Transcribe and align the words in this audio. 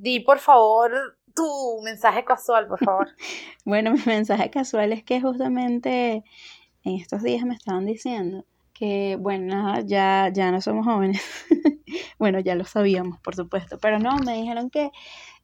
di 0.00 0.20
por 0.20 0.38
favor 0.38 1.18
tu 1.34 1.80
mensaje 1.82 2.24
casual, 2.24 2.66
por 2.66 2.78
favor. 2.78 3.08
bueno, 3.64 3.92
mi 3.92 4.02
mensaje 4.06 4.50
casual 4.50 4.92
es 4.92 5.04
que 5.04 5.20
justamente 5.20 6.24
en 6.84 6.94
estos 6.96 7.22
días 7.22 7.44
me 7.44 7.54
estaban 7.54 7.86
diciendo 7.86 8.44
que, 8.72 9.16
bueno, 9.20 9.78
ya, 9.82 10.30
ya 10.32 10.50
no 10.50 10.60
somos 10.60 10.86
jóvenes. 10.86 11.22
bueno, 12.18 12.40
ya 12.40 12.54
lo 12.54 12.64
sabíamos, 12.64 13.20
por 13.20 13.36
supuesto, 13.36 13.78
pero 13.78 13.98
no, 13.98 14.16
me 14.24 14.34
dijeron 14.34 14.70
que 14.70 14.90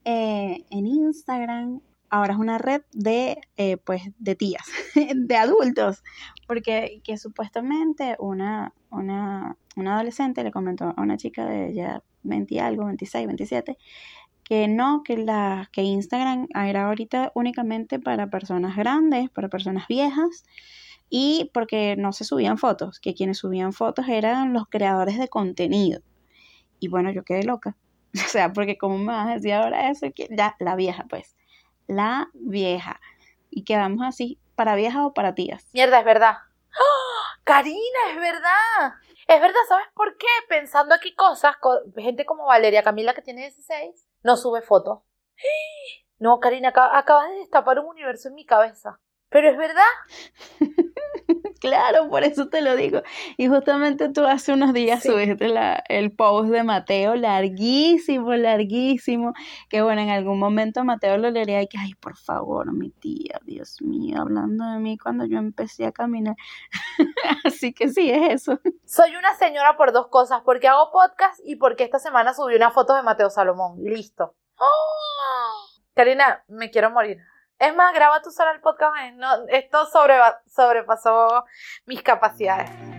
eh, 0.05 0.65
en 0.71 0.87
Instagram 0.87 1.81
ahora 2.09 2.33
es 2.33 2.39
una 2.39 2.57
red 2.57 2.83
de, 2.93 3.39
eh, 3.57 3.77
pues, 3.77 4.03
de 4.19 4.37
tías, 4.37 4.65
de 5.15 5.37
adultos, 5.37 6.03
porque 6.47 7.03
que 7.05 7.19
supuestamente 7.19 8.17
una, 8.19 8.73
una, 8.91 9.57
una 9.77 9.95
adolescente 9.97 10.43
le 10.43 10.51
comentó 10.51 10.95
a 10.97 11.03
una 11.03 11.19
chica 11.19 11.45
de 11.45 11.75
ya 11.75 12.03
20 12.23 12.61
algo, 12.61 12.87
26, 12.87 13.27
27, 13.27 13.79
que 14.49 14.69
no, 14.69 15.03
que, 15.03 15.17
la, 15.19 15.69
que 15.73 15.83
Instagram 15.83 16.47
era 16.55 16.87
ahorita 16.87 17.33
únicamente 17.35 17.99
para 17.99 18.31
personas 18.31 18.77
grandes, 18.77 19.29
para 19.29 19.49
personas 19.49 19.89
viejas, 19.89 20.45
y 21.11 21.51
porque 21.53 21.97
no 21.97 22.13
se 22.13 22.25
subían 22.25 22.57
fotos, 22.57 23.01
que 23.01 23.15
quienes 23.15 23.39
subían 23.39 23.73
fotos 23.73 24.07
eran 24.09 24.53
los 24.53 24.69
creadores 24.69 25.19
de 25.19 25.27
contenido. 25.27 26.01
Y 26.79 26.87
bueno, 26.87 27.11
yo 27.11 27.25
quedé 27.25 27.43
loca. 27.43 27.77
O 28.25 28.29
sea, 28.29 28.53
porque 28.53 28.79
como 28.79 28.97
me 28.97 29.13
vas 29.13 29.29
a 29.29 29.35
decir 29.35 29.53
ahora 29.53 29.91
eso, 29.91 30.07
que 30.15 30.29
ya, 30.31 30.57
la 30.61 30.75
vieja, 30.75 31.05
pues. 31.11 31.37
La 31.87 32.31
vieja. 32.33 32.99
Y 33.51 33.65
quedamos 33.65 34.07
así, 34.07 34.39
para 34.55 34.75
viejas 34.75 35.03
o 35.05 35.13
para 35.13 35.35
tías. 35.35 35.67
Mierda, 35.75 35.99
es 35.99 36.05
verdad. 36.05 36.37
¡Oh! 36.71 37.41
Karina, 37.45 37.99
es 38.11 38.17
verdad. 38.17 38.95
Es 39.27 39.41
verdad, 39.41 39.61
¿sabes 39.69 39.87
por 39.93 40.17
qué? 40.17 40.27
Pensando 40.49 40.95
aquí 40.95 41.15
cosas, 41.15 41.57
gente 41.97 42.25
como 42.25 42.47
Valeria 42.47 42.85
Camila 42.85 43.13
que 43.13 43.23
tiene 43.23 43.43
16, 43.43 44.06
no 44.23 44.37
sube 44.37 44.63
fotos. 44.63 45.01
No, 46.19 46.41
Karina, 46.41 46.71
acabas 46.71 47.29
de 47.29 47.37
destapar 47.41 47.79
un 47.79 47.89
universo 47.89 48.29
en 48.29 48.37
mi 48.37 48.47
cabeza. 48.47 48.99
Pero 49.29 49.51
es 49.51 49.59
verdad. 49.59 49.83
claro, 51.61 52.09
por 52.09 52.25
eso 52.25 52.49
te 52.49 52.63
lo 52.63 52.77
digo. 52.77 53.03
Y 53.37 53.49
justamente 53.49 54.09
tú 54.09 54.25
hace 54.25 54.53
unos 54.53 54.73
días 54.73 55.03
subiste 55.03 55.49
la, 55.49 55.83
el 55.89 56.13
post 56.13 56.51
de 56.51 56.63
Mateo, 56.63 57.15
larguísimo, 57.17 58.35
larguísimo, 58.35 59.33
que 59.69 59.83
bueno, 59.83 60.01
en 60.03 60.11
algún 60.11 60.39
momento 60.39 60.85
Mateo 60.85 61.17
lo 61.19 61.31
leería 61.31 61.63
y 61.63 61.69
que, 61.69 61.79
ay, 61.79 61.95
por 61.95 62.17
favor, 62.17 62.73
mi 62.73 62.91
tía, 62.91 63.41
Dios 63.45 63.81
mío, 63.83 64.21
hablando 64.21 64.65
de 64.65 64.79
mí 64.79 64.99
cuando 64.99 65.25
yo 65.27 65.39
empecé 65.39 65.87
a 65.87 65.93
caminar. 65.93 66.37
Así 67.45 67.73
que 67.73 67.89
sí, 67.89 68.11
es 68.11 68.35
eso. 68.43 68.61
Soy 68.85 69.17
una 69.17 69.35
señora 69.35 69.77
por 69.77 69.93
dos 69.93 70.09
cosas, 70.09 70.43
porque 70.45 70.69
hago 70.69 70.91
podcast 70.91 71.41
y 71.45 71.57
porque 71.57 71.85
esta 71.85 71.99
semana 71.99 72.35
subí 72.35 72.55
una 72.55 72.71
foto 72.71 72.95
de 72.95 73.03
Mateo 73.03 73.31
Salomón. 73.31 73.79
Listo. 73.83 74.35
¡Oh! 74.59 75.67
Karina, 75.95 76.45
me 76.49 76.71
quiero 76.71 76.91
morir. 76.91 77.19
Es 77.59 77.75
más, 77.75 77.95
graba 77.95 78.21
tú 78.23 78.31
sola 78.31 78.53
el 78.53 78.61
podcast. 78.61 78.97
Eh, 79.01 79.13
no, 79.13 79.47
esto 79.49 79.87
sobrepasó 79.87 81.45
mis 81.87 82.03
capacidades. 82.03 82.96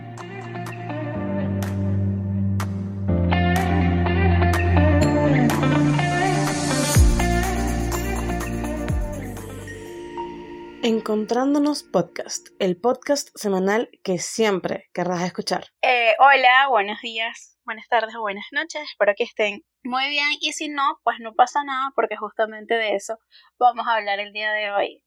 Encontrándonos 10.80 11.82
Podcast, 11.82 12.50
el 12.60 12.80
podcast 12.80 13.30
semanal 13.34 13.90
que 14.04 14.18
siempre 14.18 14.88
querrás 14.94 15.24
escuchar. 15.24 15.64
Eh, 15.82 16.14
hola, 16.20 16.68
buenos 16.68 17.00
días, 17.00 17.58
buenas 17.64 17.88
tardes 17.88 18.14
o 18.14 18.20
buenas 18.20 18.46
noches, 18.52 18.82
espero 18.82 19.12
que 19.16 19.24
estén 19.24 19.64
muy 19.82 20.08
bien 20.08 20.28
y 20.40 20.52
si 20.52 20.68
no, 20.68 21.00
pues 21.02 21.16
no 21.18 21.34
pasa 21.34 21.64
nada 21.64 21.90
porque 21.96 22.16
justamente 22.16 22.74
de 22.74 22.94
eso 22.94 23.18
vamos 23.58 23.88
a 23.88 23.96
hablar 23.96 24.20
el 24.20 24.32
día 24.32 24.52
de 24.52 24.70
hoy. 24.70 25.02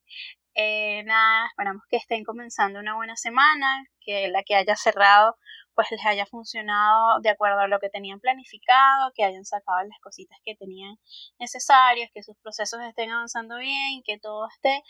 Eh, 0.55 1.03
nada, 1.05 1.47
esperamos 1.47 1.83
que 1.89 1.95
estén 1.95 2.25
comenzando 2.25 2.79
una 2.79 2.95
buena 2.95 3.15
semana, 3.15 3.85
que 4.01 4.27
la 4.27 4.43
que 4.43 4.55
haya 4.55 4.75
cerrado 4.75 5.37
pues 5.73 5.87
les 5.91 6.05
haya 6.05 6.25
funcionado 6.25 7.19
de 7.21 7.29
acuerdo 7.29 7.59
a 7.59 7.67
lo 7.67 7.79
que 7.79 7.89
tenían 7.89 8.19
planificado, 8.19 9.11
que 9.15 9.23
hayan 9.23 9.45
sacado 9.45 9.79
las 9.87 9.99
cositas 10.01 10.37
que 10.43 10.55
tenían 10.55 10.97
necesarias, 11.39 12.09
que 12.13 12.23
sus 12.23 12.35
procesos 12.37 12.81
estén 12.81 13.09
avanzando 13.09 13.57
bien, 13.57 14.01
que 14.03 14.19
todo 14.19 14.47
esté 14.47 14.83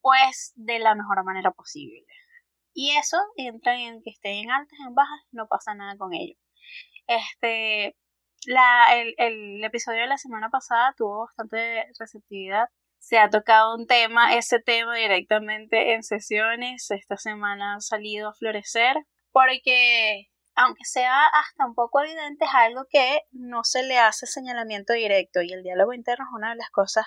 pues 0.00 0.52
de 0.56 0.78
la 0.78 0.94
mejor 0.94 1.24
manera 1.24 1.50
posible. 1.52 2.04
Y 2.74 2.96
eso 2.96 3.16
entra 3.36 3.74
en 3.80 4.02
que 4.02 4.10
estén 4.10 4.44
en 4.44 4.50
altas, 4.50 4.78
en 4.86 4.94
bajas, 4.94 5.20
no 5.32 5.48
pasa 5.48 5.74
nada 5.74 5.96
con 5.96 6.12
ello. 6.12 6.34
Este, 7.06 7.96
la, 8.46 8.94
el, 8.94 9.14
el 9.18 9.64
episodio 9.64 10.02
de 10.02 10.08
la 10.08 10.18
semana 10.18 10.50
pasada 10.50 10.94
tuvo 10.96 11.26
bastante 11.26 11.86
receptividad. 11.98 12.68
Se 12.98 13.18
ha 13.18 13.30
tocado 13.30 13.74
un 13.76 13.86
tema, 13.86 14.34
ese 14.36 14.60
tema 14.60 14.96
directamente 14.96 15.94
en 15.94 16.02
sesiones. 16.02 16.90
Esta 16.90 17.16
semana 17.16 17.76
ha 17.76 17.80
salido 17.80 18.28
a 18.28 18.34
florecer 18.34 18.96
porque 19.32 20.28
aunque 20.56 20.84
sea 20.84 21.26
hasta 21.26 21.66
un 21.66 21.74
poco 21.74 22.00
evidente, 22.00 22.46
es 22.46 22.54
algo 22.54 22.86
que 22.90 23.20
no 23.30 23.62
se 23.64 23.82
le 23.82 23.98
hace 23.98 24.26
señalamiento 24.26 24.94
directo 24.94 25.42
y 25.42 25.52
el 25.52 25.62
diálogo 25.62 25.92
interno 25.92 26.24
es 26.24 26.34
una 26.34 26.50
de 26.50 26.56
las 26.56 26.70
cosas 26.70 27.06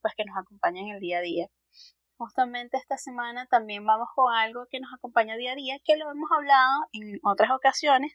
pues 0.00 0.14
que 0.16 0.24
nos 0.24 0.36
acompaña 0.36 0.80
en 0.80 0.88
el 0.88 1.00
día 1.00 1.18
a 1.18 1.22
día 1.22 1.46
justamente 2.18 2.76
esta 2.76 2.98
semana 2.98 3.46
también 3.46 3.86
vamos 3.86 4.08
con 4.14 4.34
algo 4.34 4.66
que 4.70 4.80
nos 4.80 4.92
acompaña 4.92 5.36
día 5.36 5.52
a 5.52 5.54
día, 5.54 5.78
que 5.84 5.96
lo 5.96 6.10
hemos 6.10 6.30
hablado 6.36 6.86
en 6.92 7.18
otras 7.22 7.50
ocasiones, 7.52 8.12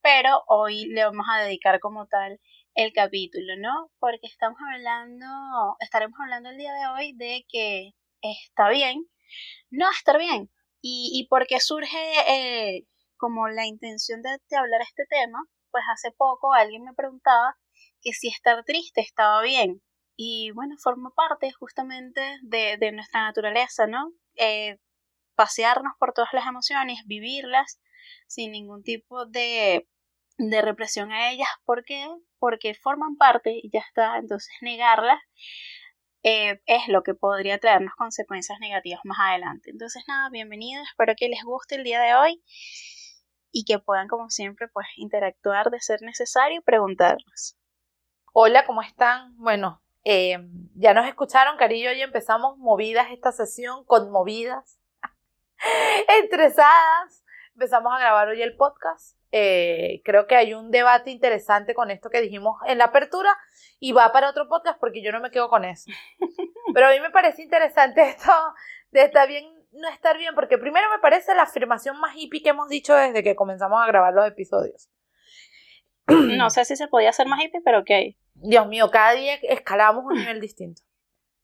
pero 0.00 0.42
hoy 0.46 0.86
le 0.86 1.04
vamos 1.04 1.26
a 1.30 1.42
dedicar 1.42 1.80
como 1.80 2.06
tal 2.06 2.40
el 2.74 2.92
capítulo, 2.92 3.54
¿no? 3.58 3.90
Porque 3.98 4.26
estamos 4.26 4.58
hablando, 4.72 5.26
estaremos 5.80 6.18
hablando 6.20 6.50
el 6.50 6.56
día 6.56 6.72
de 6.72 6.86
hoy 6.86 7.12
de 7.16 7.44
que 7.48 7.90
está 8.22 8.70
bien 8.70 9.06
no 9.70 9.90
estar 9.90 10.18
bien. 10.18 10.50
Y, 10.80 11.10
y 11.14 11.26
porque 11.28 11.60
surge 11.60 11.98
eh, 12.28 12.86
como 13.16 13.48
la 13.48 13.66
intención 13.66 14.22
de, 14.22 14.30
de 14.50 14.56
hablar 14.56 14.80
este 14.82 15.04
tema, 15.08 15.38
pues 15.70 15.84
hace 15.92 16.10
poco 16.12 16.52
alguien 16.52 16.84
me 16.84 16.94
preguntaba 16.94 17.56
que 18.00 18.12
si 18.12 18.28
estar 18.28 18.64
triste 18.64 19.00
estaba 19.00 19.42
bien 19.42 19.80
y 20.24 20.52
bueno, 20.52 20.76
forma 20.78 21.10
parte 21.10 21.50
justamente 21.50 22.38
de, 22.42 22.92
nuestra 22.92 23.22
naturaleza, 23.24 23.88
¿no? 23.88 24.12
Eh, 24.36 24.78
pasearnos 25.34 25.94
por 25.98 26.12
todas 26.12 26.32
las 26.32 26.46
emociones, 26.46 27.00
vivirlas 27.06 27.80
sin 28.28 28.52
ningún 28.52 28.84
tipo 28.84 29.26
de, 29.26 29.88
de 30.38 30.62
represión 30.62 31.10
a 31.10 31.32
ellas. 31.32 31.48
¿Por 31.64 31.84
qué? 31.84 32.06
Porque 32.38 32.72
forman 32.74 33.16
parte 33.16 33.50
y 33.60 33.68
ya 33.72 33.80
está. 33.80 34.16
Entonces 34.18 34.54
negarlas 34.60 35.18
eh, 36.22 36.60
es 36.66 36.86
lo 36.86 37.02
que 37.02 37.14
podría 37.14 37.58
traernos 37.58 37.94
consecuencias 37.96 38.60
negativas 38.60 39.00
más 39.02 39.18
adelante. 39.20 39.70
Entonces 39.70 40.04
nada, 40.06 40.30
bienvenidos, 40.30 40.86
espero 40.88 41.14
que 41.16 41.30
les 41.30 41.42
guste 41.42 41.74
el 41.74 41.82
día 41.82 42.00
de 42.00 42.14
hoy 42.14 42.44
y 43.50 43.64
que 43.64 43.80
puedan 43.80 44.06
como 44.06 44.30
siempre 44.30 44.68
pues 44.68 44.86
interactuar 44.94 45.70
de 45.70 45.80
ser 45.80 46.00
necesario 46.02 46.60
y 46.60 46.62
preguntarnos. 46.62 47.56
Hola, 48.32 48.64
¿cómo 48.64 48.82
están? 48.82 49.36
Bueno, 49.36 49.82
eh, 50.04 50.38
ya 50.74 50.94
nos 50.94 51.06
escucharon, 51.06 51.56
Carillo, 51.56 51.92
y 51.92 52.02
empezamos 52.02 52.58
movidas 52.58 53.08
esta 53.10 53.32
sesión, 53.32 53.84
conmovidas, 53.84 54.78
estresadas. 56.22 57.24
Empezamos 57.54 57.92
a 57.94 57.98
grabar 57.98 58.28
hoy 58.28 58.42
el 58.42 58.56
podcast. 58.56 59.16
Eh, 59.30 60.02
creo 60.04 60.26
que 60.26 60.36
hay 60.36 60.52
un 60.52 60.70
debate 60.70 61.10
interesante 61.10 61.74
con 61.74 61.90
esto 61.90 62.10
que 62.10 62.20
dijimos 62.20 62.60
en 62.66 62.78
la 62.78 62.84
apertura 62.84 63.34
y 63.80 63.92
va 63.92 64.12
para 64.12 64.28
otro 64.28 64.46
podcast 64.46 64.78
porque 64.78 65.02
yo 65.02 65.10
no 65.10 65.20
me 65.20 65.30
quedo 65.30 65.48
con 65.48 65.64
eso. 65.64 65.90
Pero 66.74 66.86
a 66.86 66.90
mí 66.90 67.00
me 67.00 67.10
parece 67.10 67.42
interesante 67.42 68.02
esto 68.02 68.32
de 68.90 69.04
estar 69.04 69.26
bien, 69.28 69.44
no 69.72 69.88
estar 69.88 70.18
bien, 70.18 70.34
porque 70.34 70.58
primero 70.58 70.90
me 70.90 70.98
parece 70.98 71.34
la 71.34 71.44
afirmación 71.44 71.98
más 71.98 72.14
hippie 72.16 72.42
que 72.42 72.50
hemos 72.50 72.68
dicho 72.68 72.94
desde 72.94 73.22
que 73.22 73.36
comenzamos 73.36 73.82
a 73.82 73.86
grabar 73.86 74.12
los 74.12 74.26
episodios. 74.26 74.90
No 76.08 76.50
sé 76.50 76.64
si 76.64 76.76
se 76.76 76.88
podía 76.88 77.10
hacer 77.10 77.26
más 77.26 77.42
hippie, 77.42 77.62
pero 77.64 77.80
ok. 77.80 77.90
Dios 78.42 78.66
mío, 78.66 78.90
cada 78.90 79.12
día 79.12 79.34
escalamos 79.42 80.04
un 80.04 80.18
nivel 80.18 80.40
distinto. 80.40 80.82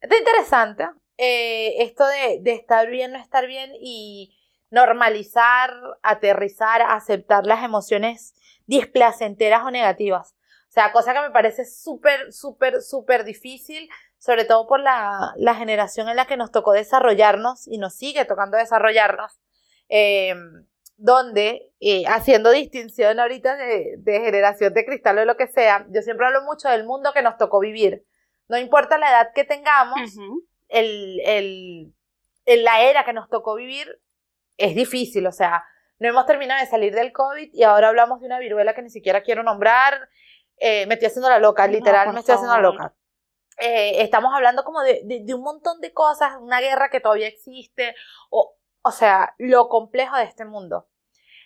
Está 0.01 0.17
interesante 0.17 0.85
eh, 1.17 1.83
esto 1.83 2.05
de, 2.07 2.41
estar 2.45 2.89
bien, 2.89 3.11
no 3.11 3.19
estar 3.19 3.45
bien 3.45 3.71
y 3.81 4.37
normalizar, 4.69 5.73
aterrizar, 6.03 6.81
aceptar 6.81 7.45
las 7.45 7.63
emociones 7.63 8.33
displacenteras 8.67 9.63
o 9.63 9.71
negativas. 9.71 10.35
O 10.69 10.71
sea, 10.71 10.91
cosa 10.91 11.13
que 11.13 11.21
me 11.21 11.31
parece 11.31 11.65
súper, 11.65 12.31
súper, 12.31 12.81
súper 12.81 13.23
difícil, 13.23 13.89
sobre 14.17 14.45
todo 14.45 14.67
por 14.67 14.79
la, 14.79 15.33
la, 15.37 15.55
generación 15.55 16.07
en 16.07 16.15
la 16.15 16.27
que 16.27 16.37
nos 16.37 16.51
tocó 16.51 16.73
desarrollarnos 16.73 17.67
y 17.67 17.79
nos 17.79 17.95
sigue 17.95 18.25
tocando 18.25 18.57
desarrollarnos. 18.57 19.39
Eh, 19.89 20.35
donde, 20.99 21.71
eh, 21.79 22.03
haciendo 22.07 22.51
distinción 22.51 23.19
ahorita 23.19 23.55
de, 23.55 23.95
de, 23.97 24.19
generación 24.19 24.73
de 24.73 24.85
cristal 24.85 25.17
o 25.17 25.25
lo 25.25 25.37
que 25.37 25.47
sea, 25.47 25.85
yo 25.89 26.01
siempre 26.01 26.27
hablo 26.27 26.43
mucho 26.43 26.67
del 26.69 26.85
mundo 26.85 27.13
que 27.13 27.21
nos 27.21 27.37
tocó 27.37 27.59
vivir. 27.59 28.05
No 28.49 28.57
importa 28.57 28.97
la 28.97 29.09
edad 29.09 29.29
que 29.33 29.45
tengamos, 29.45 29.97
el, 30.67 31.21
el, 32.45 32.63
la 32.63 32.81
era 32.81 33.05
que 33.05 33.13
nos 33.13 33.29
tocó 33.29 33.55
vivir 33.55 34.01
es 34.57 34.75
difícil, 34.75 35.25
o 35.25 35.31
sea, 35.31 35.63
no 35.99 36.09
hemos 36.09 36.25
terminado 36.25 36.59
de 36.59 36.69
salir 36.69 36.93
del 36.93 37.13
COVID 37.13 37.49
y 37.53 37.63
ahora 37.63 37.89
hablamos 37.89 38.19
de 38.19 38.25
una 38.25 38.39
viruela 38.39 38.73
que 38.73 38.81
ni 38.81 38.89
siquiera 38.89 39.21
quiero 39.21 39.43
nombrar. 39.43 40.09
Eh, 40.57 40.85
me 40.87 40.95
estoy 40.95 41.07
haciendo 41.07 41.29
la 41.29 41.39
loca, 41.39 41.65
literal, 41.67 42.11
me 42.13 42.19
estoy 42.19 42.35
haciendo 42.35 42.55
la 42.55 42.61
loca. 42.61 42.93
eh, 43.57 44.01
estamos 44.01 44.33
hablando 44.33 44.65
como 44.65 44.81
de, 44.81 45.01
de, 45.05 45.33
un 45.33 45.43
montón 45.43 45.79
de 45.79 45.93
cosas, 45.93 46.33
una 46.41 46.59
guerra 46.59 46.89
que 46.89 46.99
todavía 46.99 47.27
existe, 47.27 47.95
o, 48.29 48.58
o 48.81 48.91
sea, 48.91 49.35
lo 49.37 49.69
complejo 49.69 50.15
de 50.17 50.23
este 50.23 50.45
mundo. 50.45 50.87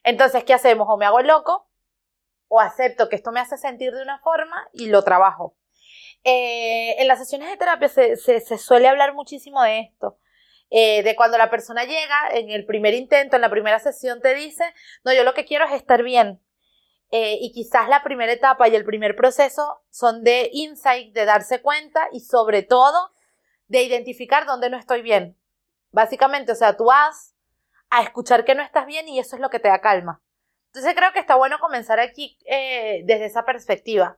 Entonces, 0.04 0.44
¿qué 0.44 0.54
hacemos? 0.54 0.88
O 0.90 0.98
me 0.98 1.06
hago 1.06 1.22
loco, 1.22 1.68
o 2.48 2.60
acepto 2.60 3.10
que 3.10 3.16
esto 3.16 3.32
me 3.32 3.40
hace 3.40 3.58
sentir 3.58 3.94
de 3.94 4.04
una 4.04 4.20
forma 4.20 4.70
y 4.74 4.88
lo 4.88 5.04
trabajo. 5.04 5.56
Eh, 6.24 7.02
en 7.02 7.08
las 7.08 7.20
sesiones 7.20 7.50
de 7.50 7.58
terapia 7.58 7.90
se, 7.90 8.18
suele 8.58 8.88
hablar 8.88 9.14
muchísimo 9.14 9.62
de 9.64 9.80
esto. 9.80 10.20
Eh, 10.70 11.04
de 11.04 11.16
cuando 11.16 11.38
la 11.38 11.50
persona 11.50 11.84
llega 11.84 12.30
en 12.32 12.50
el 12.50 12.66
primer 12.66 12.94
intento, 12.94 13.36
en 13.36 13.42
la 13.42 13.50
primera 13.50 13.80
sesión, 13.80 14.22
te 14.22 14.34
dice, 14.34 14.64
no, 15.04 15.14
yo 15.14 15.24
lo 15.24 15.34
que 15.34 15.46
quiero 15.46 15.66
es 15.66 15.74
estar 15.74 16.04
bien. 16.04 16.42
Eh, 17.12 17.38
y 17.42 17.52
quizás 17.52 17.90
la 17.90 18.04
primera 18.04 18.32
etapa 18.32 18.68
y 18.68 18.76
el 18.76 18.86
primer 18.86 19.16
proceso 19.16 19.82
son 19.92 20.24
de 20.24 20.50
insight, 20.52 21.14
de 21.14 21.26
darse 21.26 21.62
cuenta 21.62 22.08
y 22.12 22.22
sobre 22.22 22.64
todo 22.64 23.12
de 23.68 23.84
identificar 23.84 24.46
dónde 24.46 24.70
no 24.70 24.78
estoy 24.78 25.04
bien. 25.04 25.38
Básicamente, 25.94 26.52
o 26.52 26.56
sea, 26.56 26.76
tú 26.76 26.86
vas 26.86 27.34
a 27.90 28.02
escuchar 28.02 28.44
que 28.44 28.56
no 28.56 28.64
estás 28.64 28.86
bien 28.86 29.08
y 29.08 29.20
eso 29.20 29.38
es 29.38 29.42
lo 29.42 29.50
que 29.50 29.60
te 29.60 29.70
da 29.70 29.80
calma. 29.80 30.22
Entonces 30.68 30.94
creo 30.96 31.14
que 31.14 31.20
está 31.20 31.36
bueno 31.36 31.60
comenzar 31.60 32.00
aquí 32.02 32.38
desde 32.46 33.26
esa 33.26 33.46
perspectiva 33.46 34.18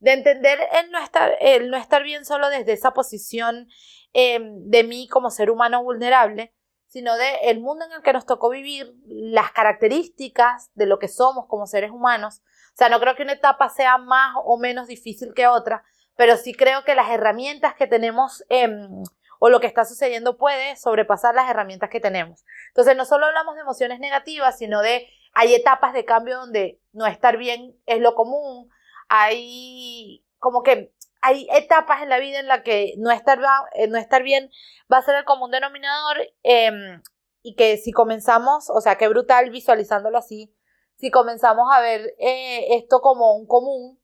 de 0.00 0.12
entender 0.12 0.58
el 0.80 0.90
no 0.90 0.98
estar, 1.00 1.36
el 1.40 1.70
no 1.70 1.76
estar 1.76 2.02
bien 2.02 2.24
solo 2.24 2.48
desde 2.48 2.72
esa 2.72 2.92
posición 2.92 3.68
em, 4.12 4.68
de 4.68 4.84
mí 4.84 5.08
como 5.08 5.30
ser 5.30 5.50
humano 5.50 5.82
vulnerable, 5.82 6.54
sino 6.86 7.16
de 7.16 7.34
el 7.44 7.60
mundo 7.60 7.84
en 7.84 7.92
el 7.92 8.02
que 8.02 8.12
nos 8.12 8.24
tocó 8.24 8.48
vivir, 8.48 8.94
las 9.06 9.50
características 9.52 10.70
de 10.74 10.86
lo 10.86 10.98
que 10.98 11.08
somos 11.08 11.46
como 11.46 11.66
seres 11.66 11.90
humanos. 11.90 12.42
O 12.68 12.76
sea, 12.78 12.88
no 12.88 13.00
creo 13.00 13.16
que 13.16 13.24
una 13.24 13.32
etapa 13.32 13.68
sea 13.68 13.98
más 13.98 14.34
o 14.44 14.56
menos 14.56 14.86
difícil 14.86 15.34
que 15.34 15.46
otra, 15.46 15.84
pero 16.16 16.36
sí 16.36 16.54
creo 16.54 16.84
que 16.84 16.94
las 16.94 17.10
herramientas 17.10 17.74
que 17.74 17.86
tenemos 17.86 18.44
em, 18.48 19.02
o 19.38 19.48
lo 19.48 19.60
que 19.60 19.66
está 19.66 19.84
sucediendo 19.84 20.36
puede 20.36 20.76
sobrepasar 20.76 21.34
las 21.34 21.48
herramientas 21.48 21.90
que 21.90 22.00
tenemos. 22.00 22.44
Entonces, 22.68 22.96
no 22.96 23.04
solo 23.04 23.26
hablamos 23.26 23.54
de 23.54 23.62
emociones 23.62 24.00
negativas, 24.00 24.58
sino 24.58 24.82
de 24.82 25.08
hay 25.32 25.54
etapas 25.54 25.92
de 25.92 26.04
cambio 26.04 26.38
donde 26.38 26.80
no 26.92 27.06
estar 27.06 27.36
bien 27.36 27.76
es 27.86 28.00
lo 28.00 28.14
común, 28.14 28.70
hay 29.08 30.24
como 30.38 30.62
que 30.62 30.92
hay 31.20 31.48
etapas 31.52 32.02
en 32.02 32.08
la 32.08 32.18
vida 32.18 32.38
en 32.38 32.46
la 32.46 32.62
que 32.62 32.94
no 32.98 33.10
estar, 33.10 33.40
eh, 33.74 33.88
no 33.88 33.98
estar 33.98 34.22
bien 34.22 34.50
va 34.92 34.98
a 34.98 35.02
ser 35.02 35.16
el 35.16 35.24
común 35.24 35.50
denominador 35.50 36.16
em, 36.42 37.02
y 37.42 37.54
que 37.56 37.76
si 37.76 37.92
comenzamos, 37.92 38.70
o 38.70 38.80
sea, 38.80 38.96
qué 38.96 39.08
brutal 39.08 39.50
visualizándolo 39.50 40.18
así, 40.18 40.54
si 40.96 41.10
comenzamos 41.10 41.68
a 41.72 41.80
ver 41.80 42.14
eh, 42.18 42.76
esto 42.76 43.00
como 43.00 43.36
un 43.36 43.46
común, 43.46 44.00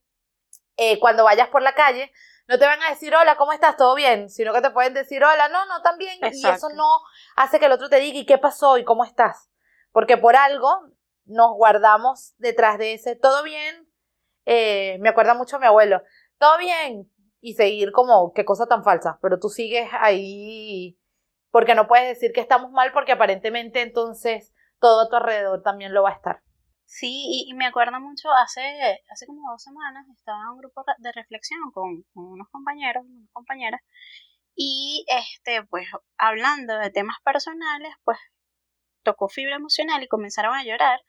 eh, 0.76 0.98
cuando 0.98 1.24
vayas 1.24 1.48
por 1.48 1.62
la 1.62 1.74
calle, 1.74 2.10
no 2.46 2.58
te 2.58 2.66
van 2.66 2.82
a 2.82 2.90
decir 2.90 3.14
hola, 3.14 3.36
¿cómo 3.36 3.52
estás? 3.52 3.76
¿Todo 3.76 3.94
bien? 3.94 4.28
Sino 4.28 4.52
que 4.52 4.60
te 4.60 4.70
pueden 4.70 4.94
decir 4.94 5.24
hola, 5.24 5.48
no, 5.48 5.66
no, 5.66 5.82
también. 5.82 6.18
Y 6.32 6.46
eso 6.46 6.68
no 6.74 6.86
hace 7.36 7.58
que 7.58 7.66
el 7.66 7.72
otro 7.72 7.88
te 7.88 8.00
diga 8.00 8.18
¿y 8.18 8.26
qué 8.26 8.38
pasó? 8.38 8.78
¿y 8.78 8.84
cómo 8.84 9.04
estás? 9.04 9.50
Porque 9.92 10.16
por 10.16 10.36
algo 10.36 10.68
nos 11.24 11.52
guardamos 11.54 12.34
detrás 12.38 12.78
de 12.78 12.94
ese 12.94 13.16
todo 13.16 13.42
bien, 13.42 13.88
eh, 14.44 14.98
me 15.00 15.08
acuerda 15.08 15.34
mucho 15.34 15.56
a 15.56 15.58
mi 15.58 15.66
abuelo, 15.66 16.02
todo 16.38 16.58
bien, 16.58 17.10
y 17.40 17.54
seguir 17.54 17.92
como, 17.92 18.32
qué 18.32 18.44
cosa 18.44 18.66
tan 18.66 18.84
falsa, 18.84 19.18
pero 19.20 19.38
tú 19.38 19.48
sigues 19.48 19.90
ahí 19.92 20.98
porque 21.50 21.74
no 21.74 21.86
puedes 21.86 22.08
decir 22.08 22.32
que 22.32 22.40
estamos 22.40 22.70
mal 22.72 22.90
porque 22.92 23.12
aparentemente 23.12 23.82
entonces 23.82 24.52
todo 24.80 25.02
a 25.02 25.08
tu 25.08 25.16
alrededor 25.16 25.62
también 25.62 25.92
lo 25.92 26.02
va 26.02 26.10
a 26.10 26.14
estar. 26.14 26.42
Sí, 26.86 27.46
y, 27.48 27.54
me 27.54 27.66
acuerdo 27.66 28.00
mucho, 28.00 28.30
hace, 28.32 28.62
hace 29.10 29.26
como 29.26 29.50
dos 29.50 29.62
semanas 29.62 30.06
estaba 30.16 30.38
en 30.42 30.48
un 30.50 30.58
grupo 30.58 30.84
de 30.98 31.12
reflexión 31.12 31.60
con, 31.72 32.04
unos 32.14 32.48
compañeros, 32.50 33.04
unas 33.06 33.30
compañeras, 33.32 33.80
y 34.54 35.04
este, 35.08 35.64
pues 35.64 35.88
hablando 36.18 36.78
de 36.78 36.90
temas 36.90 37.16
personales, 37.24 37.94
pues 38.04 38.18
tocó 39.02 39.28
fibra 39.28 39.56
emocional 39.56 40.02
y 40.02 40.08
comenzaron 40.08 40.54
a 40.54 40.64
llorar 40.64 41.00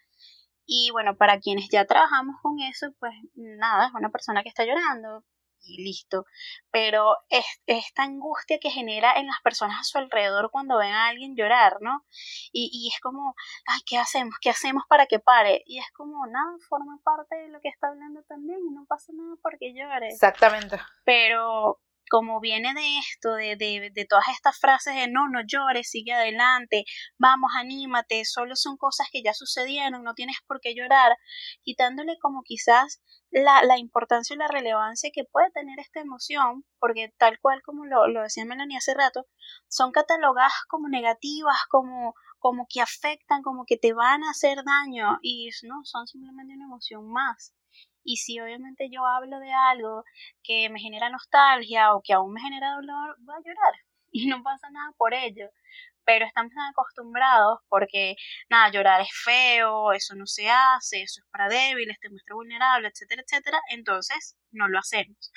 y 0.65 0.89
bueno, 0.91 1.15
para 1.15 1.39
quienes 1.39 1.69
ya 1.69 1.85
trabajamos 1.85 2.35
con 2.41 2.59
eso, 2.59 2.87
pues 2.99 3.13
nada, 3.35 3.87
es 3.87 3.93
una 3.93 4.09
persona 4.09 4.41
que 4.43 4.49
está 4.49 4.65
llorando 4.65 5.23
y 5.65 5.83
listo. 5.83 6.25
Pero 6.71 7.15
es 7.29 7.45
esta 7.65 8.03
angustia 8.03 8.59
que 8.59 8.69
genera 8.69 9.13
en 9.19 9.27
las 9.27 9.41
personas 9.43 9.79
a 9.79 9.83
su 9.83 9.97
alrededor 9.97 10.49
cuando 10.51 10.77
ven 10.77 10.91
a 10.91 11.07
alguien 11.07 11.35
llorar, 11.35 11.77
¿no? 11.81 12.05
Y, 12.51 12.69
y 12.73 12.93
es 12.93 12.99
como, 13.01 13.35
ay, 13.67 13.79
¿qué 13.85 13.97
hacemos? 13.97 14.35
¿Qué 14.41 14.49
hacemos 14.49 14.83
para 14.87 15.07
que 15.07 15.19
pare? 15.19 15.63
Y 15.65 15.79
es 15.79 15.91
como, 15.93 16.25
nada, 16.27 16.55
forma 16.67 16.99
parte 17.03 17.35
de 17.35 17.49
lo 17.49 17.59
que 17.61 17.69
está 17.69 17.87
hablando 17.87 18.21
también 18.23 18.59
y 18.59 18.73
no 18.73 18.85
pasa 18.87 19.11
nada 19.13 19.35
porque 19.41 19.73
llore. 19.73 20.07
Exactamente. 20.07 20.79
Pero 21.03 21.79
como 22.09 22.39
viene 22.39 22.73
de 22.73 22.97
esto, 22.99 23.33
de, 23.33 23.55
de, 23.55 23.91
de, 23.93 24.05
todas 24.05 24.27
estas 24.29 24.59
frases 24.59 24.95
de 24.95 25.07
no, 25.07 25.27
no 25.29 25.41
llores, 25.45 25.89
sigue 25.89 26.13
adelante, 26.13 26.85
vamos, 27.17 27.51
anímate, 27.57 28.25
solo 28.25 28.55
son 28.55 28.77
cosas 28.77 29.07
que 29.11 29.23
ya 29.23 29.33
sucedieron, 29.33 30.03
no 30.03 30.13
tienes 30.13 30.37
por 30.47 30.59
qué 30.61 30.75
llorar, 30.75 31.17
quitándole 31.63 32.17
como 32.21 32.43
quizás 32.43 33.01
la, 33.31 33.63
la 33.63 33.77
importancia 33.77 34.33
y 34.33 34.37
la 34.37 34.47
relevancia 34.47 35.09
que 35.13 35.25
puede 35.25 35.51
tener 35.51 35.79
esta 35.79 36.01
emoción, 36.01 36.63
porque 36.79 37.13
tal 37.17 37.39
cual 37.39 37.61
como 37.63 37.85
lo, 37.85 38.07
lo 38.07 38.21
decía 38.21 38.45
Melanie 38.45 38.77
hace 38.77 38.93
rato, 38.93 39.25
son 39.67 39.91
catalogadas 39.91 40.53
como 40.67 40.87
negativas, 40.89 41.57
como, 41.69 42.13
como 42.39 42.67
que 42.69 42.81
afectan, 42.81 43.41
como 43.41 43.65
que 43.65 43.77
te 43.77 43.93
van 43.93 44.23
a 44.23 44.31
hacer 44.31 44.63
daño, 44.63 45.17
y 45.21 45.49
no, 45.63 45.83
son 45.83 46.07
simplemente 46.07 46.53
una 46.53 46.65
emoción 46.65 47.09
más. 47.11 47.54
Y 48.05 48.17
si 48.17 48.39
obviamente 48.39 48.89
yo 48.91 49.05
hablo 49.05 49.39
de 49.39 49.51
algo 49.51 50.05
que 50.43 50.69
me 50.69 50.79
genera 50.79 51.09
nostalgia 51.09 51.93
o 51.95 52.01
que 52.01 52.13
aún 52.13 52.33
me 52.33 52.41
genera 52.41 52.73
dolor, 52.75 53.17
voy 53.19 53.35
a 53.35 53.39
llorar. 53.39 53.73
Y 54.11 54.27
no 54.27 54.41
pasa 54.43 54.69
nada 54.71 54.91
por 54.97 55.13
ello. 55.13 55.49
Pero 56.05 56.25
estamos 56.25 56.53
tan 56.53 56.69
acostumbrados 56.69 57.59
porque, 57.69 58.15
nada, 58.49 58.69
llorar 58.71 59.01
es 59.01 59.09
feo, 59.13 59.91
eso 59.93 60.15
no 60.15 60.25
se 60.27 60.49
hace, 60.49 61.01
eso 61.01 61.21
es 61.21 61.27
para 61.31 61.49
débiles, 61.49 61.99
te 61.99 62.09
muestra 62.09 62.35
vulnerable, 62.35 62.87
etcétera, 62.89 63.23
etcétera. 63.23 63.59
Entonces, 63.71 64.37
no 64.51 64.67
lo 64.69 64.79
hacemos 64.79 65.31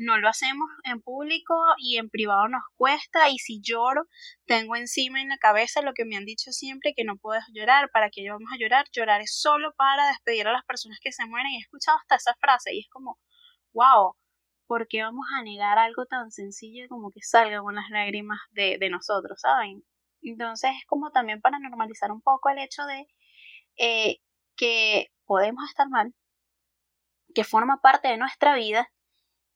no 0.00 0.16
lo 0.18 0.30
hacemos 0.30 0.66
en 0.84 1.02
público 1.02 1.54
y 1.76 1.98
en 1.98 2.08
privado 2.08 2.48
nos 2.48 2.62
cuesta 2.74 3.28
y 3.28 3.38
si 3.38 3.60
lloro 3.60 4.06
tengo 4.46 4.74
encima 4.76 5.20
en 5.20 5.28
la 5.28 5.36
cabeza 5.36 5.82
lo 5.82 5.92
que 5.92 6.06
me 6.06 6.16
han 6.16 6.24
dicho 6.24 6.52
siempre 6.52 6.94
que 6.96 7.04
no 7.04 7.18
puedes 7.18 7.44
llorar, 7.52 7.90
para 7.92 8.08
que 8.08 8.28
vamos 8.30 8.48
a 8.50 8.56
llorar, 8.58 8.86
llorar 8.92 9.20
es 9.20 9.38
solo 9.38 9.74
para 9.76 10.08
despedir 10.08 10.48
a 10.48 10.52
las 10.52 10.64
personas 10.64 10.98
que 11.02 11.12
se 11.12 11.26
mueren 11.26 11.52
he 11.52 11.58
escuchado 11.58 11.98
hasta 11.98 12.14
esa 12.16 12.34
frase 12.40 12.74
y 12.74 12.80
es 12.80 12.88
como, 12.88 13.18
wow, 13.74 14.14
¿por 14.66 14.88
qué 14.88 15.02
vamos 15.02 15.26
a 15.38 15.42
negar 15.42 15.78
algo 15.78 16.06
tan 16.06 16.30
sencillo 16.30 16.86
como 16.88 17.10
que 17.10 17.20
salga 17.20 17.60
con 17.60 17.74
las 17.74 17.90
lágrimas 17.90 18.40
de, 18.52 18.78
de 18.80 18.88
nosotros, 18.88 19.38
¿saben? 19.42 19.84
Entonces 20.22 20.70
es 20.78 20.86
como 20.86 21.10
también 21.10 21.42
para 21.42 21.58
normalizar 21.58 22.10
un 22.10 22.22
poco 22.22 22.48
el 22.48 22.58
hecho 22.58 22.86
de 22.86 23.06
eh, 23.76 24.16
que 24.56 25.08
podemos 25.26 25.68
estar 25.68 25.90
mal, 25.90 26.14
que 27.34 27.44
forma 27.44 27.82
parte 27.82 28.08
de 28.08 28.16
nuestra 28.16 28.54
vida 28.54 28.88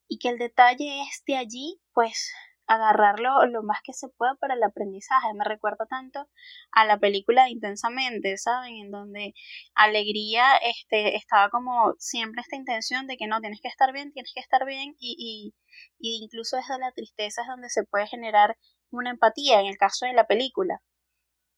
y 0.09 0.19
que 0.19 0.29
el 0.29 0.39
detalle 0.39 1.03
esté 1.03 1.37
allí, 1.37 1.81
pues 1.93 2.33
agarrarlo 2.67 3.47
lo 3.47 3.63
más 3.63 3.81
que 3.85 3.93
se 3.93 4.09
pueda 4.09 4.35
para 4.37 4.55
el 4.55 4.63
aprendizaje. 4.63 5.29
Me 5.35 5.45
recuerda 5.45 5.87
tanto 5.87 6.29
a 6.73 6.85
la 6.85 6.99
película 6.99 7.45
de 7.45 7.51
Intensamente, 7.51 8.37
¿saben? 8.39 8.77
En 8.77 8.91
donde 8.91 9.35
alegría 9.75 10.57
este, 10.57 11.17
estaba 11.17 11.51
como 11.51 11.95
siempre 11.99 12.41
esta 12.43 12.57
intención 12.57 13.07
de 13.07 13.17
que 13.17 13.27
no, 13.27 13.41
tienes 13.41 13.61
que 13.61 13.69
estar 13.69 13.93
bien, 13.93 14.13
tienes 14.13 14.33
que 14.35 14.41
estar 14.41 14.65
bien 14.67 14.95
y, 14.99 15.17
y, 15.19 15.55
y 15.99 16.25
incluso 16.25 16.57
desde 16.57 16.79
la 16.79 16.93
tristeza 16.93 17.43
es 17.43 17.49
donde 17.49 17.71
se 17.71 17.85
puede 17.85 18.07
generar 18.07 18.57
una 18.91 19.11
empatía 19.11 19.61
en 19.61 19.67
el 19.67 19.77
caso 19.77 20.07
de 20.07 20.15
la 20.15 20.27
película. 20.27 20.81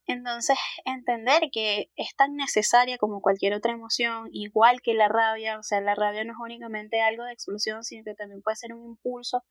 Entonces, 0.08 0.56
entender 0.84 1.50
que 1.52 1.90
es 1.96 2.14
tan 2.14 2.36
necesaria 2.36 2.96
como 2.96 3.20
cualquier 3.20 3.54
otra 3.54 3.72
emoción, 3.72 4.28
igual 4.30 4.80
que 4.80 4.94
la 4.94 5.08
rabia, 5.08 5.58
o 5.58 5.64
sea, 5.64 5.80
la 5.80 5.96
rabia 5.96 6.24
no 6.24 6.32
es 6.32 6.38
únicamente 6.40 7.02
algo 7.02 7.24
de 7.24 7.32
explosión, 7.32 7.82
sino 7.82 8.04
que 8.04 8.14
también 8.14 8.40
puede 8.40 8.56
ser 8.56 8.72
un 8.72 8.84
impulso 8.84 9.42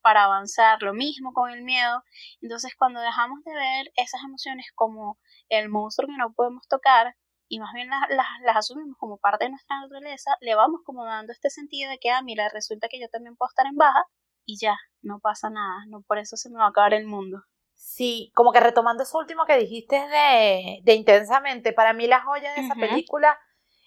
para 0.00 0.24
avanzar, 0.24 0.82
lo 0.82 0.94
mismo 0.94 1.32
con 1.34 1.50
el 1.50 1.62
miedo. 1.62 2.02
Entonces, 2.40 2.72
cuando 2.78 3.00
dejamos 3.00 3.44
de 3.44 3.54
ver 3.54 3.92
esas 3.96 4.22
emociones 4.24 4.66
como 4.74 5.18
el 5.50 5.68
monstruo 5.68 6.08
que 6.08 6.16
no 6.16 6.32
podemos 6.32 6.66
tocar, 6.68 7.14
y 7.48 7.60
más 7.60 7.72
bien 7.74 7.88
las, 7.88 8.00
las, 8.44 8.56
asumimos 8.56 8.96
como 8.98 9.18
parte 9.18 9.44
de 9.44 9.50
nuestra 9.50 9.80
naturaleza, 9.80 10.36
le 10.40 10.54
vamos 10.54 10.80
como 10.84 11.04
dando 11.04 11.32
este 11.32 11.50
sentido 11.50 11.90
de 11.90 11.98
que, 11.98 12.10
ah, 12.10 12.22
mira, 12.22 12.48
resulta 12.48 12.88
que 12.88 13.00
yo 13.00 13.08
también 13.08 13.36
puedo 13.36 13.48
estar 13.50 13.66
en 13.66 13.76
baja 13.76 14.04
y 14.46 14.58
ya, 14.58 14.76
no 15.02 15.18
pasa 15.20 15.50
nada, 15.50 15.84
no 15.88 16.02
por 16.02 16.18
eso 16.18 16.36
se 16.36 16.50
me 16.50 16.58
va 16.58 16.66
a 16.66 16.68
acabar 16.68 16.94
el 16.94 17.06
mundo. 17.06 17.42
Sí, 17.78 18.32
como 18.34 18.52
que 18.52 18.58
retomando 18.58 19.04
eso 19.04 19.18
último 19.18 19.46
que 19.46 19.56
dijiste 19.56 19.94
de, 19.96 20.80
de 20.82 20.94
intensamente, 20.94 21.72
para 21.72 21.92
mí 21.92 22.08
la 22.08 22.20
joya 22.20 22.52
de 22.54 22.62
esa 22.62 22.74
película 22.74 23.38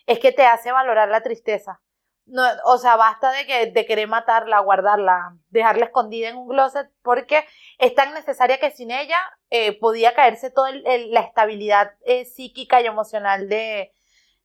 es 0.05 0.17
que 0.19 0.31
te 0.31 0.45
hace 0.45 0.71
valorar 0.71 1.09
la 1.09 1.21
tristeza. 1.21 1.81
No, 2.25 2.43
o 2.65 2.77
sea, 2.77 2.95
basta 2.95 3.33
de 3.33 3.45
que 3.45 3.71
de 3.71 3.85
querer 3.85 4.07
matarla, 4.07 4.61
guardarla, 4.61 5.35
dejarla 5.49 5.85
escondida 5.85 6.29
en 6.29 6.37
un 6.37 6.47
closet, 6.47 6.89
porque 7.01 7.43
es 7.79 7.93
tan 7.93 8.13
necesaria 8.13 8.59
que 8.61 8.71
sin 8.71 8.91
ella 8.91 9.17
eh, 9.49 9.77
podía 9.77 10.13
caerse 10.13 10.51
toda 10.51 10.71
la 10.71 11.19
estabilidad 11.19 11.91
eh, 12.05 12.23
psíquica 12.23 12.81
y 12.81 12.85
emocional 12.85 13.49
de, 13.49 13.91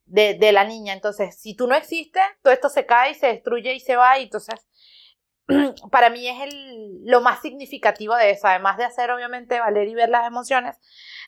de, 0.06 0.34
de, 0.34 0.52
la 0.52 0.64
niña. 0.64 0.92
Entonces, 0.92 1.40
si 1.40 1.54
tú 1.54 1.68
no 1.68 1.76
existes, 1.76 2.24
todo 2.42 2.52
esto 2.52 2.68
se 2.68 2.84
cae 2.84 3.12
y 3.12 3.14
se 3.14 3.28
destruye 3.28 3.74
y 3.74 3.80
se 3.80 3.94
va, 3.94 4.18
y 4.18 4.24
entonces 4.24 4.65
para 5.90 6.10
mí 6.10 6.28
es 6.28 6.40
el, 6.42 7.04
lo 7.04 7.20
más 7.20 7.40
significativo 7.40 8.14
de 8.16 8.30
eso, 8.30 8.48
además 8.48 8.76
de 8.76 8.84
hacer 8.84 9.10
obviamente 9.10 9.60
valer 9.60 9.88
y 9.88 9.94
ver 9.94 10.08
las 10.08 10.26
emociones, 10.26 10.76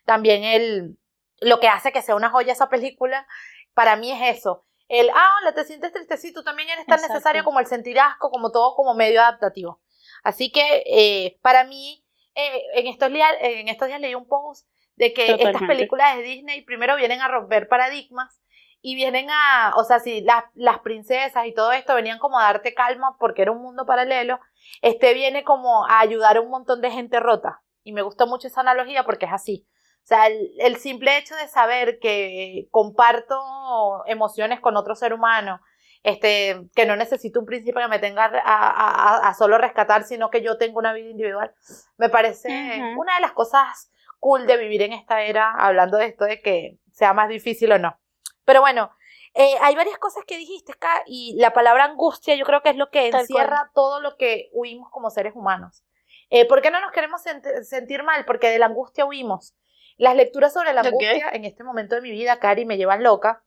también 0.05 0.45
el, 0.45 0.99
lo 1.41 1.61
que 1.61 1.69
hace 1.69 1.93
que 1.93 2.03
sea 2.03 2.17
una 2.17 2.31
joya 2.31 2.53
esa 2.53 2.69
película, 2.69 3.27
para 3.75 3.97
mí 3.97 4.11
es 4.11 4.39
eso. 4.39 4.65
El, 4.89 5.11
ah, 5.11 5.31
hola, 5.41 5.55
te 5.55 5.65
sientes 5.65 5.93
triste, 5.93 6.17
sí, 6.17 6.33
tú 6.33 6.43
también 6.43 6.69
eres 6.71 6.87
tan 6.87 7.01
necesario 7.01 7.45
como 7.45 7.61
el 7.61 7.67
sentir 7.67 8.01
asco, 8.01 8.31
como 8.31 8.51
todo 8.51 8.75
como 8.75 8.95
medio 8.95 9.21
adaptativo. 9.21 9.81
Así 10.25 10.51
que 10.51 10.83
eh, 10.87 11.39
para 11.43 11.65
mí, 11.65 12.05
eh, 12.35 12.63
en, 12.75 12.87
estos 12.87 13.13
días, 13.13 13.31
en 13.41 13.69
estos 13.69 13.87
días 13.89 14.01
leí 14.01 14.15
un 14.15 14.27
post 14.27 14.67
de 14.97 15.13
que 15.13 15.31
estas 15.33 15.63
películas 15.63 16.17
de 16.17 16.23
Disney 16.23 16.63
primero 16.63 16.97
vienen 16.97 17.21
a 17.21 17.29
romper 17.29 17.69
paradigmas 17.69 18.41
y 18.81 18.95
vienen 18.95 19.29
a, 19.31 19.73
o 19.77 19.85
sea, 19.85 19.99
si 19.99 20.21
las, 20.21 20.45
las 20.55 20.79
princesas 20.81 21.47
y 21.47 21.55
todo 21.55 21.73
esto 21.73 21.95
venían 21.95 22.19
como 22.19 22.39
a 22.39 22.45
darte 22.45 22.75
calma 22.75 23.17
porque 23.19 23.43
era 23.43 23.53
un 23.53 23.63
mundo 23.63 23.87
paralelo, 23.87 24.39
este 24.83 25.15
viene 25.15 25.45
como 25.45 25.87
a 25.87 26.01
ayudar 26.01 26.37
a 26.37 26.41
un 26.41 26.51
montón 26.51 26.81
de 26.81 26.91
gente 26.91 27.21
rota. 27.21 27.63
Y 27.83 27.93
me 27.93 28.03
gusta 28.03 28.27
mucho 28.27 28.47
esa 28.47 28.61
analogía 28.61 29.05
porque 29.05 29.27
es 29.27 29.33
así. 29.33 29.67
O 30.03 30.07
sea, 30.09 30.27
el, 30.27 30.77
simple 30.77 31.19
hecho 31.19 31.35
de 31.37 31.49
saber 31.49 31.99
que 31.99 32.67
comparto 32.71 33.37
emociones 34.07 34.61
con 34.61 34.77
otro 34.77 34.95
ser 34.95 35.13
humano, 35.13 35.61
este, 36.03 36.63
que 36.75 36.87
no 36.87 36.97
necesito 36.97 37.41
un 37.41 37.47
príncipe 37.47 37.81
que 37.81 37.89
me 37.89 37.99
tenga 37.99 38.31
a, 38.45 39.29
a, 39.29 39.35
solo 39.35 39.59
rescatar, 39.59 40.05
sino 40.05 40.31
que 40.31 40.41
yo 40.41 40.57
tengo 40.57 40.79
una 40.79 40.95
vida 40.95 41.11
individual, 41.11 41.53
me 41.99 42.09
parece 42.09 42.49
una 42.97 43.17
de 43.17 43.21
las 43.21 43.33
cosas 43.33 43.93
cool 44.19 44.47
de 44.47 44.57
vivir 44.57 44.83
en 44.83 44.95
esta 44.95 45.23
era, 45.23 45.53
hablando 45.53 45.99
de 45.99 46.07
esto 46.07 46.25
de 46.25 46.41
que 46.41 46.79
sea 46.91 47.13
más 47.13 47.29
difícil 47.29 47.73
o 47.73 47.79
no. 47.79 47.99
Pero 48.49 48.63
bueno, 48.63 48.91
eh, 49.35 49.57
hay 49.61 49.75
varias 49.77 49.99
cosas 49.99 50.25
que 50.27 50.39
dijiste 50.39 50.73
acá 50.73 51.03
y 51.05 51.37
la 51.39 51.53
palabra 51.53 51.85
angustia 51.85 52.35
yo 52.35 52.47
creo 52.47 52.63
que 52.63 52.71
es 52.71 52.77
lo 52.77 52.89
que 52.89 53.09
encierra 53.09 53.71
todo 53.75 54.01
lo 54.01 54.17
que 54.17 54.49
huimos 54.55 54.91
como 54.91 55.11
seres 55.11 55.35
humanos. 55.37 55.85
Eh, 56.31 56.49
¿Por 56.49 56.63
qué 56.63 56.71
no 56.71 56.81
nos 56.81 56.91
queremos 56.93 57.21
sentir 57.65 58.05
mal? 58.05 58.25
Porque 58.25 58.49
de 58.49 58.59
la 58.59 58.65
angustia 58.65 59.05
huimos. 59.05 59.55
Las 59.99 60.17
lecturas 60.17 60.55
sobre 60.55 60.73
la 60.73 60.81
angustia 60.81 61.29
en 61.31 61.45
este 61.45 61.63
momento 61.63 61.95
de 61.95 62.01
mi 62.01 62.11
vida, 62.11 62.39
Cari, 62.39 62.65
me 62.65 62.79
llevan 62.79 63.03
loca. 63.03 63.45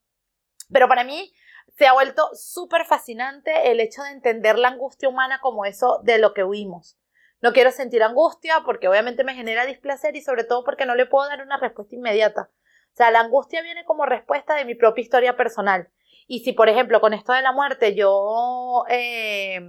Pero 0.71 0.87
para 0.87 1.03
mí 1.03 1.33
se 1.75 1.87
ha 1.87 1.93
vuelto 1.93 2.29
súper 2.35 2.85
fascinante 2.85 3.71
el 3.71 3.79
hecho 3.79 4.03
de 4.03 4.11
entender 4.11 4.59
la 4.59 4.67
angustia 4.67 5.09
humana 5.09 5.39
como 5.41 5.65
eso 5.65 5.99
de 6.03 6.19
lo 6.19 6.35
que 6.35 6.43
huimos. 6.43 6.99
No 7.41 7.53
quiero 7.53 7.71
sentir 7.71 8.03
angustia 8.03 8.61
porque 8.67 8.87
obviamente 8.87 9.23
me 9.23 9.33
genera 9.33 9.65
displacer 9.65 10.15
y 10.15 10.21
sobre 10.21 10.43
todo 10.43 10.63
porque 10.63 10.85
no 10.85 10.93
le 10.93 11.07
puedo 11.07 11.27
dar 11.27 11.41
una 11.41 11.57
respuesta 11.57 11.95
inmediata. 11.95 12.51
O 12.93 12.95
sea, 12.95 13.11
la 13.11 13.21
angustia 13.21 13.61
viene 13.61 13.85
como 13.85 14.05
respuesta 14.05 14.55
de 14.55 14.65
mi 14.65 14.75
propia 14.75 15.01
historia 15.01 15.37
personal. 15.37 15.89
Y 16.27 16.39
si, 16.39 16.53
por 16.53 16.69
ejemplo, 16.69 17.01
con 17.01 17.13
esto 17.13 17.33
de 17.33 17.41
la 17.41 17.51
muerte, 17.51 17.95
yo 17.95 18.83
eh, 18.89 19.59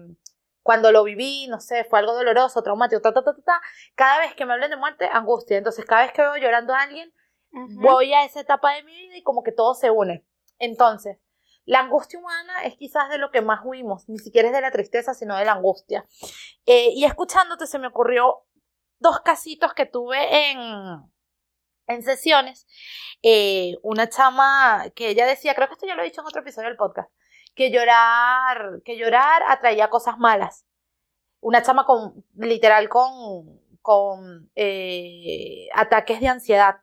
cuando 0.62 0.92
lo 0.92 1.04
viví, 1.04 1.46
no 1.48 1.60
sé, 1.60 1.84
fue 1.84 1.98
algo 1.98 2.14
doloroso, 2.14 2.62
traumático, 2.62 3.00
ta, 3.00 3.12
ta, 3.12 3.24
ta, 3.24 3.34
ta, 3.44 3.60
cada 3.94 4.18
vez 4.20 4.34
que 4.34 4.46
me 4.46 4.52
hablen 4.52 4.70
de 4.70 4.76
muerte, 4.76 5.08
angustia. 5.12 5.58
Entonces, 5.58 5.84
cada 5.84 6.02
vez 6.02 6.12
que 6.12 6.22
veo 6.22 6.36
llorando 6.36 6.74
a 6.74 6.82
alguien, 6.82 7.12
voy 7.80 8.12
a 8.12 8.24
esa 8.24 8.40
etapa 8.40 8.74
de 8.74 8.82
mi 8.84 8.92
vida 8.92 9.16
y 9.16 9.22
como 9.22 9.42
que 9.42 9.52
todo 9.52 9.74
se 9.74 9.90
une. 9.90 10.24
Entonces, 10.58 11.18
la 11.64 11.80
angustia 11.80 12.18
humana 12.18 12.64
es 12.64 12.76
quizás 12.76 13.08
de 13.08 13.18
lo 13.18 13.30
que 13.30 13.40
más 13.40 13.60
huimos, 13.64 14.08
ni 14.08 14.18
siquiera 14.18 14.48
es 14.48 14.54
de 14.54 14.60
la 14.60 14.70
tristeza, 14.70 15.14
sino 15.14 15.36
de 15.36 15.44
la 15.44 15.52
angustia. 15.52 16.06
Eh, 16.66 16.90
y 16.94 17.04
escuchándote 17.04 17.66
se 17.66 17.78
me 17.78 17.88
ocurrió 17.88 18.44
dos 18.98 19.20
casitos 19.20 19.74
que 19.74 19.86
tuve 19.86 20.50
en, 20.50 20.58
en 21.86 22.02
sesiones, 22.02 22.66
eh, 23.22 23.76
una 23.82 24.08
chama 24.08 24.84
que 24.94 25.08
ella 25.08 25.26
decía, 25.26 25.54
creo 25.54 25.68
que 25.68 25.74
esto 25.74 25.86
ya 25.86 25.94
lo 25.94 26.02
he 26.02 26.06
dicho 26.06 26.20
en 26.20 26.26
otro 26.26 26.42
episodio 26.42 26.68
del 26.68 26.76
podcast, 26.76 27.10
que 27.54 27.70
llorar, 27.70 28.80
que 28.84 28.96
llorar 28.96 29.42
atraía 29.48 29.90
cosas 29.90 30.18
malas. 30.18 30.64
Una 31.40 31.62
chama 31.62 31.84
con, 31.84 32.24
literal, 32.36 32.88
con, 32.88 33.60
con 33.80 34.50
eh, 34.54 35.68
ataques 35.74 36.20
de 36.20 36.28
ansiedad, 36.28 36.76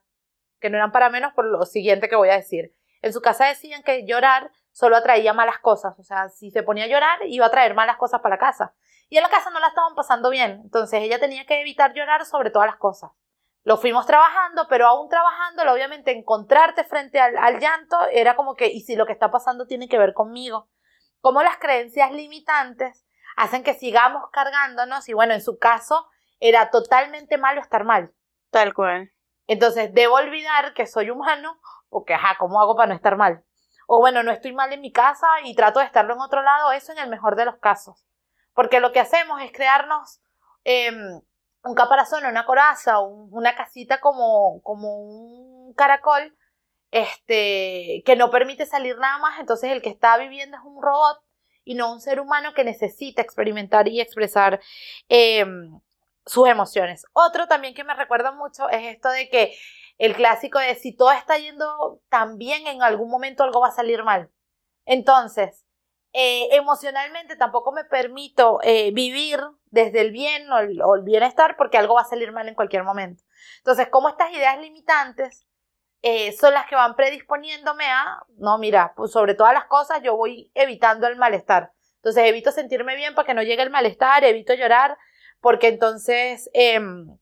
que 0.60 0.70
no 0.70 0.77
eran 0.77 0.91
para 0.91 1.10
menos 1.10 1.34
por 1.34 1.46
lo 1.46 1.65
siguiente 1.65 2.10
que 2.10 2.15
voy 2.15 2.29
a 2.29 2.36
decir. 2.36 2.75
En 3.01 3.13
su 3.13 3.22
casa 3.22 3.46
decían 3.46 3.82
que 3.84 4.06
llorar 4.06 4.51
solo 4.72 4.98
atraía 4.98 5.34
malas 5.34 5.60
cosas, 5.60 5.98
o 5.98 6.03
sea, 6.03 6.29
si 6.29 6.51
se 6.51 6.63
ponía 6.63 6.84
a 6.86 6.88
llorar 6.88 7.20
iba 7.25 7.46
a 7.46 7.51
traer 7.51 7.74
malas 7.74 7.98
cosas 7.98 8.22
para 8.22 8.36
la 8.36 8.39
casa. 8.39 8.74
Y 9.10 9.18
en 9.18 9.24
la 9.24 9.29
casa 9.29 9.50
no 9.50 9.60
la 9.60 9.70
estaban 9.70 9.96
pasando 9.96 10.29
bien, 10.29 10.62
entonces 10.63 11.01
ella 11.01 11.20
tenía 11.20 11.46
que 11.46 11.62
evitar 11.62 11.94
llorar 11.94 12.25
sobre 12.25 12.51
todas 12.51 12.68
las 12.68 12.75
cosas. 12.75 13.12
Lo 13.63 13.77
fuimos 13.77 14.05
trabajando, 14.05 14.67
pero 14.69 14.87
aún 14.87 15.09
trabajándolo, 15.09 15.73
obviamente 15.73 16.11
encontrarte 16.11 16.83
frente 16.83 17.19
al, 17.19 17.59
llanto 17.59 17.97
era 18.11 18.35
como 18.35 18.55
que, 18.55 18.67
¿y 18.67 18.81
si 18.81 18.95
lo 18.95 19.05
que 19.05 19.13
está 19.13 19.31
pasando 19.31 19.67
tiene 19.67 19.87
que 19.87 19.97
ver 19.97 20.13
conmigo? 20.13 20.69
Como 21.21 21.43
las 21.43 21.57
creencias 21.57 22.11
limitantes 22.11 23.05
hacen 23.35 23.63
que 23.63 23.73
sigamos 23.73 24.23
cargándonos 24.31 25.07
y 25.09 25.13
bueno, 25.13 25.33
en 25.33 25.41
su 25.41 25.57
caso 25.57 26.07
era 26.39 26.69
totalmente 26.69 27.37
malo 27.37 27.61
estar 27.61 27.83
mal. 27.83 28.13
Tal 28.49 28.73
cual. 28.73 29.11
Entonces, 29.47 29.93
debo 29.93 30.15
olvidar 30.15 30.73
que 30.73 30.87
soy 30.87 31.09
humano, 31.09 31.59
porque, 31.89 32.13
ajá, 32.13 32.37
¿cómo 32.37 32.61
hago 32.61 32.75
para 32.75 32.89
no 32.89 32.95
estar 32.95 33.17
mal? 33.17 33.43
O 33.87 33.99
bueno, 33.99 34.23
no 34.23 34.31
estoy 34.31 34.53
mal 34.53 34.71
en 34.71 34.81
mi 34.81 34.91
casa 34.91 35.27
y 35.43 35.55
trato 35.55 35.79
de 35.79 35.85
estarlo 35.85 36.13
en 36.13 36.21
otro 36.21 36.43
lado, 36.43 36.71
eso 36.71 36.91
en 36.91 36.99
el 36.99 37.09
mejor 37.09 37.35
de 37.35 37.45
los 37.45 37.57
casos. 37.57 38.05
Porque 38.53 38.79
lo 38.79 38.91
que 38.91 38.99
hacemos 38.99 39.41
es 39.41 39.51
crearnos 39.51 40.21
em, 40.63 41.21
un 41.63 41.75
caparazón, 41.75 42.25
una 42.25 42.45
coraza, 42.45 42.99
una 42.99 43.55
casita 43.55 43.99
como, 43.99 44.61
como 44.63 44.95
un 45.01 45.73
caracol, 45.73 46.35
este, 46.91 48.01
que 48.05 48.15
no 48.15 48.31
permite 48.31 48.65
salir 48.65 48.97
nada 48.97 49.17
más, 49.19 49.39
entonces 49.39 49.71
el 49.71 49.81
que 49.81 49.89
está 49.89 50.17
viviendo 50.17 50.57
es 50.57 50.63
un 50.63 50.81
robot 50.81 51.21
y 51.63 51.75
no 51.75 51.93
un 51.93 52.01
ser 52.01 52.19
humano 52.19 52.53
que 52.53 52.63
necesita 52.63 53.21
experimentar 53.21 53.87
y 53.87 54.01
expresar 54.01 54.59
em, 55.07 55.79
sus 56.25 56.47
emociones. 56.47 57.05
Otro 57.13 57.47
también 57.47 57.75
que 57.75 57.83
me 57.83 57.93
recuerda 57.93 58.31
mucho 58.31 58.69
es 58.69 58.95
esto 58.95 59.09
de 59.09 59.29
que 59.29 59.55
el 59.99 60.15
clásico 60.15 60.59
de 60.59 60.75
si 60.75 60.95
todo 60.95 61.11
está 61.11 61.37
yendo 61.37 62.01
tan 62.09 62.37
bien, 62.37 62.65
en 62.67 62.81
algún 62.81 63.09
momento 63.09 63.43
algo 63.43 63.59
va 63.59 63.67
a 63.67 63.71
salir 63.71 64.03
mal. 64.03 64.31
Entonces, 64.85 65.65
eh, 66.21 66.49
emocionalmente 66.57 67.38
tampoco 67.38 67.71
me 67.71 67.85
permito 67.85 68.59
eh, 68.61 68.91
vivir 68.91 69.39
desde 69.67 70.01
el 70.01 70.11
bien 70.11 70.51
o 70.51 70.95
el, 70.95 71.03
bienestar 71.03 71.55
porque 71.55 71.77
algo 71.77 71.93
va 71.93 72.01
a 72.01 72.09
salir 72.09 72.33
mal 72.33 72.45
en 72.49 72.55
cualquier 72.55 72.83
momento. 72.83 73.23
Entonces, 73.59 73.88
como 73.88 74.09
estas 74.09 74.29
ideas 74.33 74.59
limitantes 74.59 75.47
eh, 76.01 76.33
son 76.33 76.53
las 76.53 76.65
que 76.65 76.75
van 76.75 76.97
predisponiéndome 76.97 77.85
a, 77.85 78.21
no, 78.35 78.57
mira, 78.57 78.91
pues 78.97 79.11
sobre 79.11 79.33
todas 79.33 79.53
las 79.53 79.63
cosas 79.67 80.01
yo 80.03 80.17
voy 80.17 80.51
evitando 80.55 81.07
el 81.07 81.15
malestar. 81.15 81.71
Entonces, 81.95 82.25
evito 82.25 82.51
sentirme 82.51 82.97
bien 82.97 83.15
para 83.15 83.25
que 83.25 83.33
no 83.33 83.41
llegue 83.41 83.63
el 83.63 83.69
malestar, 83.69 84.25
evito 84.25 84.53
llorar 84.53 84.97
porque 85.39 85.69
entonces 85.69 86.49
em, 86.51 87.17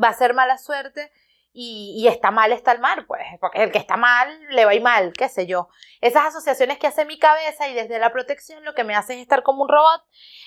va 0.00 0.10
a 0.10 0.14
ser 0.14 0.32
mala 0.32 0.58
suerte 0.58 1.10
y, 1.58 2.06
está 2.06 2.30
mal 2.30 2.52
está 2.52 2.72
el 2.72 2.80
mal, 2.80 3.06
pues, 3.06 3.22
porque 3.40 3.62
el 3.62 3.72
que 3.72 3.78
está 3.78 3.96
mal 3.96 4.28
le 4.50 4.66
va 4.66 4.72
a 4.72 4.74
ir 4.74 4.82
mal, 4.82 5.14
qué 5.14 5.30
sé 5.30 5.46
yo. 5.46 5.68
Esas 6.02 6.26
asociaciones 6.26 6.78
que 6.78 6.86
hace 6.86 7.06
mi 7.06 7.18
cabeza 7.18 7.66
y 7.66 7.72
desde 7.72 7.98
la 7.98 8.12
protección 8.12 8.62
lo 8.62 8.74
que 8.74 8.84
me 8.84 8.94
hace 8.94 9.14
es 9.14 9.20
estar 9.20 9.42
como 9.42 9.62
un 9.62 9.70
robot, 9.70 10.02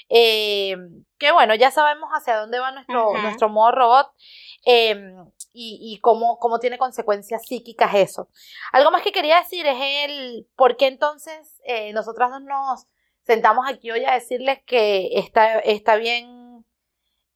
eh, 0.10 0.78
que 1.18 1.32
bueno, 1.32 1.56
ya 1.56 1.72
sabemos 1.72 2.12
hacia 2.12 2.38
dónde 2.38 2.60
va 2.60 2.72
nuestro, 2.74 3.20
nuestro 3.24 3.50
modo 3.50 3.72
robot 3.72 4.12
em, 4.66 5.16
y, 5.52 5.80
y 5.82 6.00
cómo, 6.00 6.38
cómo, 6.38 6.60
tiene 6.60 6.78
consecuencias 6.78 7.42
psíquicas 7.44 7.96
eso. 7.96 8.30
Algo 8.72 8.92
más 8.92 9.02
que 9.02 9.12
quería 9.12 9.40
decir 9.40 9.66
es 9.66 9.78
el 9.80 10.48
por 10.56 10.78
qué 10.78 10.86
entonces 10.86 11.60
eh, 11.66 11.92
nosotras 11.92 12.30
nos 12.40 12.86
sentamos 13.24 13.66
aquí 13.68 13.90
hoy 13.90 14.06
a 14.06 14.14
decirles 14.14 14.60
que 14.64 15.10
está, 15.14 15.58
está 15.58 15.96
bien 15.96 16.66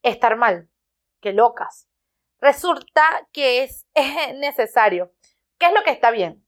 estar 0.04 0.38
mal, 0.38 0.70
que 1.22 1.34
locas 1.34 1.88
resulta 2.44 3.02
que 3.32 3.64
es, 3.64 3.88
necesario. 4.36 5.14
¿Qué 5.58 5.68
es 5.68 5.74
lo 5.74 5.84
que 5.84 5.92
está 5.92 6.12
bien? 6.12 6.46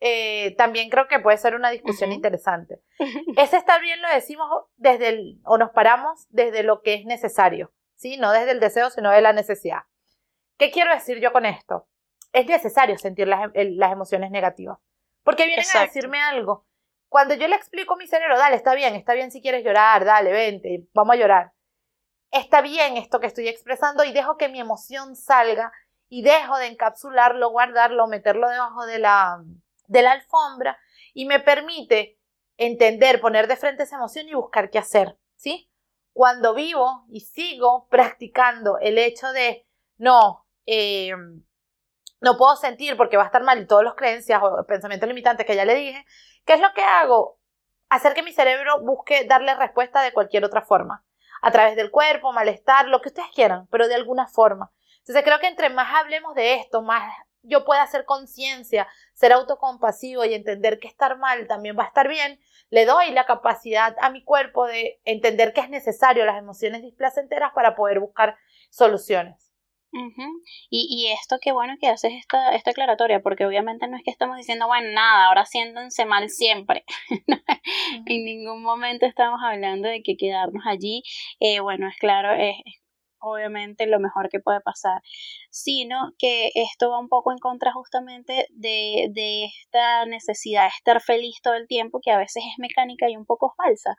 Eh, 0.00 0.54
también 0.56 0.90
creo 0.90 1.08
que 1.08 1.18
puede 1.18 1.38
ser 1.38 1.56
una 1.56 1.70
discusión 1.70 2.12
interesante. 2.12 2.80
Ese 3.36 3.56
estar 3.56 3.80
bien 3.80 4.00
lo 4.00 4.08
decimos 4.08 4.48
desde 4.76 5.08
el, 5.08 5.40
o 5.44 5.58
nos 5.58 5.70
paramos 5.70 6.26
desde 6.28 6.62
lo 6.62 6.82
que 6.82 6.94
es 6.94 7.04
necesario, 7.04 7.72
¿sí? 7.96 8.16
No 8.16 8.30
desde 8.30 8.52
el 8.52 8.60
deseo, 8.60 8.90
sino 8.90 9.10
de 9.10 9.22
la 9.22 9.32
necesidad. 9.32 9.82
¿Qué 10.56 10.70
quiero 10.70 10.92
decir 10.92 11.18
yo 11.20 11.32
con 11.32 11.46
esto? 11.46 11.88
Es 12.32 12.46
necesario 12.46 12.98
sentir 12.98 13.26
las, 13.26 13.50
las 13.54 13.92
emociones 13.92 14.30
negativas, 14.30 14.78
porque 15.24 15.46
vienen 15.46 15.64
a 15.74 15.80
decirme 15.80 16.20
algo. 16.20 16.66
Cuando 17.08 17.34
yo 17.34 17.48
le 17.48 17.56
explico 17.56 17.94
a 17.94 17.96
mi 17.96 18.06
cerebro, 18.06 18.36
dale, 18.36 18.54
está 18.54 18.74
bien, 18.74 18.94
está 18.94 19.14
bien 19.14 19.30
si 19.30 19.40
quieres 19.40 19.64
llorar, 19.64 20.04
dale, 20.04 20.30
vente, 20.30 20.86
vamos 20.92 21.14
a 21.14 21.18
llorar 21.18 21.52
está 22.30 22.60
bien 22.60 22.96
esto 22.96 23.20
que 23.20 23.26
estoy 23.26 23.48
expresando 23.48 24.04
y 24.04 24.12
dejo 24.12 24.36
que 24.36 24.48
mi 24.48 24.60
emoción 24.60 25.16
salga 25.16 25.72
y 26.08 26.22
dejo 26.22 26.56
de 26.58 26.66
encapsularlo, 26.66 27.50
guardarlo, 27.50 28.06
meterlo 28.06 28.48
debajo 28.48 28.86
de 28.86 28.98
la, 28.98 29.42
de 29.86 30.02
la 30.02 30.12
alfombra 30.12 30.78
y 31.14 31.26
me 31.26 31.40
permite 31.40 32.18
entender, 32.56 33.20
poner 33.20 33.46
de 33.46 33.56
frente 33.56 33.82
esa 33.82 33.96
emoción 33.96 34.28
y 34.28 34.34
buscar 34.34 34.70
qué 34.70 34.78
hacer, 34.78 35.16
¿sí? 35.36 35.70
Cuando 36.12 36.54
vivo 36.54 37.04
y 37.08 37.20
sigo 37.20 37.86
practicando 37.88 38.78
el 38.78 38.98
hecho 38.98 39.30
de 39.32 39.66
no, 39.96 40.46
eh, 40.66 41.12
no 42.20 42.36
puedo 42.36 42.56
sentir 42.56 42.96
porque 42.96 43.16
va 43.16 43.24
a 43.24 43.26
estar 43.26 43.44
mal 43.44 43.60
y 43.60 43.66
todas 43.66 43.84
las 43.84 43.94
creencias 43.94 44.40
o 44.42 44.66
pensamientos 44.66 45.08
limitantes 45.08 45.46
que 45.46 45.54
ya 45.54 45.64
le 45.64 45.74
dije, 45.74 46.04
¿qué 46.44 46.54
es 46.54 46.60
lo 46.60 46.72
que 46.74 46.82
hago? 46.82 47.38
Hacer 47.88 48.14
que 48.14 48.22
mi 48.22 48.32
cerebro 48.32 48.80
busque 48.82 49.24
darle 49.24 49.54
respuesta 49.54 50.02
de 50.02 50.12
cualquier 50.12 50.44
otra 50.44 50.62
forma 50.62 51.04
a 51.42 51.50
través 51.50 51.76
del 51.76 51.90
cuerpo, 51.90 52.32
malestar, 52.32 52.88
lo 52.88 53.00
que 53.00 53.08
ustedes 53.08 53.28
quieran, 53.34 53.66
pero 53.70 53.88
de 53.88 53.94
alguna 53.94 54.26
forma. 54.26 54.72
Entonces 54.98 55.24
creo 55.24 55.38
que 55.40 55.46
entre 55.46 55.70
más 55.70 55.94
hablemos 55.94 56.34
de 56.34 56.54
esto, 56.54 56.82
más 56.82 57.02
yo 57.42 57.64
pueda 57.64 57.82
hacer 57.82 58.04
conciencia, 58.04 58.88
ser 59.14 59.32
autocompasivo 59.32 60.24
y 60.24 60.34
entender 60.34 60.78
que 60.78 60.88
estar 60.88 61.18
mal 61.18 61.46
también 61.46 61.78
va 61.78 61.84
a 61.84 61.88
estar 61.88 62.08
bien, 62.08 62.40
le 62.68 62.84
doy 62.84 63.10
la 63.12 63.24
capacidad 63.24 63.96
a 64.00 64.10
mi 64.10 64.22
cuerpo 64.22 64.66
de 64.66 65.00
entender 65.04 65.52
que 65.52 65.60
es 65.60 65.70
necesario 65.70 66.26
las 66.26 66.36
emociones 66.36 66.82
displacenteras 66.82 67.52
para 67.54 67.74
poder 67.74 68.00
buscar 68.00 68.36
soluciones 68.70 69.47
y, 70.70 70.86
y, 70.90 71.12
esto 71.12 71.38
qué 71.40 71.52
bueno 71.52 71.74
que 71.80 71.88
haces 71.88 72.12
esta, 72.12 72.54
esta 72.54 72.70
aclaratoria, 72.72 73.20
porque 73.20 73.46
obviamente 73.46 73.88
no 73.88 73.96
es 73.96 74.02
que 74.04 74.10
estamos 74.10 74.36
diciendo, 74.36 74.66
bueno, 74.66 74.90
nada, 74.92 75.26
ahora 75.26 75.46
siéntense 75.46 76.04
mal 76.04 76.28
siempre. 76.28 76.84
en 78.06 78.24
ningún 78.24 78.62
momento 78.62 79.06
estamos 79.06 79.40
hablando 79.42 79.88
de 79.88 80.02
que 80.02 80.16
quedarnos 80.16 80.64
allí, 80.66 81.02
eh, 81.40 81.60
bueno, 81.60 81.88
es 81.88 81.96
claro, 81.96 82.32
es, 82.32 82.56
obviamente 83.20 83.86
lo 83.86 83.98
mejor 84.00 84.28
que 84.28 84.40
puede 84.40 84.60
pasar, 84.60 85.00
sino 85.50 86.12
que 86.18 86.50
esto 86.54 86.90
va 86.90 87.00
un 87.00 87.08
poco 87.08 87.32
en 87.32 87.38
contra 87.38 87.72
justamente 87.72 88.46
de, 88.50 89.08
de 89.12 89.46
esta 89.46 90.04
necesidad 90.06 90.64
de 90.64 90.68
estar 90.68 91.00
feliz 91.00 91.36
todo 91.42 91.54
el 91.54 91.66
tiempo, 91.66 92.00
que 92.02 92.10
a 92.10 92.18
veces 92.18 92.44
es 92.46 92.58
mecánica 92.58 93.08
y 93.10 93.16
un 93.16 93.26
poco 93.26 93.54
falsa 93.56 93.96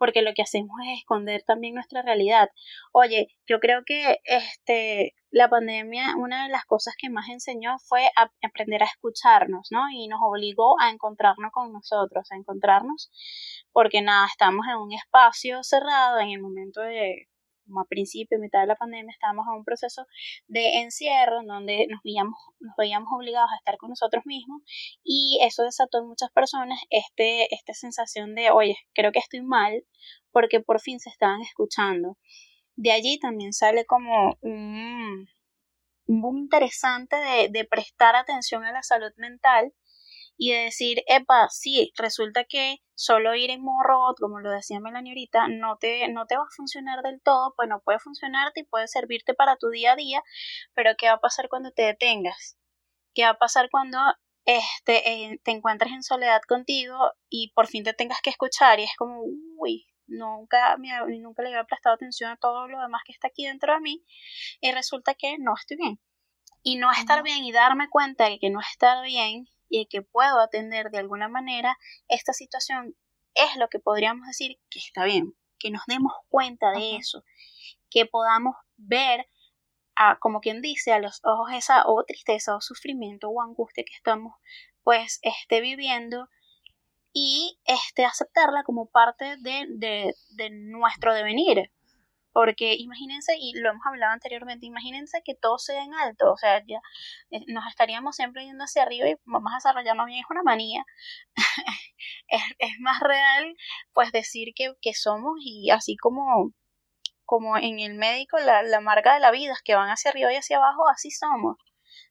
porque 0.00 0.22
lo 0.22 0.32
que 0.34 0.42
hacemos 0.42 0.72
es 0.86 1.00
esconder 1.00 1.42
también 1.42 1.74
nuestra 1.74 2.00
realidad. 2.00 2.48
Oye, 2.92 3.28
yo 3.46 3.60
creo 3.60 3.82
que 3.84 4.18
este 4.24 5.14
la 5.32 5.48
pandemia 5.48 6.16
una 6.16 6.44
de 6.44 6.50
las 6.50 6.64
cosas 6.64 6.94
que 6.98 7.10
más 7.10 7.28
enseñó 7.28 7.76
fue 7.86 8.10
aprender 8.42 8.82
a 8.82 8.86
escucharnos, 8.86 9.68
¿no? 9.70 9.82
Y 9.92 10.08
nos 10.08 10.20
obligó 10.22 10.80
a 10.80 10.90
encontrarnos 10.90 11.52
con 11.52 11.72
nosotros, 11.72 12.26
a 12.32 12.36
encontrarnos 12.36 13.10
porque 13.72 14.02
nada, 14.02 14.26
estamos 14.26 14.66
en 14.66 14.78
un 14.78 14.92
espacio 14.92 15.62
cerrado 15.62 16.18
en 16.18 16.30
el 16.30 16.40
momento 16.40 16.80
de 16.80 17.28
como 17.70 17.82
a 17.82 17.86
principio, 17.86 18.38
mitad 18.38 18.60
de 18.60 18.66
la 18.66 18.74
pandemia, 18.74 19.12
estábamos 19.12 19.46
en 19.48 19.58
un 19.58 19.64
proceso 19.64 20.06
de 20.48 20.80
encierro 20.80 21.40
en 21.40 21.46
donde 21.46 21.86
nos 21.88 22.00
veíamos, 22.02 22.34
nos 22.58 22.74
veíamos 22.76 23.08
obligados 23.14 23.50
a 23.52 23.56
estar 23.56 23.76
con 23.78 23.90
nosotros 23.90 24.26
mismos 24.26 24.62
y 25.04 25.38
eso 25.42 25.62
desató 25.62 25.98
en 26.00 26.08
muchas 26.08 26.30
personas 26.32 26.80
este, 26.90 27.54
esta 27.54 27.72
sensación 27.72 28.34
de, 28.34 28.50
oye, 28.50 28.76
creo 28.92 29.12
que 29.12 29.20
estoy 29.20 29.42
mal 29.42 29.84
porque 30.32 30.60
por 30.60 30.80
fin 30.80 30.98
se 30.98 31.10
estaban 31.10 31.40
escuchando. 31.42 32.18
De 32.74 32.92
allí 32.92 33.18
también 33.18 33.52
sale 33.52 33.84
como 33.84 34.36
un, 34.40 35.28
un 36.06 36.38
interesante 36.38 37.16
de, 37.16 37.48
de 37.50 37.64
prestar 37.64 38.16
atención 38.16 38.64
a 38.64 38.72
la 38.72 38.82
salud 38.82 39.12
mental 39.16 39.72
y 40.42 40.52
de 40.52 40.60
decir, 40.60 41.02
epa, 41.06 41.50
sí, 41.50 41.92
resulta 41.98 42.44
que 42.44 42.78
solo 42.94 43.34
ir 43.34 43.50
en 43.50 43.60
modo 43.60 43.82
robot, 43.82 44.16
como 44.18 44.40
lo 44.40 44.50
decía 44.50 44.80
Melanie 44.80 45.12
ahorita, 45.12 45.48
no 45.48 45.76
te, 45.76 46.08
no 46.08 46.24
te 46.24 46.34
va 46.34 46.44
a 46.44 46.56
funcionar 46.56 47.02
del 47.02 47.20
todo, 47.20 47.52
pues 47.56 47.68
no 47.68 47.82
puede 47.82 47.98
funcionarte 47.98 48.60
y 48.60 48.64
puede 48.64 48.88
servirte 48.88 49.34
para 49.34 49.56
tu 49.56 49.68
día 49.68 49.92
a 49.92 49.96
día, 49.96 50.22
pero 50.72 50.92
¿qué 50.96 51.08
va 51.08 51.16
a 51.16 51.20
pasar 51.20 51.50
cuando 51.50 51.72
te 51.72 51.82
detengas? 51.82 52.56
¿Qué 53.12 53.24
va 53.24 53.32
a 53.32 53.38
pasar 53.38 53.68
cuando 53.70 53.98
este, 54.46 55.38
te 55.44 55.50
encuentres 55.50 55.92
en 55.92 56.02
soledad 56.02 56.40
contigo 56.48 56.96
y 57.28 57.52
por 57.52 57.66
fin 57.66 57.84
te 57.84 57.92
tengas 57.92 58.22
que 58.22 58.30
escuchar 58.30 58.80
y 58.80 58.84
es 58.84 58.96
como, 58.96 59.20
uy, 59.58 59.88
nunca, 60.06 60.78
me, 60.78 60.88
nunca 61.18 61.42
le 61.42 61.50
había 61.50 61.64
prestado 61.64 61.96
atención 61.96 62.30
a 62.30 62.38
todo 62.38 62.66
lo 62.66 62.80
demás 62.80 63.02
que 63.04 63.12
está 63.12 63.28
aquí 63.28 63.44
dentro 63.44 63.74
de 63.74 63.80
mí 63.80 64.02
y 64.62 64.72
resulta 64.72 65.12
que 65.12 65.36
no 65.38 65.52
estoy 65.54 65.76
bien. 65.76 66.00
Y 66.62 66.76
no 66.76 66.90
estar 66.92 67.22
bien 67.22 67.44
y 67.44 67.52
darme 67.52 67.90
cuenta 67.90 68.24
de 68.30 68.38
que 68.38 68.48
no 68.48 68.60
estar 68.60 69.04
bien 69.04 69.46
y 69.70 69.86
que 69.86 70.02
puedo 70.02 70.40
atender 70.40 70.90
de 70.90 70.98
alguna 70.98 71.28
manera 71.28 71.78
esta 72.08 72.34
situación 72.34 72.96
es 73.34 73.56
lo 73.56 73.68
que 73.68 73.78
podríamos 73.78 74.26
decir 74.26 74.58
que 74.68 74.80
está 74.80 75.04
bien, 75.04 75.34
que 75.58 75.70
nos 75.70 75.86
demos 75.86 76.12
cuenta 76.28 76.72
de 76.72 76.96
eso, 76.96 77.24
que 77.88 78.04
podamos 78.04 78.56
ver 78.76 79.26
a, 79.94 80.18
como 80.18 80.40
quien 80.40 80.60
dice, 80.60 80.92
a 80.92 80.98
los 80.98 81.20
ojos 81.24 81.52
esa 81.52 81.84
o 81.86 82.04
tristeza 82.04 82.56
o 82.56 82.60
sufrimiento 82.60 83.28
o 83.28 83.40
angustia 83.40 83.84
que 83.84 83.94
estamos 83.94 84.34
pues 84.82 85.20
este, 85.22 85.60
viviendo 85.60 86.28
y 87.12 87.58
este, 87.64 88.04
aceptarla 88.04 88.62
como 88.64 88.86
parte 88.86 89.36
de, 89.38 89.66
de, 89.68 90.14
de 90.30 90.50
nuestro 90.50 91.14
devenir, 91.14 91.70
porque 92.32 92.74
imagínense, 92.78 93.36
y 93.38 93.52
lo 93.54 93.70
hemos 93.70 93.86
hablado 93.86 94.12
anteriormente, 94.12 94.66
imagínense 94.66 95.22
que 95.24 95.34
todo 95.34 95.58
sea 95.58 95.82
en 95.82 95.94
alto, 95.94 96.32
o 96.32 96.36
sea, 96.36 96.64
ya 96.66 96.80
eh, 97.30 97.44
nos 97.48 97.66
estaríamos 97.68 98.16
siempre 98.16 98.44
yendo 98.44 98.64
hacia 98.64 98.82
arriba 98.82 99.08
y 99.08 99.16
vamos 99.24 99.52
a 99.52 99.56
desarrollarnos 99.56 100.06
bien, 100.06 100.20
es 100.20 100.30
una 100.30 100.42
manía. 100.42 100.84
es, 102.28 102.70
más 102.80 103.00
real, 103.00 103.56
pues, 103.92 104.12
decir 104.12 104.52
que, 104.54 104.74
que, 104.80 104.94
somos, 104.94 105.34
y 105.40 105.70
así 105.70 105.96
como, 105.96 106.52
como 107.24 107.56
en 107.56 107.80
el 107.80 107.94
médico, 107.94 108.38
la, 108.38 108.62
la 108.62 108.80
marca 108.80 109.14
de 109.14 109.20
la 109.20 109.30
vida 109.30 109.52
es 109.52 109.62
que 109.62 109.74
van 109.74 109.90
hacia 109.90 110.10
arriba 110.10 110.32
y 110.32 110.36
hacia 110.36 110.58
abajo, 110.58 110.88
así 110.88 111.10
somos. 111.10 111.56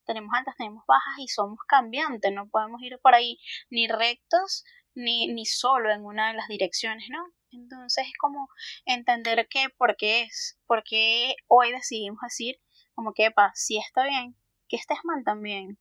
Tenemos 0.06 0.32
altas, 0.36 0.56
tenemos 0.58 0.84
bajas 0.88 1.20
y 1.20 1.28
somos 1.28 1.60
cambiantes, 1.68 2.34
no 2.34 2.50
podemos 2.50 2.82
ir 2.82 3.00
por 3.02 3.16
ahí 3.16 3.40
ni 3.70 3.88
rectos 3.88 4.64
ni, 4.96 5.28
ni 5.28 5.46
solo 5.46 5.92
en 5.92 6.04
una 6.06 6.30
de 6.30 6.34
las 6.36 6.48
direcciones, 6.48 7.06
¿no? 7.10 7.20
Entonces 7.52 8.06
es 8.08 8.18
como 8.18 8.48
entender 8.86 9.48
que 9.50 9.70
por 9.70 9.96
qué 9.98 10.24
es, 10.24 10.60
porque 10.68 11.36
hoy 11.48 11.72
decidimos 11.72 12.20
decir 12.22 12.62
como 12.94 13.14
que, 13.14 13.26
epa, 13.26 13.52
si 13.56 13.78
está 13.78 14.04
bien, 14.04 14.36
que 14.68 14.76
estés 14.76 15.00
mal 15.04 15.24
también. 15.24 15.80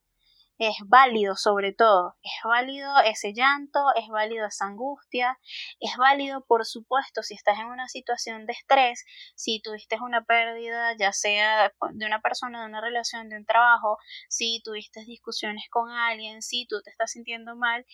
Es 0.58 0.74
válido 0.86 1.36
sobre 1.36 1.72
todo, 1.72 2.16
es 2.20 2.32
válido 2.42 2.98
ese 3.04 3.32
llanto, 3.32 3.78
es 3.94 4.08
válido 4.08 4.46
esa 4.46 4.64
angustia, 4.66 5.38
es 5.78 5.96
válido 5.96 6.44
por 6.46 6.66
supuesto 6.66 7.22
si 7.22 7.34
estás 7.34 7.60
en 7.60 7.66
una 7.66 7.86
situación 7.86 8.44
de 8.44 8.54
estrés, 8.54 9.04
si 9.36 9.60
tuviste 9.62 10.00
una 10.00 10.24
pérdida 10.24 10.96
ya 10.98 11.12
sea 11.12 11.72
de 11.92 12.06
una 12.06 12.20
persona, 12.20 12.62
de 12.62 12.66
una 12.66 12.80
relación, 12.80 13.28
de 13.28 13.36
un 13.36 13.46
trabajo, 13.46 13.98
si 14.28 14.60
tuviste 14.64 15.04
discusiones 15.04 15.64
con 15.70 15.90
alguien, 15.90 16.42
si 16.42 16.66
tú 16.66 16.82
te 16.82 16.90
estás 16.90 17.12
sintiendo 17.12 17.54
mal, 17.54 17.86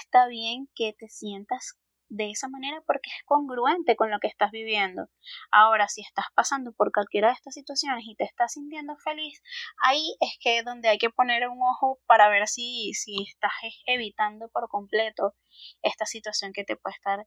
está 0.00 0.26
bien 0.26 0.68
que 0.74 0.92
te 0.92 1.08
sientas 1.08 1.78
de 2.08 2.30
esa 2.30 2.48
manera 2.48 2.82
porque 2.86 3.10
es 3.10 3.24
congruente 3.24 3.96
con 3.96 4.10
lo 4.10 4.18
que 4.18 4.28
estás 4.28 4.50
viviendo. 4.50 5.08
Ahora, 5.50 5.88
si 5.88 6.02
estás 6.02 6.26
pasando 6.34 6.72
por 6.72 6.92
cualquiera 6.92 7.28
de 7.28 7.34
estas 7.34 7.54
situaciones 7.54 8.04
y 8.06 8.14
te 8.14 8.24
estás 8.24 8.52
sintiendo 8.52 8.96
feliz, 8.96 9.42
ahí 9.82 10.16
es 10.20 10.36
que 10.40 10.58
es 10.58 10.64
donde 10.64 10.88
hay 10.88 10.98
que 10.98 11.10
poner 11.10 11.48
un 11.48 11.58
ojo 11.62 11.98
para 12.06 12.28
ver 12.28 12.46
si, 12.48 12.92
si 12.94 13.22
estás 13.28 13.52
evitando 13.86 14.48
por 14.48 14.68
completo 14.68 15.34
esta 15.82 16.06
situación 16.06 16.52
que 16.52 16.64
te 16.64 16.76
puede 16.76 16.94
estar, 16.94 17.26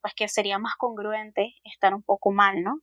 pues 0.00 0.14
que 0.14 0.28
sería 0.28 0.58
más 0.58 0.74
congruente 0.76 1.54
estar 1.64 1.94
un 1.94 2.02
poco 2.02 2.30
mal, 2.30 2.62
¿no? 2.62 2.80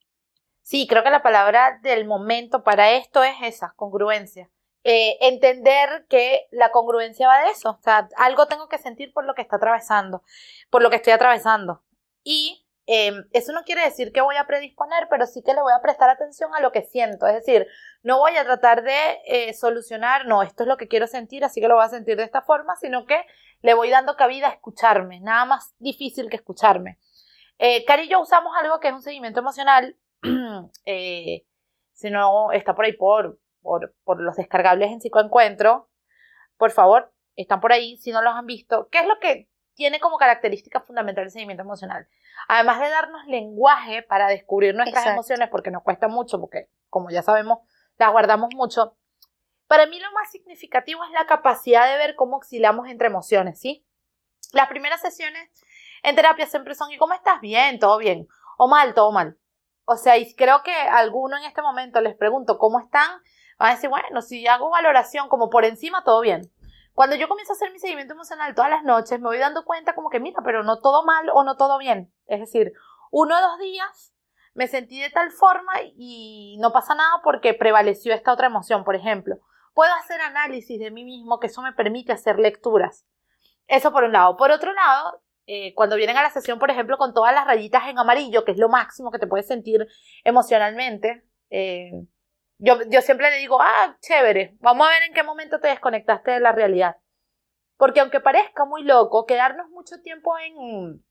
Sí, 0.62 0.88
creo 0.88 1.04
que 1.04 1.12
la 1.12 1.22
palabra 1.22 1.80
del 1.84 2.06
momento 2.06 2.64
para 2.64 2.92
esto 2.94 3.24
es 3.24 3.36
esa, 3.42 3.74
congruencia. 3.76 4.50
Eh, 4.88 5.18
entender 5.22 6.06
que 6.10 6.46
la 6.52 6.70
congruencia 6.70 7.28
va 7.28 7.42
de 7.42 7.50
eso. 7.50 7.72
O 7.72 7.82
sea, 7.82 8.08
algo 8.18 8.46
tengo 8.46 8.70
que 8.70 8.78
sentir 8.78 9.12
por 9.14 9.26
lo 9.26 9.34
que 9.34 9.42
está 9.42 9.56
atravesando, 9.56 10.22
por 10.70 10.84
lo 10.84 10.92
que 10.92 10.98
estoy 10.98 11.12
atravesando. 11.12 11.82
Y 12.24 12.68
em, 12.86 13.26
eso 13.32 13.52
no 13.52 13.64
quiere 13.64 13.84
decir 13.84 14.12
que 14.12 14.22
voy 14.22 14.36
a 14.36 14.46
predisponer, 14.46 15.08
pero 15.10 15.26
sí 15.26 15.42
que 15.42 15.56
le 15.56 15.64
voy 15.64 15.74
a 15.76 15.82
prestar 15.82 16.12
atención 16.12 16.54
a 16.54 16.60
lo 16.62 16.72
que 16.72 16.84
siento. 16.84 17.26
Es 17.26 17.34
decir, 17.34 17.66
no 18.04 18.20
voy 18.20 18.38
a 18.38 18.44
tratar 18.44 18.84
de 18.84 19.22
eh, 19.26 19.54
solucionar, 19.56 20.28
no, 20.28 20.44
esto 20.44 20.62
es 20.62 20.70
lo 20.70 20.78
que 20.78 20.88
quiero 20.88 21.08
sentir, 21.08 21.44
así 21.44 21.62
que 21.62 21.68
lo 21.68 21.78
voy 21.78 21.86
a 21.86 21.90
sentir 21.90 22.16
de 22.16 22.24
esta 22.24 22.44
forma, 22.44 22.76
sino 22.76 23.08
que 23.08 23.26
le 23.64 23.74
voy 23.74 23.90
dando 23.90 24.16
cabida 24.16 24.50
a 24.50 24.52
escucharme, 24.52 25.20
nada 25.20 25.46
más 25.46 25.74
difícil 25.80 26.30
que 26.30 26.36
escucharme. 26.36 27.00
Eh, 27.58 27.86
Cari 27.86 28.04
y 28.04 28.10
yo 28.10 28.22
usamos 28.22 28.54
algo 28.62 28.80
que 28.80 28.90
es 28.90 28.94
un 28.94 29.02
seguimiento 29.02 29.40
emocional, 29.40 29.98
si 30.86 32.10
no 32.12 32.52
está 32.52 32.76
por 32.76 32.86
ahí 32.86 32.94
por 32.94 33.40
por, 33.66 34.22
los 34.22 34.36
descargables 34.36 34.92
en 34.92 35.02
psicoencuentro, 35.02 35.90
por 36.58 36.72
favor, 36.72 37.12
están 37.36 37.60
por 37.60 37.74
ahí 37.74 37.98
si 37.98 38.12
no 38.12 38.22
los 38.22 38.34
han 38.34 38.46
visto. 38.46 38.88
¿Qué 38.90 39.00
es 39.00 39.08
lo 39.08 39.20
que 39.20 39.50
tiene 39.74 40.00
como 40.00 40.18
característica 40.18 40.80
fundamental 40.80 41.26
el 41.26 41.32
seguimiento 41.32 41.64
emocional? 41.64 42.08
Además 42.48 42.80
de 42.80 42.90
darnos 42.90 43.26
lenguaje 43.26 44.04
para 44.04 44.28
descubrir 44.28 44.76
nuestras 44.76 45.08
emociones, 45.08 45.50
porque 45.50 45.72
nos 45.72 45.84
cuesta 45.84 46.08
mucho, 46.08 46.40
porque 46.40 46.70
como 46.90 47.10
ya 47.10 47.24
sabemos, 47.24 47.60
las 47.98 48.12
guardamos 48.12 48.54
mucho. 48.56 48.96
Para 49.68 49.88
mí 49.88 50.00
lo 50.00 50.12
más 50.12 50.32
significativo 50.32 51.04
es 51.04 51.12
la 51.12 51.26
capacidad 51.26 51.92
de 51.92 51.98
ver 51.98 52.16
cómo 52.16 52.38
oscilamos 52.38 52.88
entre 52.88 53.08
emociones, 53.08 53.60
¿sí? 53.60 53.86
Las 54.54 54.70
primeras 54.70 55.02
sesiones 55.02 55.50
en 56.04 56.16
terapia 56.16 56.46
siempre 56.46 56.76
son, 56.76 56.92
¿y 56.92 56.98
cómo 56.98 57.16
estás? 57.16 57.42
Bien, 57.42 57.80
todo 57.80 57.98
bien. 57.98 58.28
O 58.58 58.68
mal, 58.68 58.94
todo 58.94 59.12
mal. 59.12 59.38
O 59.86 59.98
sea, 59.98 60.18
y 60.18 60.34
creo 60.36 60.62
que 60.64 60.72
alguno 60.72 61.38
en 61.38 61.44
este 61.44 61.62
momento 61.62 62.00
les 62.00 62.16
pregunto 62.16 62.58
cómo 62.58 62.80
están 62.80 63.22
va 63.62 63.70
a 63.70 63.76
decir, 63.76 63.90
bueno, 63.90 64.22
si 64.22 64.46
hago 64.48 64.70
valoración 64.70 65.30
como 65.30 65.50
por 65.50 65.66
encima, 65.66 66.04
todo 66.04 66.22
bien. 66.22 66.52
Cuando 66.94 67.16
yo 67.16 67.28
comienzo 67.28 67.54
a 67.54 67.56
hacer 67.56 67.72
mi 67.72 67.80
seguimiento 67.80 68.14
emocional 68.14 68.56
todas 68.56 68.70
las 68.70 68.84
noches, 68.84 69.20
me 69.20 69.28
voy 69.28 69.38
dando 69.38 69.66
cuenta 69.66 69.96
como 69.96 70.10
que, 70.10 70.20
mira, 70.20 70.42
pero 70.44 70.64
no 70.64 70.80
todo 70.80 71.06
mal 71.06 71.30
o 71.34 71.44
no 71.44 71.58
todo 71.58 71.78
bien. 71.78 72.14
Es 72.26 72.40
decir, 72.40 72.72
uno 73.12 73.38
o 73.38 73.42
dos 73.42 73.60
días 73.60 74.14
me 74.54 74.68
sentí 74.68 75.02
de 75.02 75.10
tal 75.10 75.32
forma 75.32 75.74
y 75.98 76.58
no 76.62 76.72
pasa 76.72 76.96
nada 76.96 77.22
porque 77.24 77.54
prevaleció 77.54 78.14
esta 78.14 78.32
otra 78.32 78.48
emoción, 78.48 78.86
por 78.86 78.96
ejemplo. 78.96 79.36
Puedo 79.74 79.94
hacer 79.96 80.22
análisis 80.22 80.80
de 80.80 80.90
mí 80.90 81.04
mismo, 81.04 81.40
que 81.40 81.48
eso 81.48 81.62
me 81.62 81.74
permite 81.74 82.14
hacer 82.14 82.40
lecturas. 82.40 83.06
Eso 83.68 83.92
por 83.92 84.06
un 84.06 84.14
lado. 84.14 84.38
Por 84.38 84.52
otro 84.52 84.72
lado, 84.74 85.22
eh, 85.48 85.74
cuando 85.76 85.98
vienen 85.98 86.16
a 86.16 86.24
la 86.24 86.30
sesión, 86.30 86.60
por 86.60 86.72
ejemplo, 86.72 86.98
con 86.98 87.14
todas 87.14 87.34
las 87.34 87.46
rayitas 87.46 87.90
en 87.90 88.00
amarillo, 88.00 88.46
que 88.46 88.52
es 88.52 88.58
lo 88.58 88.70
máximo 88.70 89.12
que 89.12 89.20
te 89.20 89.28
puedes 89.28 89.48
sentir 89.48 89.86
emocionalmente, 90.24 91.26
eh, 91.50 91.92
yo, 92.58 92.80
yo 92.90 93.02
siempre 93.02 93.30
le 93.32 93.38
digo, 93.38 93.62
ah, 93.62 93.98
chévere, 94.02 94.56
vamos 94.60 94.88
a 94.88 94.92
ver 94.92 95.04
en 95.04 95.14
qué 95.14 95.24
momento 95.24 95.60
te 95.60 95.68
desconectaste 95.68 96.32
de 96.32 96.40
la 96.40 96.52
realidad. 96.52 96.98
Porque 97.78 98.00
aunque 98.00 98.22
parezca 98.22 98.66
muy 98.66 98.84
loco, 98.84 99.26
quedarnos 99.26 99.70
mucho 99.70 100.02
tiempo 100.02 100.38
en, 100.40 101.04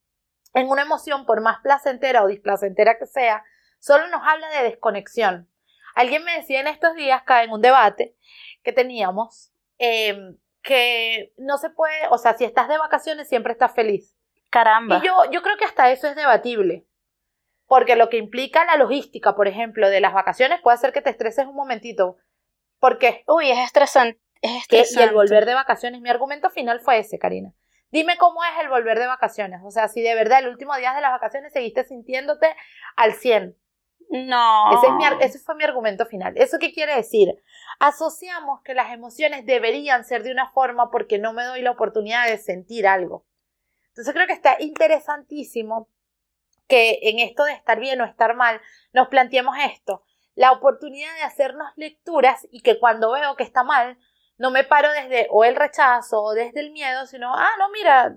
en 0.55 0.69
una 0.69 0.83
emoción, 0.83 1.27
por 1.27 1.43
más 1.43 1.59
placentera 1.63 2.23
o 2.23 2.27
displacentera 2.27 2.99
que 2.99 3.07
sea, 3.07 3.45
solo 3.79 4.09
nos 4.09 4.23
habla 4.25 4.49
de 4.51 4.63
desconexión. 4.65 5.51
Alguien 5.95 6.25
me 6.25 6.37
decía 6.37 6.61
en 6.61 6.67
estos 6.67 6.95
días, 6.95 7.23
acá 7.23 7.45
en 7.45 7.51
un 7.51 7.61
debate 7.61 8.17
que 8.63 8.73
teníamos, 8.73 9.53
em, 9.79 10.39
que 10.63 11.35
no 11.37 11.59
se 11.59 11.71
puede, 11.71 12.09
o 12.11 12.19
sea, 12.19 12.35
si 12.35 12.45
estás 12.45 12.69
de 12.69 12.79
vacaciones 12.79 13.29
siempre 13.29 13.53
estás 13.53 13.75
feliz. 13.75 14.17
Caramba. 14.51 14.99
Y 14.99 15.07
yo, 15.07 15.31
yo 15.31 15.43
creo 15.43 15.57
que 15.59 15.67
hasta 15.67 15.91
eso 15.91 16.09
es 16.09 16.17
debatible. 16.17 16.87
Porque 17.75 17.97
lo 17.97 18.09
que 18.09 18.19
implica 18.19 18.65
la 18.65 18.77
logística, 18.77 19.35
por 19.35 19.49
ejemplo, 19.49 19.91
de 19.91 20.01
las 20.01 20.15
vacaciones 20.15 20.61
puede 20.63 20.77
hacer 20.77 20.93
que 20.93 21.03
te 21.03 21.11
estreses 21.11 21.45
un 21.45 21.57
momentito. 21.57 22.19
¿Por 22.79 22.99
qué? 22.99 23.25
Uy, 23.27 23.51
es 23.51 23.59
estresante. 23.59 24.21
Es 24.41 24.63
estresante. 24.63 25.01
Y 25.01 25.09
el 25.09 25.13
volver 25.13 25.45
de 25.45 25.55
vacaciones, 25.55 26.01
mi 26.01 26.09
argumento 26.09 26.51
final 26.51 26.79
fue 26.79 26.99
ese, 26.99 27.19
Karina. 27.19 27.53
Dime 27.91 28.17
cómo 28.17 28.45
es 28.45 28.63
el 28.63 28.69
volver 28.69 29.01
de 29.01 29.09
vacaciones. 29.09 29.61
O 29.65 29.73
sea, 29.73 29.89
si 29.89 30.03
de 30.03 30.15
verdad 30.15 30.39
el 30.39 30.51
último 30.51 30.77
día 30.77 30.95
de 30.95 31.01
las 31.01 31.11
vacaciones 31.11 31.53
seguiste 31.53 31.83
sintiéndote 31.83 32.55
al 32.95 33.15
100. 33.15 33.59
No. 34.11 34.71
Ese, 34.79 34.87
es 34.87 34.93
mi, 34.93 35.25
ese 35.25 35.39
fue 35.41 35.57
mi 35.57 35.65
argumento 35.65 36.07
final. 36.07 36.35
¿Eso 36.37 36.59
qué 36.61 36.73
quiere 36.73 36.95
decir? 36.95 37.43
Asociamos 37.81 38.61
que 38.63 38.75
las 38.75 38.93
emociones 38.93 39.47
deberían 39.47 40.05
ser 40.05 40.23
de 40.23 40.31
una 40.31 40.53
forma 40.53 40.93
porque 40.93 41.19
no 41.19 41.33
me 41.33 41.43
doy 41.43 41.61
la 41.61 41.73
oportunidad 41.73 42.29
de 42.29 42.39
sentir 42.39 42.87
algo. 42.87 43.27
Entonces 43.89 44.15
creo 44.15 44.29
que 44.29 44.33
está 44.33 44.59
interesantísimo 44.61 45.89
que 46.67 46.99
en 47.03 47.19
esto 47.19 47.45
de 47.45 47.53
estar 47.53 47.79
bien 47.79 48.01
o 48.01 48.05
estar 48.05 48.35
mal 48.35 48.61
nos 48.93 49.09
planteemos 49.09 49.57
esto, 49.71 50.03
la 50.35 50.53
oportunidad 50.53 51.15
de 51.15 51.23
hacernos 51.23 51.69
lecturas 51.77 52.47
y 52.51 52.63
que 52.63 52.79
cuando 52.79 53.13
veo 53.13 53.37
que 53.37 53.45
está 53.45 53.63
mal, 53.63 53.99
no 54.37 54.51
me 54.51 54.65
paro 54.65 54.91
desde 54.93 55.29
o 55.31 55.45
el 55.45 55.57
rechazo 55.57 56.23
o 56.23 56.33
desde 56.33 56.61
el 56.61 56.73
miedo, 56.73 57.07
sino, 57.07 57.33
ah, 57.35 57.51
no, 57.59 57.71
mira, 57.71 58.17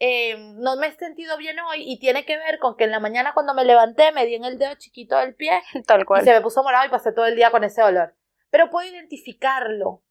eh, 0.00 0.36
no 0.56 0.76
me 0.76 0.88
he 0.88 0.92
sentido 0.92 1.36
bien 1.38 1.58
hoy 1.60 1.82
y 1.82 1.98
tiene 1.98 2.24
que 2.24 2.36
ver 2.36 2.58
con 2.58 2.76
que 2.76 2.84
en 2.84 2.90
la 2.90 3.00
mañana 3.00 3.32
cuando 3.32 3.54
me 3.54 3.64
levanté 3.64 4.12
me 4.12 4.26
di 4.26 4.34
en 4.34 4.44
el 4.44 4.58
dedo 4.58 4.74
chiquito 4.74 5.16
del 5.16 5.34
pie 5.34 5.62
Tal 5.86 6.04
cual. 6.04 6.22
y 6.22 6.24
se 6.24 6.32
me 6.32 6.40
puso 6.40 6.62
morado 6.62 6.86
y 6.86 6.90
pasé 6.90 7.12
todo 7.12 7.26
el 7.26 7.36
día 7.36 7.50
con 7.50 7.64
ese 7.64 7.80
dolor. 7.80 8.14
Pero 8.50 8.70
puedo 8.70 8.88
identificarlo 8.88 10.02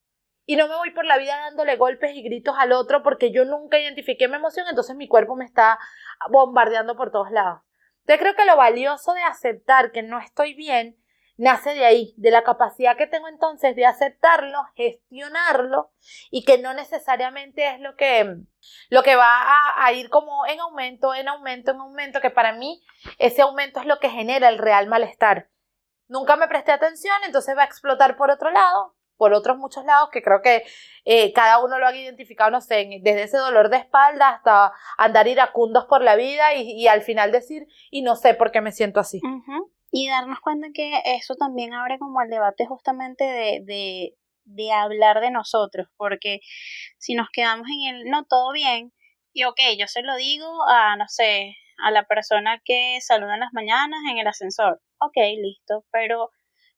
y 0.45 0.55
no 0.55 0.67
me 0.67 0.75
voy 0.75 0.91
por 0.91 1.05
la 1.05 1.17
vida 1.17 1.37
dándole 1.37 1.75
golpes 1.77 2.15
y 2.15 2.23
gritos 2.23 2.55
al 2.57 2.71
otro 2.71 3.03
porque 3.03 3.31
yo 3.31 3.45
nunca 3.45 3.79
identifiqué 3.79 4.27
mi 4.27 4.35
emoción, 4.35 4.67
entonces 4.69 4.95
mi 4.95 5.07
cuerpo 5.07 5.35
me 5.35 5.45
está 5.45 5.79
bombardeando 6.29 6.95
por 6.95 7.11
todos 7.11 7.31
lados. 7.31 7.61
Entonces 8.03 8.19
creo 8.19 8.35
que 8.35 8.45
lo 8.45 8.57
valioso 8.57 9.13
de 9.13 9.23
aceptar 9.23 9.91
que 9.91 10.03
no 10.03 10.19
estoy 10.19 10.53
bien 10.53 10.97
nace 11.37 11.73
de 11.73 11.85
ahí, 11.85 12.13
de 12.17 12.31
la 12.31 12.43
capacidad 12.43 12.97
que 12.97 13.07
tengo 13.07 13.27
entonces 13.27 13.75
de 13.75 13.85
aceptarlo, 13.85 14.59
gestionarlo 14.75 15.91
y 16.29 16.43
que 16.43 16.57
no 16.57 16.73
necesariamente 16.73 17.67
es 17.67 17.79
lo 17.79 17.95
que, 17.95 18.37
lo 18.89 19.03
que 19.03 19.15
va 19.15 19.41
a, 19.41 19.85
a, 19.85 19.93
ir 19.93 20.09
como 20.09 20.45
en 20.45 20.59
aumento, 20.59 21.13
en 21.13 21.27
aumento, 21.29 21.71
en 21.71 21.79
aumento, 21.79 22.21
que 22.21 22.29
para 22.29 22.53
mí 22.53 22.83
ese 23.17 23.41
aumento 23.41 23.79
es 23.79 23.85
lo 23.85 23.99
que 23.99 24.09
genera 24.09 24.49
el 24.49 24.57
real 24.57 24.87
malestar. 24.87 25.49
Nunca 26.07 26.35
me 26.35 26.47
presté 26.47 26.71
atención, 26.71 27.15
entonces 27.25 27.57
va 27.57 27.63
a 27.63 27.65
explotar 27.65 28.17
por 28.17 28.29
otro 28.29 28.51
lado, 28.51 28.95
por 29.17 29.33
otros 29.33 29.57
muchos 29.57 29.85
lados 29.85 30.09
que 30.11 30.21
creo 30.21 30.41
que 30.41 30.63
eh, 31.05 31.33
cada 31.33 31.63
uno 31.63 31.79
lo 31.79 31.87
ha 31.87 31.95
identificado, 31.95 32.51
no 32.51 32.61
sé, 32.61 32.87
desde 33.01 33.23
ese 33.23 33.37
dolor 33.37 33.69
de 33.69 33.77
espalda 33.77 34.29
hasta 34.29 34.73
andar 34.97 35.27
iracundos 35.27 35.85
por 35.85 36.01
la 36.01 36.15
vida 36.15 36.53
y, 36.55 36.71
y 36.71 36.87
al 36.87 37.01
final 37.01 37.31
decir, 37.31 37.67
y 37.91 38.01
no 38.01 38.15
sé 38.15 38.33
por 38.33 38.51
qué 38.51 38.61
me 38.61 38.71
siento 38.71 38.99
así. 38.99 39.21
Y 39.91 40.07
darnos 40.07 40.39
cuenta 40.39 40.67
que 40.73 41.01
eso 41.05 41.35
también 41.35 41.73
abre 41.73 41.99
como 41.99 42.21
el 42.21 42.29
debate 42.29 42.65
justamente 42.65 43.23
de, 43.23 43.61
de, 43.63 44.15
de, 44.45 44.71
hablar 44.71 45.21
de 45.21 45.29
nosotros, 45.29 45.87
porque 45.97 46.39
si 46.97 47.13
nos 47.13 47.27
quedamos 47.31 47.67
en 47.67 47.95
el 47.95 48.05
no 48.05 48.25
todo 48.25 48.51
bien, 48.53 48.91
y 49.33 49.43
ok, 49.43 49.59
yo 49.77 49.87
se 49.87 50.01
lo 50.01 50.15
digo 50.15 50.47
a, 50.67 50.95
no 50.95 51.05
sé, 51.07 51.55
a 51.77 51.91
la 51.91 52.05
persona 52.05 52.61
que 52.63 52.99
saluda 53.01 53.35
en 53.35 53.41
las 53.41 53.53
mañanas 53.53 53.99
en 54.09 54.17
el 54.17 54.27
ascensor, 54.27 54.81
ok, 54.99 55.17
listo, 55.37 55.85
pero 55.91 56.31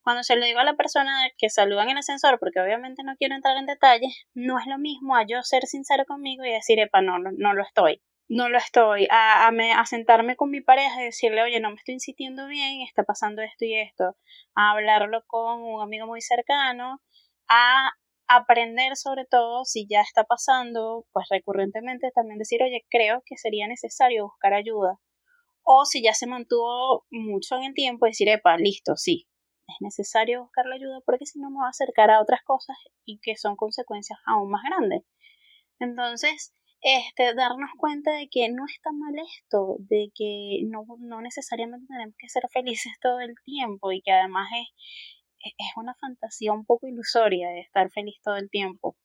cuando 0.05 0.23
se 0.23 0.35
lo 0.35 0.45
digo 0.45 0.59
a 0.59 0.63
la 0.63 0.75
persona 0.75 1.29
que 1.37 1.49
saluda 1.49 1.83
en 1.83 1.89
el 1.89 1.97
ascensor, 1.97 2.37
porque 2.39 2.61
obviamente 2.61 3.03
no 3.03 3.15
quiero 3.17 3.33
entrar 3.33 3.57
en 3.57 3.65
detalles, 3.65 4.27
no 4.35 4.59
es 4.59 4.67
lo 4.67 4.77
mismo 4.77 5.15
a 5.15 5.25
yo 5.27 5.41
ser 5.41 5.65
sincero 5.65 6.05
conmigo 6.05 6.45
y 6.45 6.51
decir, 6.51 6.79
epa, 6.79 7.01
no, 7.01 7.17
no, 7.17 7.31
no 7.35 7.53
lo 7.53 7.63
estoy 7.63 8.01
no 8.27 8.49
lo 8.49 8.57
estoy, 8.57 9.07
a, 9.11 9.45
a, 9.45 9.51
me, 9.51 9.71
a, 9.73 9.85
sentarme 9.85 10.35
con 10.35 10.49
mi 10.49 10.59
pareja 10.59 10.99
y 10.99 11.05
decirle, 11.05 11.43
oye, 11.43 11.59
no 11.59 11.69
me 11.69 11.75
estoy 11.75 11.99
sintiendo 11.99 12.47
bien, 12.47 12.81
está 12.81 13.03
pasando 13.03 13.43
esto 13.43 13.65
y 13.65 13.75
esto, 13.75 14.17
a 14.55 14.71
hablarlo 14.71 15.23
con 15.27 15.61
un 15.61 15.81
amigo 15.81 16.07
muy 16.07 16.21
cercano, 16.21 17.01
a 17.47 17.91
aprender 18.27 18.95
sobre 18.95 19.25
todo 19.25 19.63
si 19.65 19.85
ya 19.87 20.01
está 20.01 20.23
pasando, 20.23 21.05
pues 21.11 21.27
recurrentemente 21.29 22.09
también 22.15 22.39
decir, 22.39 22.63
oye, 22.63 22.83
creo 22.89 23.21
que 23.25 23.37
sería 23.37 23.67
necesario 23.67 24.23
buscar 24.23 24.55
ayuda. 24.55 24.99
O 25.63 25.85
si 25.85 26.03
ya 26.03 26.13
se 26.13 26.27
mantuvo 26.27 27.05
mucho 27.11 27.57
en 27.57 27.65
el 27.65 27.73
tiempo, 27.73 28.07
decir, 28.07 28.29
epa, 28.29 28.57
listo, 28.57 28.95
sí, 28.95 29.27
es 29.67 29.75
necesario 29.79 30.43
buscar 30.43 30.65
la 30.65 30.75
ayuda 30.75 31.01
porque 31.05 31.25
si 31.25 31.39
no 31.39 31.49
me 31.49 31.59
va 31.59 31.67
a 31.67 31.69
acercar 31.69 32.11
a 32.11 32.21
otras 32.21 32.41
cosas 32.43 32.77
y 33.05 33.19
que 33.19 33.35
son 33.35 33.55
consecuencias 33.55 34.19
aún 34.25 34.49
más 34.51 34.63
grandes. 34.63 35.03
Entonces, 35.79 36.53
este, 36.81 37.33
darnos 37.33 37.71
cuenta 37.77 38.11
de 38.11 38.27
que 38.29 38.47
no 38.49 38.65
está 38.65 38.91
mal 38.91 39.15
esto, 39.17 39.77
de 39.79 40.11
que 40.13 40.61
no, 40.67 40.85
no 40.99 41.21
necesariamente 41.21 41.87
tenemos 41.87 42.15
que 42.17 42.29
ser 42.29 42.43
felices 42.51 42.93
todo 43.01 43.19
el 43.19 43.35
tiempo 43.43 43.91
y 43.91 44.01
que 44.01 44.11
además 44.11 44.47
es, 44.59 45.53
es 45.57 45.71
una 45.75 45.95
fantasía 45.95 46.53
un 46.53 46.65
poco 46.65 46.87
ilusoria 46.87 47.49
de 47.49 47.61
estar 47.61 47.89
feliz 47.91 48.15
todo 48.23 48.35
el 48.37 48.49
tiempo. 48.49 48.97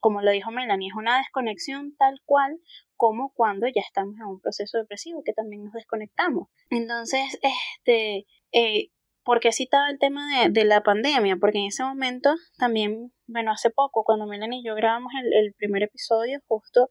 Como 0.00 0.20
lo 0.20 0.30
dijo 0.32 0.50
Melanie, 0.50 0.88
es 0.88 0.94
una 0.94 1.16
desconexión 1.16 1.96
tal 1.96 2.20
cual 2.26 2.60
como 2.96 3.32
cuando 3.32 3.66
ya 3.68 3.80
estamos 3.80 4.16
en 4.16 4.26
un 4.26 4.40
proceso 4.40 4.76
depresivo, 4.76 5.22
que 5.24 5.32
también 5.32 5.64
nos 5.64 5.72
desconectamos. 5.72 6.48
Entonces, 6.68 7.38
este, 7.42 8.26
eh, 8.52 8.90
¿por 9.24 9.40
qué 9.40 9.52
citaba 9.52 9.90
el 9.90 9.98
tema 9.98 10.26
de, 10.38 10.50
de, 10.50 10.64
la 10.64 10.82
pandemia? 10.82 11.36
Porque 11.36 11.58
en 11.58 11.66
ese 11.66 11.82
momento 11.82 12.34
también, 12.58 13.12
bueno, 13.26 13.50
hace 13.52 13.70
poco, 13.70 14.04
cuando 14.04 14.26
Melanie 14.26 14.60
y 14.60 14.66
yo 14.66 14.74
grabamos 14.74 15.12
el, 15.20 15.46
el 15.46 15.54
primer 15.54 15.82
episodio, 15.82 16.40
justo, 16.46 16.90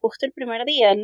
justo 0.00 0.26
el 0.26 0.32
primer 0.32 0.64
día, 0.64 0.94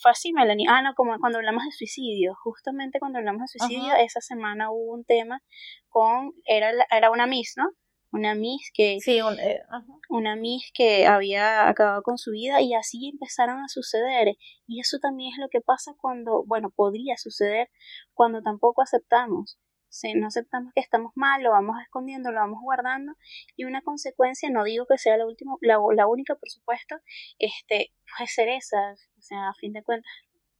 fue 0.00 0.10
así, 0.10 0.32
Melanie. 0.32 0.66
Ah, 0.68 0.82
no, 0.82 0.94
como 0.94 1.18
cuando 1.20 1.38
hablamos 1.38 1.64
de 1.64 1.72
suicidio, 1.72 2.34
justamente 2.42 2.98
cuando 2.98 3.18
hablamos 3.18 3.42
de 3.42 3.58
suicidio, 3.58 3.94
esa 3.94 4.20
semana 4.20 4.70
hubo 4.70 4.94
un 4.94 5.04
tema 5.04 5.42
con, 5.88 6.32
era, 6.44 6.72
era 6.90 7.10
una 7.10 7.26
Miss, 7.26 7.54
¿no? 7.56 7.70
Una 8.12 8.34
Miss 8.34 8.70
que, 8.72 8.98
sí, 9.00 9.20
un, 9.20 9.38
eh, 9.38 9.60
una 10.08 10.36
Miss 10.36 10.70
que 10.72 11.06
había 11.06 11.68
acabado 11.68 12.02
con 12.02 12.18
su 12.18 12.30
vida 12.30 12.60
y 12.60 12.74
así 12.74 13.10
empezaron 13.12 13.58
a 13.60 13.68
suceder. 13.68 14.36
Y 14.66 14.80
eso 14.80 14.98
también 15.00 15.32
es 15.32 15.38
lo 15.38 15.48
que 15.48 15.60
pasa 15.60 15.92
cuando, 15.98 16.44
bueno, 16.46 16.70
podría 16.74 17.16
suceder 17.16 17.68
cuando 18.14 18.42
tampoco 18.42 18.82
aceptamos 18.82 19.58
si 19.96 20.14
no 20.14 20.26
aceptamos 20.28 20.72
que 20.74 20.80
estamos 20.80 21.12
mal, 21.14 21.42
lo 21.42 21.50
vamos 21.50 21.76
escondiendo, 21.82 22.30
lo 22.30 22.40
vamos 22.40 22.60
guardando 22.62 23.14
y 23.56 23.64
una 23.64 23.82
consecuencia, 23.82 24.50
no 24.50 24.64
digo 24.64 24.86
que 24.86 24.98
sea 24.98 25.16
la 25.16 25.26
última, 25.26 25.54
la, 25.60 25.78
la 25.94 26.06
única 26.06 26.34
por 26.34 26.50
supuesto, 26.50 26.96
este, 27.38 27.92
puede 28.16 28.28
ser 28.28 28.48
esa, 28.48 28.92
o 28.92 29.22
sea, 29.22 29.48
a 29.48 29.54
fin 29.54 29.72
de 29.72 29.82
cuentas, 29.82 30.10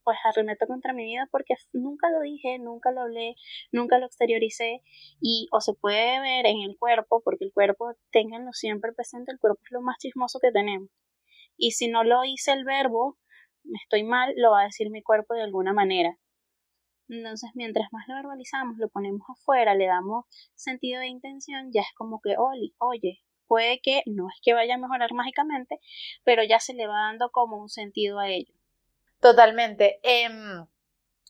pues 0.05 0.19
arremeto 0.25 0.67
contra 0.69 0.93
mi 0.93 1.05
vida 1.05 1.29
porque 1.33 1.55
nunca 1.73 2.09
lo 2.11 2.21
dije, 2.21 2.59
nunca 2.61 2.93
lo 2.93 3.03
hablé, 3.03 3.35
nunca 3.73 3.99
lo 3.99 4.07
exterioricé 4.07 4.83
y 5.21 5.49
o 5.51 5.61
se 5.61 5.75
puede 5.75 6.21
ver 6.21 6.47
en 6.47 6.61
el 6.63 6.79
cuerpo, 6.79 7.23
porque 7.25 7.45
el 7.45 7.53
cuerpo, 7.53 7.95
ténganlo 8.13 8.53
siempre 8.53 8.93
presente, 8.93 9.33
el 9.33 9.41
cuerpo 9.41 9.61
es 9.65 9.73
lo 9.73 9.83
más 9.83 9.99
chismoso 9.99 10.39
que 10.41 10.53
tenemos. 10.53 10.91
Y 11.57 11.73
si 11.73 11.89
no 11.89 12.05
lo 12.05 12.25
hice 12.25 12.53
el 12.53 12.65
verbo, 12.65 13.19
estoy 13.83 14.05
mal, 14.05 14.33
lo 14.37 14.53
va 14.53 14.63
a 14.63 14.65
decir 14.67 14.91
mi 14.91 15.03
cuerpo 15.03 15.35
de 15.35 15.43
alguna 15.43 15.73
manera. 15.73 16.17
Entonces, 17.09 17.51
mientras 17.55 17.89
más 17.93 18.07
lo 18.09 18.15
verbalizamos, 18.15 18.79
lo 18.79 18.89
ponemos 18.89 19.23
afuera, 19.29 19.75
le 19.75 19.87
damos 19.87 20.27
sentido 20.55 21.01
de 21.01 21.07
intención, 21.07 21.71
ya 21.73 21.83
es 21.83 21.95
como 21.97 22.21
que, 22.21 22.35
Oli, 22.37 22.75
oye, 22.79 23.23
puede 23.47 23.81
que 23.81 24.03
no 24.07 24.29
es 24.29 24.41
que 24.43 24.55
vaya 24.55 24.75
a 24.75 24.79
mejorar 24.79 25.13
mágicamente, 25.13 25.79
pero 26.25 26.43
ya 26.43 26.59
se 26.59 26.75
le 26.75 26.87
va 26.87 26.95
dando 26.95 27.31
como 27.31 27.59
un 27.59 27.69
sentido 27.69 28.19
a 28.19 28.29
ello. 28.29 28.53
Totalmente. 29.21 30.01
Eh, 30.03 30.29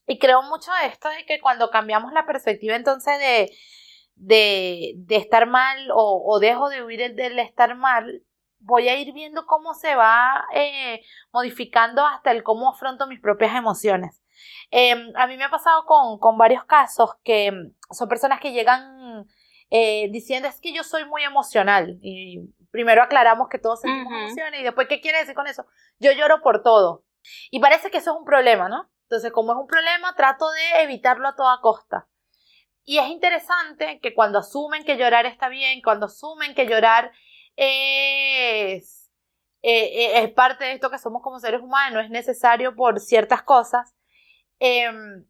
y 0.07 0.19
creo 0.19 0.43
mucho 0.43 0.71
esto 0.85 1.09
de 1.09 1.25
que 1.27 1.41
cuando 1.41 1.71
cambiamos 1.71 2.13
la 2.13 2.27
perspectiva 2.27 2.77
entonces 2.77 3.19
de, 3.19 3.51
de, 4.15 5.17
estar 5.17 5.47
mal 5.47 5.91
o, 5.93 6.23
o, 6.25 6.39
dejo 6.39 6.69
de 6.69 6.83
huir 6.83 7.15
del 7.15 7.39
estar 7.39 7.75
mal, 7.77 8.23
voy 8.61 8.89
a 8.89 8.97
ir 8.99 9.13
viendo 9.13 9.47
cómo 9.47 9.75
se 9.75 9.95
va 9.95 10.47
eh, 10.55 11.01
modificando 11.33 12.05
hasta 12.07 12.31
el 12.31 12.43
cómo 12.43 12.71
afronto 12.71 13.07
mis 13.07 13.21
propias 13.21 13.55
emociones. 13.57 14.23
Eh, 14.71 15.13
a 15.15 15.27
mí 15.27 15.37
me 15.37 15.45
ha 15.45 15.51
pasado 15.51 15.85
con, 15.87 16.19
con, 16.19 16.37
varios 16.39 16.65
casos 16.65 17.17
que 17.25 17.53
son 17.91 18.09
personas 18.09 18.41
que 18.41 18.53
llegan 18.53 19.27
eh, 19.71 20.09
diciendo 20.11 20.49
es 20.49 20.61
que 20.61 20.73
yo 20.73 20.85
soy 20.85 21.05
muy 21.05 21.23
emocional 21.25 21.99
y 22.01 22.41
primero 22.71 23.03
aclaramos 23.03 23.49
que 23.49 23.59
todos 23.59 23.81
sentimos 23.81 24.13
uh 24.13 24.17
-huh. 24.17 24.25
emociones 24.27 24.61
y 24.61 24.63
después 24.63 24.87
¿qué 24.89 25.01
quiere 25.01 25.19
decir 25.19 25.35
con 25.35 25.47
eso? 25.47 25.67
Yo 25.99 26.13
lloro 26.13 26.41
por 26.43 26.63
todo. 26.63 27.05
Y 27.51 27.59
parece 27.61 27.91
que 27.91 27.99
eso 27.99 28.13
es 28.13 28.19
un 28.19 28.25
problema, 28.25 28.69
¿no? 28.69 28.89
Entonces, 29.03 29.33
como 29.33 29.53
es 29.53 29.59
un 29.59 29.67
problema, 29.67 30.15
trato 30.15 30.51
de 30.51 30.83
evitarlo 30.83 31.29
a 31.29 31.37
toda 31.37 31.61
costa. 31.61 32.09
Y 32.85 32.99
es 32.99 33.09
interesante 33.09 33.99
que 34.01 34.15
cuando 34.15 34.39
asumen 34.39 34.85
que 34.85 34.97
llorar 34.97 35.27
está 35.27 35.49
bien, 35.49 35.83
cuando 35.83 36.07
asumen 36.07 36.55
que 36.55 36.67
llorar 36.67 37.13
es, 37.57 39.11
eh, 39.63 40.23
es 40.23 40.31
parte 40.33 40.65
de 40.65 40.73
esto 40.73 40.91
que 40.91 40.99
somos 40.99 41.23
como 41.23 41.41
seres 41.41 41.61
humanos, 41.61 42.05
es 42.05 42.11
necesario 42.11 42.77
por 42.77 43.01
ciertas 43.01 43.43
cosas, 43.43 43.95
em, 44.59 45.27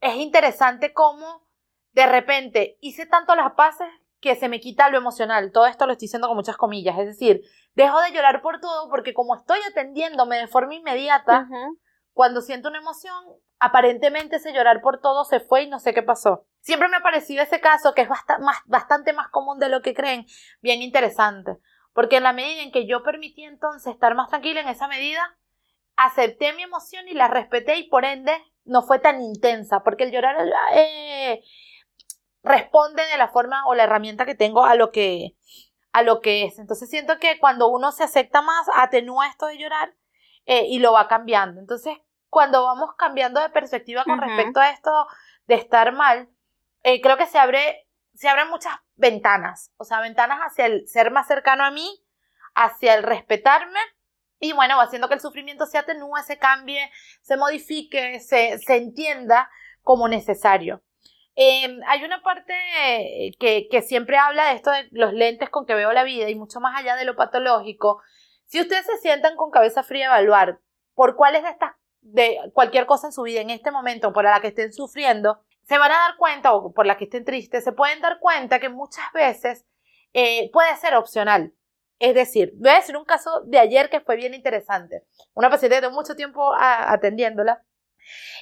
es 0.00 0.16
interesante 0.16 0.92
cómo 0.92 1.46
de 1.92 2.06
repente 2.06 2.78
hice 2.80 3.06
tanto 3.06 3.34
las 3.34 3.52
paces 3.52 3.88
que 4.20 4.34
se 4.36 4.48
me 4.48 4.60
quita 4.60 4.90
lo 4.90 4.98
emocional. 4.98 5.52
Todo 5.52 5.66
esto 5.66 5.86
lo 5.86 5.92
estoy 5.92 6.06
diciendo 6.06 6.28
con 6.28 6.36
muchas 6.36 6.56
comillas. 6.56 6.98
Es 6.98 7.06
decir, 7.06 7.42
dejo 7.74 8.00
de 8.00 8.12
llorar 8.12 8.42
por 8.42 8.60
todo 8.60 8.88
porque 8.88 9.14
como 9.14 9.36
estoy 9.36 9.58
atendiéndome 9.70 10.38
de 10.38 10.48
forma 10.48 10.74
inmediata, 10.74 11.48
cuando 12.12 12.40
siento 12.40 12.68
una 12.68 12.78
emoción, 12.78 13.24
aparentemente 13.60 14.36
ese 14.36 14.52
llorar 14.52 14.80
por 14.80 15.00
todo 15.00 15.24
se 15.24 15.40
fue 15.40 15.62
y 15.62 15.68
no 15.68 15.78
sé 15.78 15.94
qué 15.94 16.02
pasó. 16.02 16.46
Siempre 16.60 16.88
me 16.88 16.96
ha 16.96 17.02
parecido 17.02 17.42
ese 17.42 17.60
caso, 17.60 17.94
que 17.94 18.02
es 18.02 18.08
bastante 18.66 19.12
más 19.12 19.28
común 19.28 19.58
de 19.58 19.68
lo 19.68 19.82
que 19.82 19.94
creen, 19.94 20.26
bien 20.60 20.82
interesante. 20.82 21.58
Porque 21.92 22.16
en 22.16 22.24
la 22.24 22.32
medida 22.32 22.62
en 22.62 22.72
que 22.72 22.86
yo 22.86 23.02
permití 23.02 23.44
entonces 23.44 23.92
estar 23.92 24.14
más 24.14 24.28
tranquila 24.28 24.60
en 24.60 24.68
esa 24.68 24.88
medida, 24.88 25.36
acepté 25.98 26.52
mi 26.52 26.62
emoción 26.62 27.08
y 27.08 27.14
la 27.14 27.26
respeté 27.26 27.76
y 27.76 27.88
por 27.88 28.04
ende 28.04 28.32
no 28.64 28.82
fue 28.82 29.00
tan 29.00 29.20
intensa, 29.20 29.80
porque 29.80 30.04
el 30.04 30.12
llorar 30.12 30.36
eh, 30.72 31.42
responde 32.42 33.04
de 33.04 33.18
la 33.18 33.28
forma 33.28 33.66
o 33.66 33.74
la 33.74 33.82
herramienta 33.82 34.24
que 34.24 34.36
tengo 34.36 34.64
a 34.64 34.76
lo 34.76 34.92
que, 34.92 35.36
a 35.92 36.02
lo 36.02 36.20
que 36.20 36.44
es. 36.44 36.60
Entonces 36.60 36.88
siento 36.88 37.18
que 37.18 37.38
cuando 37.40 37.68
uno 37.68 37.90
se 37.90 38.04
acepta 38.04 38.42
más, 38.42 38.68
atenúa 38.76 39.26
esto 39.26 39.46
de 39.46 39.58
llorar 39.58 39.96
eh, 40.46 40.66
y 40.68 40.78
lo 40.78 40.92
va 40.92 41.08
cambiando. 41.08 41.60
Entonces, 41.60 41.98
cuando 42.28 42.64
vamos 42.64 42.90
cambiando 42.96 43.40
de 43.40 43.50
perspectiva 43.50 44.04
con 44.04 44.20
respecto 44.20 44.60
a 44.60 44.70
esto 44.70 45.08
de 45.46 45.56
estar 45.56 45.92
mal, 45.92 46.28
eh, 46.84 47.00
creo 47.00 47.16
que 47.16 47.26
se 47.26 47.38
abre, 47.38 47.88
se 48.14 48.28
abren 48.28 48.50
muchas 48.50 48.74
ventanas, 48.94 49.72
o 49.78 49.84
sea, 49.84 50.00
ventanas 50.00 50.38
hacia 50.40 50.66
el 50.66 50.86
ser 50.86 51.10
más 51.10 51.26
cercano 51.26 51.64
a 51.64 51.72
mí, 51.72 52.04
hacia 52.54 52.94
el 52.94 53.02
respetarme 53.02 53.80
y 54.40 54.52
bueno, 54.52 54.80
haciendo 54.80 55.08
que 55.08 55.14
el 55.14 55.20
sufrimiento 55.20 55.66
se 55.66 55.78
atenúe, 55.78 56.16
se 56.26 56.38
cambie, 56.38 56.90
se 57.22 57.36
modifique, 57.36 58.20
se, 58.20 58.58
se 58.58 58.76
entienda 58.76 59.50
como 59.82 60.08
necesario. 60.08 60.82
Em, 61.34 61.80
hay 61.86 62.04
una 62.04 62.20
parte 62.22 62.52
que, 63.38 63.68
que, 63.70 63.82
siempre 63.82 64.16
habla 64.16 64.48
de 64.48 64.56
esto 64.56 64.70
de 64.70 64.88
los 64.90 65.12
lentes 65.12 65.50
con 65.50 65.66
que 65.66 65.74
veo 65.74 65.92
la 65.92 66.02
vida 66.02 66.28
y 66.28 66.34
mucho 66.34 66.58
más 66.58 66.76
allá 66.76 66.96
de 66.96 67.04
lo 67.04 67.14
patológico. 67.14 68.02
Si 68.46 68.60
ustedes 68.60 68.86
se 68.86 68.96
sientan 68.98 69.36
con 69.36 69.50
cabeza 69.50 69.82
fría 69.82 70.06
a 70.06 70.18
evaluar 70.18 70.58
por 70.94 71.14
cuáles 71.14 71.44
de 71.44 71.50
estas, 71.50 71.72
de 72.00 72.38
cualquier 72.54 72.86
cosa 72.86 73.06
en 73.06 73.12
su 73.12 73.22
vida 73.22 73.40
en 73.40 73.50
este 73.50 73.70
momento, 73.70 74.12
por 74.12 74.24
la 74.24 74.40
que 74.40 74.48
estén 74.48 74.72
sufriendo, 74.72 75.40
se 75.62 75.78
van 75.78 75.92
a 75.92 75.94
dar 75.94 76.16
cuenta, 76.16 76.54
o 76.54 76.72
por 76.72 76.86
la 76.86 76.96
que 76.96 77.04
estén 77.04 77.24
tristes, 77.24 77.62
se 77.62 77.72
pueden 77.72 78.00
dar 78.00 78.18
cuenta 78.18 78.58
que 78.58 78.68
muchas 78.68 79.04
veces 79.12 79.64
eh, 80.14 80.50
puede 80.52 80.74
ser 80.76 80.94
opcional. 80.94 81.52
Es 81.98 82.14
decir, 82.14 82.52
voy 82.56 82.70
a 82.70 82.76
decir 82.76 82.96
un 82.96 83.04
caso 83.04 83.42
de 83.44 83.58
ayer 83.58 83.90
que 83.90 84.00
fue 84.00 84.16
bien 84.16 84.34
interesante. 84.34 85.04
Una 85.34 85.50
paciente 85.50 85.80
de 85.80 85.88
mucho 85.88 86.14
tiempo 86.14 86.52
atendiéndola. 86.56 87.62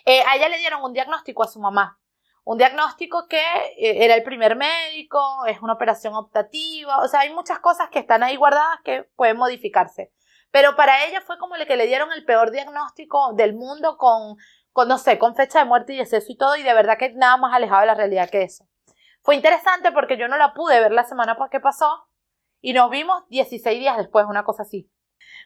Eh, 0.05 0.23
a 0.27 0.37
ella 0.37 0.49
le 0.49 0.59
dieron 0.59 0.83
un 0.83 0.93
diagnóstico 0.93 1.43
a 1.43 1.49
su 1.49 1.59
mamá 1.59 1.99
un 2.47 2.59
diagnóstico 2.59 3.27
que 3.27 3.43
eh, 3.77 4.05
era 4.05 4.15
el 4.15 4.23
primer 4.23 4.55
médico, 4.55 5.45
es 5.47 5.61
una 5.63 5.73
operación 5.73 6.15
optativa, 6.15 6.99
o 6.99 7.09
sea, 7.09 7.21
hay 7.21 7.35
muchas 7.35 7.59
cosas 7.59 7.89
que 7.91 7.99
están 7.99 8.23
ahí 8.23 8.37
guardadas 8.37 8.79
que 8.85 9.03
pueden 9.17 9.37
modificarse. 9.37 10.13
Pero 10.53 10.77
para 10.77 11.05
ella 11.07 11.21
fue 11.23 11.39
como 11.39 11.57
el 11.57 11.67
que 11.67 11.77
le 11.77 11.89
dieron 11.89 12.13
el 12.13 12.25
peor 12.25 12.53
diagnóstico 12.53 13.33
del 13.33 13.55
mundo 13.55 13.99
con, 13.99 14.37
con, 14.73 14.87
no 14.87 14.97
sé, 14.97 15.19
con 15.19 15.35
fecha 15.35 15.59
de 15.59 15.65
muerte 15.65 15.95
y 15.95 15.99
deceso 15.99 16.27
y 16.29 16.37
todo, 16.37 16.55
y 16.55 16.63
de 16.63 16.73
verdad 16.73 16.99
que 16.99 17.13
nada 17.15 17.37
más 17.37 17.53
alejado 17.53 17.81
de 17.81 17.89
la 17.89 17.95
realidad 17.97 18.31
que 18.31 18.43
eso. 18.43 18.65
Fue 19.23 19.35
interesante 19.35 19.91
porque 19.91 20.17
yo 20.17 20.29
no 20.29 20.37
la 20.37 20.55
pude 20.55 20.79
ver 20.79 20.93
la 20.93 21.03
semana 21.03 21.37
que 21.51 21.59
pasó 21.59 22.06
y 22.67 22.73
nos 22.73 22.91
vimos 22.91 23.23
16 23.29 23.79
días 23.79 23.97
después, 23.97 24.27
una 24.29 24.43
cosa 24.43 24.65
así. 24.65 24.91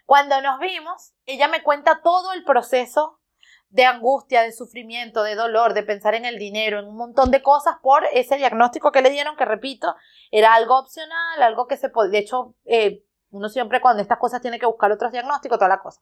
Cuando 0.06 0.40
nos 0.40 0.58
vimos, 0.58 1.12
ella 1.26 1.48
me 1.48 1.62
cuenta 1.62 2.00
todo 2.02 2.32
el 2.32 2.44
proceso 2.44 3.20
de 3.68 3.84
angustia, 3.84 4.40
de 4.40 4.52
sufrimiento, 4.52 5.22
de 5.22 5.34
dolor, 5.34 5.74
de 5.74 5.82
pensar 5.82 6.14
en 6.14 6.24
el 6.24 6.38
dinero, 6.38 6.78
en 6.78 6.86
un 6.86 6.96
montón 6.96 7.30
de 7.30 7.42
cosas 7.42 7.74
por 7.82 8.04
ese 8.14 8.38
diagnóstico 8.38 8.90
que 8.90 9.02
le 9.02 9.10
dieron, 9.10 9.36
que 9.36 9.44
repito, 9.44 9.94
era 10.30 10.54
algo 10.54 10.78
opcional, 10.78 11.42
algo 11.42 11.66
que 11.66 11.76
se 11.76 11.90
puede, 11.90 12.08
de 12.08 12.20
hecho, 12.20 12.54
eh, 12.64 13.04
uno 13.28 13.50
siempre 13.50 13.82
cuando 13.82 14.00
estas 14.00 14.16
cosas 14.16 14.40
tiene 14.40 14.58
que 14.58 14.64
buscar 14.64 14.90
otros 14.90 15.12
diagnósticos, 15.12 15.58
toda 15.58 15.68
la 15.68 15.82
cosa. 15.82 16.00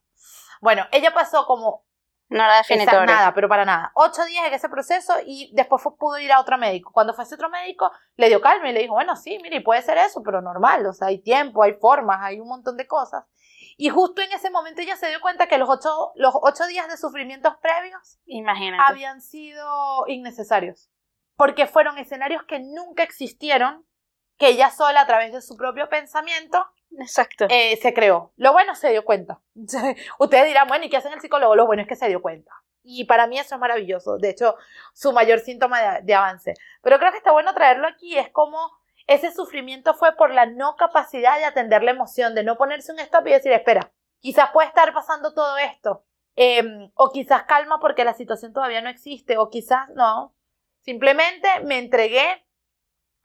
Bueno, 0.60 0.84
ella 0.92 1.12
pasó 1.12 1.46
como... 1.46 1.84
Nada 2.28 2.58
definitorio. 2.58 3.06
nada, 3.06 3.32
pero 3.32 3.48
para 3.48 3.64
nada. 3.64 3.90
Ocho 3.94 4.24
días 4.26 4.46
en 4.46 4.54
ese 4.54 4.68
proceso 4.68 5.14
y 5.24 5.50
después 5.54 5.82
pudo 5.98 6.18
ir 6.18 6.30
a 6.30 6.40
otro 6.40 6.58
médico. 6.58 6.90
Cuando 6.92 7.14
fue 7.14 7.24
ese 7.24 7.36
otro 7.36 7.48
médico, 7.48 7.90
le 8.16 8.28
dio 8.28 8.40
calma 8.40 8.68
y 8.68 8.72
le 8.74 8.80
dijo, 8.80 8.94
bueno, 8.94 9.16
sí, 9.16 9.38
mire, 9.42 9.62
puede 9.62 9.80
ser 9.82 9.96
eso, 9.96 10.22
pero 10.22 10.42
normal, 10.42 10.84
o 10.86 10.92
sea, 10.92 11.08
hay 11.08 11.22
tiempo, 11.22 11.62
hay 11.62 11.74
formas, 11.74 12.18
hay 12.20 12.38
un 12.40 12.48
montón 12.48 12.76
de 12.76 12.86
cosas. 12.86 13.24
Y 13.78 13.88
justo 13.88 14.20
en 14.22 14.32
ese 14.32 14.50
momento 14.50 14.82
ella 14.82 14.96
se 14.96 15.08
dio 15.08 15.20
cuenta 15.20 15.46
que 15.46 15.56
los 15.56 15.68
ocho, 15.68 16.12
los 16.16 16.34
ocho 16.42 16.66
días 16.66 16.88
de 16.88 16.96
sufrimientos 16.96 17.54
previos 17.62 18.18
habían 18.86 19.22
sido 19.22 20.04
innecesarios. 20.06 20.90
Porque 21.36 21.66
fueron 21.66 21.96
escenarios 21.96 22.42
que 22.42 22.58
nunca 22.58 23.04
existieron, 23.04 23.86
que 24.36 24.48
ella 24.48 24.70
sola 24.70 25.02
a 25.02 25.06
través 25.06 25.32
de 25.32 25.40
su 25.40 25.56
propio 25.56 25.88
pensamiento 25.88 26.66
Exacto. 26.98 27.46
Eh, 27.50 27.76
se 27.80 27.94
creó. 27.94 28.32
Lo 28.36 28.52
bueno 28.52 28.74
se 28.74 28.90
dio 28.90 29.04
cuenta. 29.04 29.40
Ustedes 30.18 30.46
dirán, 30.46 30.68
bueno, 30.68 30.84
¿y 30.84 30.90
qué 30.90 30.96
hacen 30.96 31.12
el 31.12 31.20
psicólogo? 31.20 31.54
Lo 31.54 31.66
bueno 31.66 31.82
es 31.82 31.88
que 31.88 31.96
se 31.96 32.08
dio 32.08 32.22
cuenta. 32.22 32.52
Y 32.82 33.04
para 33.04 33.26
mí 33.26 33.38
eso 33.38 33.54
es 33.54 33.60
maravilloso. 33.60 34.18
De 34.18 34.30
hecho, 34.30 34.56
su 34.94 35.12
mayor 35.12 35.40
síntoma 35.40 36.00
de 36.00 36.14
avance. 36.14 36.54
Pero 36.82 36.98
creo 36.98 37.10
que 37.10 37.18
está 37.18 37.32
bueno 37.32 37.54
traerlo 37.54 37.86
aquí. 37.86 38.16
Es 38.16 38.30
como 38.30 38.58
ese 39.08 39.32
sufrimiento 39.32 39.94
fue 39.94 40.14
por 40.16 40.32
la 40.32 40.44
no 40.44 40.76
capacidad 40.76 41.38
de 41.38 41.46
atender 41.46 41.82
la 41.82 41.92
emoción, 41.92 42.34
de 42.34 42.44
no 42.44 42.56
ponerse 42.56 42.92
un 42.92 42.98
stop 43.00 43.26
y 43.26 43.32
decir, 43.32 43.52
espera, 43.52 43.90
quizás 44.20 44.50
puede 44.52 44.68
estar 44.68 44.92
pasando 44.92 45.32
todo 45.32 45.56
esto, 45.56 46.04
em, 46.36 46.90
o 46.94 47.10
quizás 47.10 47.44
calma 47.44 47.80
porque 47.80 48.04
la 48.04 48.12
situación 48.12 48.52
todavía 48.52 48.82
no 48.82 48.90
existe, 48.90 49.38
o 49.38 49.48
quizás 49.48 49.88
no. 49.94 50.34
Simplemente 50.82 51.48
me 51.64 51.78
entregué 51.78 52.46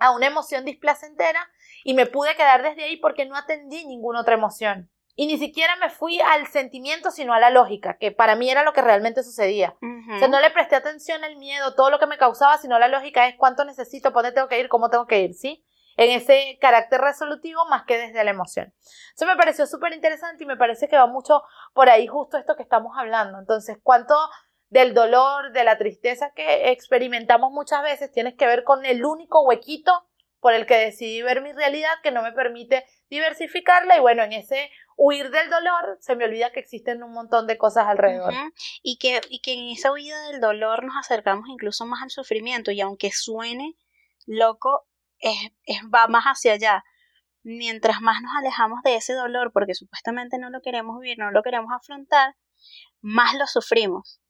a 0.03 0.11
una 0.11 0.27
emoción 0.27 0.65
displacentera 0.65 1.39
y 1.85 1.93
me 1.93 2.05
pude 2.05 2.35
quedar 2.35 2.61
desde 2.61 2.83
ahí 2.83 2.97
porque 2.97 3.25
no 3.25 3.37
atendí 3.37 3.85
ninguna 3.85 4.21
otra 4.21 4.33
emoción. 4.33 4.89
Y 5.15 5.27
ni 5.27 5.37
siquiera 5.37 5.75
me 5.77 5.89
fui 5.89 6.19
al 6.19 6.47
sentimiento, 6.47 7.11
sino 7.11 7.33
a 7.33 7.39
la 7.39 7.51
lógica, 7.51 7.97
que 7.99 8.11
para 8.11 8.35
mí 8.35 8.49
era 8.49 8.63
lo 8.63 8.73
que 8.73 8.81
realmente 8.81 9.23
sucedía. 9.23 9.75
O 9.79 10.19
sea, 10.19 10.27
no 10.27 10.41
le 10.41 10.49
presté 10.49 10.75
atención 10.75 11.23
al 11.23 11.37
miedo, 11.37 11.75
todo 11.75 11.89
lo 11.89 11.99
que 11.99 12.07
me 12.07 12.17
causaba, 12.17 12.57
sino 12.57 12.79
la 12.79 12.87
lógica 12.87 13.27
es 13.27 13.35
cuánto 13.37 13.63
necesito, 13.63 14.11
por 14.11 14.23
dónde 14.23 14.35
tengo 14.35 14.47
que 14.47 14.59
ir, 14.59 14.69
cómo 14.69 14.89
tengo 14.89 15.05
que 15.05 15.21
ir, 15.21 15.33
¿sí? 15.35 15.63
en 15.95 16.09
ese 16.09 16.57
carácter 16.59 17.01
resolutivo 17.01 17.65
más 17.69 17.83
que 17.83 17.97
desde 17.97 18.23
la 18.23 18.31
emoción. 18.31 18.73
Eso 19.15 19.25
me 19.25 19.35
pareció 19.35 19.67
súper 19.67 19.93
interesante 19.93 20.43
y 20.43 20.47
me 20.47 20.57
parece 20.57 20.87
que 20.87 20.97
va 20.97 21.07
mucho 21.07 21.43
por 21.73 21.89
ahí 21.89 22.07
justo 22.07 22.37
esto 22.37 22.55
que 22.55 22.63
estamos 22.63 22.97
hablando. 22.97 23.37
Entonces, 23.39 23.77
cuánto 23.83 24.15
del 24.73 24.95
dolor, 24.95 25.51
de 25.51 25.63
la 25.63 25.77
tristeza 25.77 26.31
que 26.35 26.71
experimentamos 26.71 27.51
muchas 27.51 27.83
veces 27.83 28.11
tiene 28.11 28.35
que 28.35 28.47
ver 28.47 28.63
con 28.63 28.85
el 28.85 29.05
único 29.05 29.43
huequito 29.43 29.91
por 30.39 30.55
el 30.55 30.65
que 30.65 30.75
decidí 30.75 31.21
ver 31.21 31.43
mi 31.43 31.53
realidad 31.53 31.91
que 32.01 32.09
no 32.09 32.23
me 32.23 32.31
permite 32.31 32.83
diversificarla 33.07 33.97
y 33.97 33.99
bueno, 33.99 34.23
en 34.23 34.33
ese 34.33 34.71
huir 34.97 35.29
del 35.29 35.51
dolor 35.51 35.99
se 36.01 36.15
me 36.15 36.25
olvida 36.25 36.51
que 36.51 36.59
existen 36.59 37.03
un 37.03 37.13
montón 37.13 37.45
de 37.45 37.59
cosas 37.59 37.85
alrededor. 37.85 38.33
y, 38.81 38.97
que, 38.97 39.21
y 39.29 39.41
que 39.41 39.53
en 39.53 39.69
esa 39.69 39.91
huida 39.91 40.19
del 40.29 40.41
dolor 40.41 40.83
nos 40.83 40.97
acercamos 40.97 41.47
incluso 41.49 41.85
más 41.85 42.01
al 42.01 42.09
sufrimiento 42.09 42.71
y 42.71 42.81
aunque 42.81 43.11
suene 43.11 43.77
loco, 44.25 44.87
es, 45.19 45.37
va 45.93 46.07
más 46.07 46.25
hacia 46.25 46.53
allá. 46.53 46.83
Mientras 47.43 48.01
más 48.01 48.23
nos 48.23 48.31
alejamos 48.37 48.81
de 48.83 48.95
ese 48.95 49.13
dolor, 49.13 49.51
porque 49.53 49.75
supuestamente 49.75 50.39
no 50.39 50.49
lo 50.49 50.61
queremos 50.61 50.99
vivir, 50.99 51.19
no 51.19 51.29
lo 51.29 51.43
queremos 51.43 51.71
afrontar, 51.71 52.35
más 53.01 53.35
lo 53.35 53.45
sufrimos, 53.45 54.22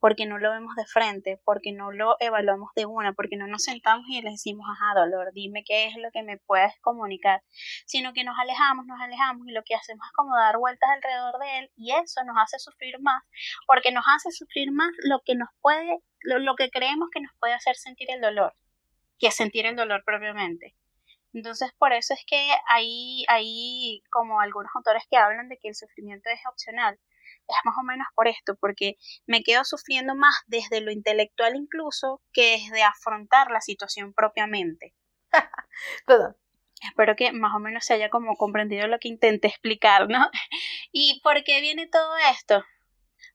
porque 0.00 0.26
no 0.26 0.38
lo 0.38 0.50
vemos 0.50 0.74
de 0.76 0.86
frente, 0.86 1.40
porque 1.44 1.72
no 1.72 1.92
lo 1.92 2.16
evaluamos 2.18 2.70
de 2.74 2.86
una, 2.86 3.12
porque 3.12 3.36
no 3.36 3.46
nos 3.46 3.62
sentamos 3.64 4.06
y 4.08 4.20
le 4.22 4.30
decimos, 4.30 4.66
ajá, 4.70 4.98
dolor, 4.98 5.32
dime 5.32 5.62
qué 5.64 5.86
es 5.86 5.96
lo 5.96 6.10
que 6.10 6.22
me 6.22 6.38
puedes 6.38 6.72
comunicar, 6.80 7.42
sino 7.86 8.12
que 8.12 8.24
nos 8.24 8.38
alejamos, 8.38 8.86
nos 8.86 9.00
alejamos 9.00 9.46
y 9.46 9.52
lo 9.52 9.62
que 9.62 9.74
hacemos 9.74 10.04
es 10.06 10.12
como 10.12 10.36
dar 10.36 10.58
vueltas 10.58 10.90
alrededor 10.90 11.38
de 11.38 11.58
él 11.58 11.70
y 11.76 11.92
eso 11.92 12.24
nos 12.24 12.36
hace 12.42 12.58
sufrir 12.58 12.98
más, 13.00 13.22
porque 13.66 13.92
nos 13.92 14.04
hace 14.16 14.30
sufrir 14.32 14.72
más 14.72 14.90
lo 15.04 15.20
que 15.24 15.36
nos 15.36 15.50
puede, 15.60 16.00
lo 16.22 16.54
que 16.56 16.70
creemos 16.70 17.08
que 17.12 17.20
nos 17.20 17.32
puede 17.38 17.52
hacer 17.52 17.76
sentir 17.76 18.10
el 18.10 18.20
dolor 18.20 18.54
que 19.20 19.30
sentir 19.30 19.66
el 19.66 19.76
dolor 19.76 20.02
propiamente. 20.04 20.74
Entonces, 21.32 21.70
por 21.78 21.92
eso 21.92 22.14
es 22.14 22.24
que 22.26 22.50
hay, 22.68 23.24
hay 23.28 24.02
como 24.10 24.40
algunos 24.40 24.72
autores 24.74 25.04
que 25.08 25.16
hablan 25.16 25.48
de 25.48 25.58
que 25.58 25.68
el 25.68 25.76
sufrimiento 25.76 26.28
es 26.30 26.40
opcional. 26.50 26.98
Es 27.50 27.64
más 27.64 27.74
o 27.80 27.84
menos 27.84 28.06
por 28.14 28.28
esto, 28.28 28.56
porque 28.60 28.96
me 29.26 29.42
quedo 29.42 29.64
sufriendo 29.64 30.14
más 30.14 30.34
desde 30.46 30.80
lo 30.80 30.90
intelectual 30.90 31.56
incluso 31.56 32.22
que 32.32 32.58
desde 32.58 32.82
afrontar 32.82 33.50
la 33.50 33.60
situación 33.60 34.12
propiamente. 34.12 34.94
Todo. 36.06 36.36
Espero 36.82 37.14
que 37.14 37.32
más 37.32 37.54
o 37.54 37.58
menos 37.58 37.84
se 37.84 37.94
haya 37.94 38.08
como 38.08 38.36
comprendido 38.36 38.86
lo 38.86 38.98
que 38.98 39.08
intenté 39.08 39.48
explicar, 39.48 40.08
¿no? 40.08 40.30
¿Y 40.92 41.20
por 41.22 41.44
qué 41.44 41.60
viene 41.60 41.86
todo 41.86 42.16
esto? 42.32 42.64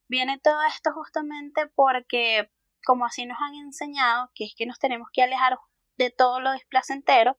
Viene 0.08 0.40
todo 0.40 0.64
esto 0.64 0.92
justamente 0.94 1.68
porque, 1.76 2.52
como 2.86 3.06
así 3.06 3.26
nos 3.26 3.38
han 3.40 3.56
enseñado, 3.56 4.32
que 4.34 4.46
es 4.46 4.56
que 4.58 4.66
nos 4.66 4.80
tenemos 4.80 5.10
que 5.14 5.22
alejar 5.22 5.58
de 5.98 6.10
todo 6.10 6.40
lo 6.40 6.52
desplacentero, 6.52 7.38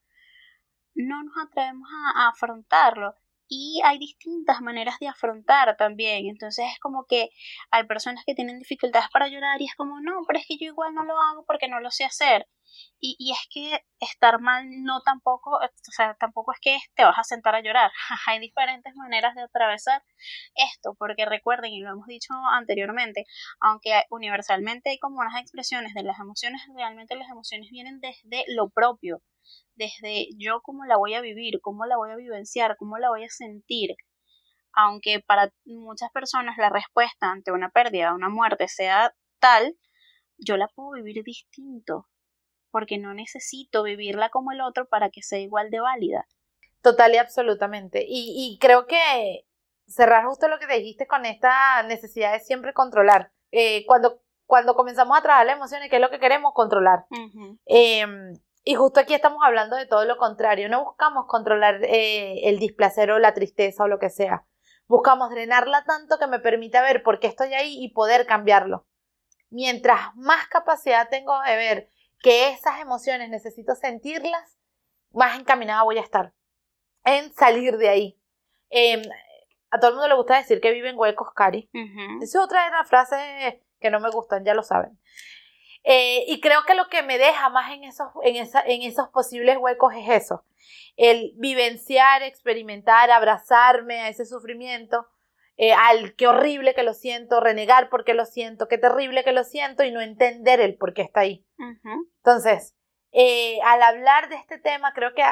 no 0.95 1.23
nos 1.23 1.35
atrevemos 1.39 1.89
a, 2.15 2.29
afrontarlo. 2.29 3.15
Y 3.49 3.81
hay 3.85 3.99
distintas 3.99 4.61
maneras 4.61 4.99
de 5.01 5.09
afrontar 5.09 5.77
también. 5.77 6.27
Entonces 6.27 6.67
es 6.73 6.81
como 6.81 7.05
que 7.07 7.31
hay 7.71 7.85
personas 7.85 8.25
que 8.27 8.35
tienen 8.35 8.59
dificultades 8.59 9.09
para 9.13 9.29
llorar 9.29 9.61
y 9.61 9.67
es 9.67 9.75
como, 9.77 10.01
no, 10.01 10.23
pero 10.27 10.39
es 10.39 10.47
que 10.47 10.57
yo 10.59 10.67
igual 10.67 10.95
no 10.95 11.05
lo 11.05 11.15
hago 11.21 11.45
porque 11.47 11.69
no 11.69 11.81
lo 11.81 11.91
sé 11.91 12.05
hacer. 12.05 12.47
Y, 13.01 13.17
y 13.19 13.33
es 13.33 13.39
que 13.51 13.81
estar 14.01 14.41
mal 14.41 14.65
no 14.83 15.01
tampoco, 15.03 15.57
o 15.57 15.93
sea, 15.93 16.15
tampoco 16.15 16.53
es 16.53 16.59
que 16.61 16.79
te 16.95 17.05
vas 17.05 17.19
a 17.19 17.25
sentar 17.25 17.55
a 17.55 17.63
llorar. 17.63 17.91
hay 18.27 18.39
diferentes 18.41 18.95
maneras 18.97 19.35
de 19.35 19.43
atravesar 19.43 20.03
esto, 20.55 20.95
porque 20.99 21.25
recuerden, 21.27 21.73
y 21.73 21.81
lo 21.81 21.91
hemos 21.91 22.07
dicho 22.07 22.35
anteriormente, 22.53 23.25
aunque 23.61 24.05
universalmente 24.11 24.91
hay 24.91 24.99
como 24.99 25.21
unas 25.21 25.41
expresiones 25.41 25.95
de 25.95 26.03
las 26.03 26.19
emociones, 26.19 26.63
realmente 26.75 27.17
las 27.17 27.31
emociones 27.31 27.71
vienen 27.71 28.01
desde 28.01 28.45
lo 28.49 28.69
propio 28.71 29.23
desde 29.75 30.29
yo 30.39 30.61
cómo 30.63 30.85
la 30.85 30.97
voy 30.97 31.15
a 31.15 31.21
vivir, 31.21 31.61
cómo 31.61 31.85
la 31.87 31.97
voy 31.97 32.11
a 32.11 32.17
vivenciar, 32.17 32.77
cómo 32.77 32.99
la 32.99 33.09
voy 33.09 33.25
a 33.25 33.29
sentir. 33.29 33.91
Aunque 34.73 35.21
para 35.21 35.53
muchas 35.65 36.11
personas 36.13 36.57
la 36.59 36.71
respuesta 36.71 37.31
ante 37.31 37.53
una 37.53 37.71
pérdida, 37.71 38.15
una 38.15 38.29
muerte 38.29 38.69
sea 38.69 39.15
tal, 39.41 39.77
yo 40.39 40.57
la 40.57 40.69
puedo 40.69 40.93
vivir 40.93 41.23
distinto, 41.25 42.09
porque 42.71 42.99
no 42.99 43.15
necesito 43.15 43.83
vivirla 43.83 44.29
como 44.31 44.53
el 44.53 44.61
otro 44.61 44.87
para 44.87 45.11
que 45.11 45.23
sea 45.23 45.39
igual 45.39 45.71
de 45.71 45.81
válida. 45.81 46.27
Total 46.83 47.15
y 47.15 47.17
absolutamente. 47.17 48.05
Y, 48.07 48.35
y 48.37 48.59
creo 48.59 48.87
que 48.87 49.47
cerrar 49.87 50.25
justo 50.27 50.49
lo 50.49 50.59
que 50.59 50.67
dijiste 50.67 51.07
con 51.07 51.25
esta 51.25 51.83
necesidad 51.85 52.33
de 52.33 52.41
siempre 52.41 52.73
controlar. 52.73 53.33
Eh, 53.53 53.85
cuando, 53.87 54.21
cuando 54.47 54.75
comenzamos 54.75 55.17
a 55.17 55.23
trabajar 55.23 55.47
las 55.47 55.57
emociones, 55.57 55.89
¿qué 55.89 55.97
es 55.97 56.03
lo 56.03 56.11
que 56.11 56.19
queremos? 56.19 56.53
Controlar. 56.55 57.07
Y 58.68 58.74
justo 58.74 58.98
aquí 58.98 59.14
estamos 59.14 59.38
hablando 59.44 59.76
de 59.76 59.87
todo 59.87 60.05
lo 60.07 60.16
contrario. 60.16 60.68
No 60.68 60.85
buscamos 60.85 61.26
controlar 61.29 61.85
eh, 61.85 62.48
el 62.48 62.59
displacer 62.59 63.12
o 63.12 63.20
la 63.20 63.33
tristeza 63.33 63.85
o 63.85 63.88
lo 63.88 64.00
que 64.00 64.11
sea. 64.11 64.44
Buscamos 64.88 65.31
drenarla 65.31 65.85
tanto 65.85 66.18
que 66.18 66.26
me 66.26 66.40
permita 66.40 66.83
ver 66.83 67.05
por 67.05 67.20
qué 67.20 67.29
estoy 67.29 67.55
ahí 67.55 67.76
y 67.81 67.92
poder 67.92 68.26
cambiarlo. 68.26 68.85
Mientras 69.50 70.00
más 70.16 70.48
capacidad 70.48 71.09
tengo 71.09 71.40
de 71.42 71.55
ver 71.55 71.90
que 72.18 72.48
esas 72.48 72.81
emociones 72.81 73.31
necesito 73.31 73.76
sentirlas, 73.76 74.59
más 75.12 75.38
encaminada 75.38 75.85
voy 75.85 75.98
a 75.98 76.02
estar 76.02 76.35
en 77.05 77.33
salir 77.35 77.76
de 77.76 77.88
ahí. 77.88 78.20
Em, 78.70 79.00
a 79.70 79.79
todo 79.79 79.90
el 79.90 79.94
mundo 79.94 80.09
le 80.09 80.16
gusta 80.16 80.38
decir 80.38 80.61
que 80.61 80.72
vive 80.72 80.90
en 80.90 80.98
huecos, 80.98 81.29
Cari. 81.37 81.70
Esa 82.20 82.38
es 82.38 82.44
otra 82.44 82.64
de 82.64 82.72
las 82.72 82.88
frases 82.88 83.62
que 83.79 83.90
no 83.90 84.00
me 84.00 84.11
gustan, 84.11 84.44
ya 84.44 84.55
lo 84.55 84.64
saben. 84.64 84.98
Eh, 85.88 86.25
y 86.27 86.40
creo 86.40 86.64
que 86.66 86.75
lo 86.75 86.88
que 86.88 87.05
me 87.05 87.16
deja 87.16 87.49
más 87.49 87.72
en 87.72 87.85
esos, 87.85 88.09
en, 88.25 88.35
esa, 88.35 88.61
en 88.61 88.83
esos 88.83 89.09
posibles 89.11 89.57
huecos 89.57 89.94
es 89.94 90.25
eso, 90.25 90.44
el 90.96 91.33
vivenciar, 91.37 92.25
experimentar, 92.25 93.12
abrazarme 93.12 94.01
a 94.01 94.09
ese 94.09 94.27
sufrimiento, 94.27 95.07
eh, 95.57 95.72
al 95.72 96.16
qué 96.16 96.27
horrible 96.27 96.75
que 96.75 96.83
lo 96.83 96.92
siento, 96.92 97.38
renegar 97.38 97.88
porque 97.88 98.14
lo 98.14 98.27
siento, 98.27 98.66
qué 98.66 98.79
terrible 98.79 99.22
que 99.22 99.31
lo 99.31 99.44
siento 99.44 99.85
y 99.85 99.92
no 99.92 100.01
entender 100.01 100.59
el 100.61 100.77
por 100.77 100.92
qué 100.92 101.03
está 101.03 101.20
ahí. 101.20 101.46
Entonces, 102.16 102.75
eh, 103.12 103.61
al 103.64 103.81
hablar 103.81 104.29
de 104.29 104.35
este 104.35 104.59
tema, 104.59 104.92
creo 104.92 105.14
que 105.14 105.22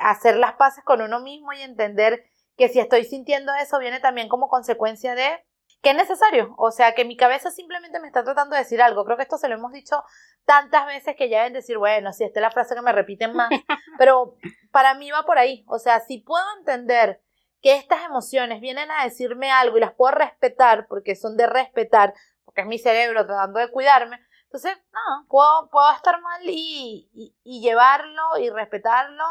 hacer 0.00 0.38
las 0.38 0.54
paces 0.54 0.82
con 0.82 1.02
uno 1.02 1.20
mismo 1.20 1.52
y 1.52 1.62
entender 1.62 2.24
que 2.56 2.68
si 2.68 2.80
estoy 2.80 3.04
sintiendo 3.04 3.52
eso 3.54 3.78
viene 3.78 4.00
también 4.00 4.28
como 4.28 4.48
consecuencia 4.48 5.14
de 5.14 5.38
que 5.82 5.90
es 5.90 5.96
necesario. 5.96 6.54
O 6.58 6.70
sea, 6.70 6.94
que 6.94 7.04
mi 7.04 7.16
cabeza 7.16 7.50
simplemente 7.50 8.00
me 8.00 8.08
está 8.08 8.24
tratando 8.24 8.54
de 8.54 8.62
decir 8.62 8.82
algo. 8.82 9.04
Creo 9.04 9.16
que 9.16 9.22
esto 9.22 9.38
se 9.38 9.48
lo 9.48 9.54
hemos 9.54 9.72
dicho 9.72 10.02
tantas 10.44 10.86
veces 10.86 11.14
que 11.16 11.28
ya 11.28 11.38
deben 11.38 11.52
decir, 11.52 11.78
bueno, 11.78 12.12
si 12.12 12.24
esta 12.24 12.40
es 12.40 12.42
la 12.42 12.50
frase 12.50 12.74
que 12.74 12.82
me 12.82 12.92
repiten 12.92 13.34
más. 13.34 13.50
Pero 13.98 14.36
para 14.70 14.94
mí 14.94 15.10
va 15.10 15.24
por 15.24 15.38
ahí. 15.38 15.64
O 15.68 15.78
sea, 15.78 16.00
si 16.00 16.18
puedo 16.18 16.44
entender 16.58 17.22
que 17.60 17.76
estas 17.76 18.04
emociones 18.04 18.60
vienen 18.60 18.90
a 18.90 19.04
decirme 19.04 19.50
algo 19.50 19.76
y 19.76 19.80
las 19.80 19.94
puedo 19.94 20.12
respetar 20.12 20.86
porque 20.88 21.16
son 21.16 21.36
de 21.36 21.46
respetar, 21.46 22.14
porque 22.44 22.62
es 22.62 22.66
mi 22.66 22.78
cerebro 22.78 23.26
tratando 23.26 23.58
de 23.58 23.70
cuidarme, 23.70 24.20
entonces, 24.48 24.78
no, 24.92 25.26
puedo, 25.28 25.68
puedo 25.70 25.92
estar 25.92 26.20
mal 26.22 26.40
y, 26.44 27.10
y, 27.44 27.60
llevarlo 27.60 28.38
y 28.40 28.48
respetarlo 28.48 29.24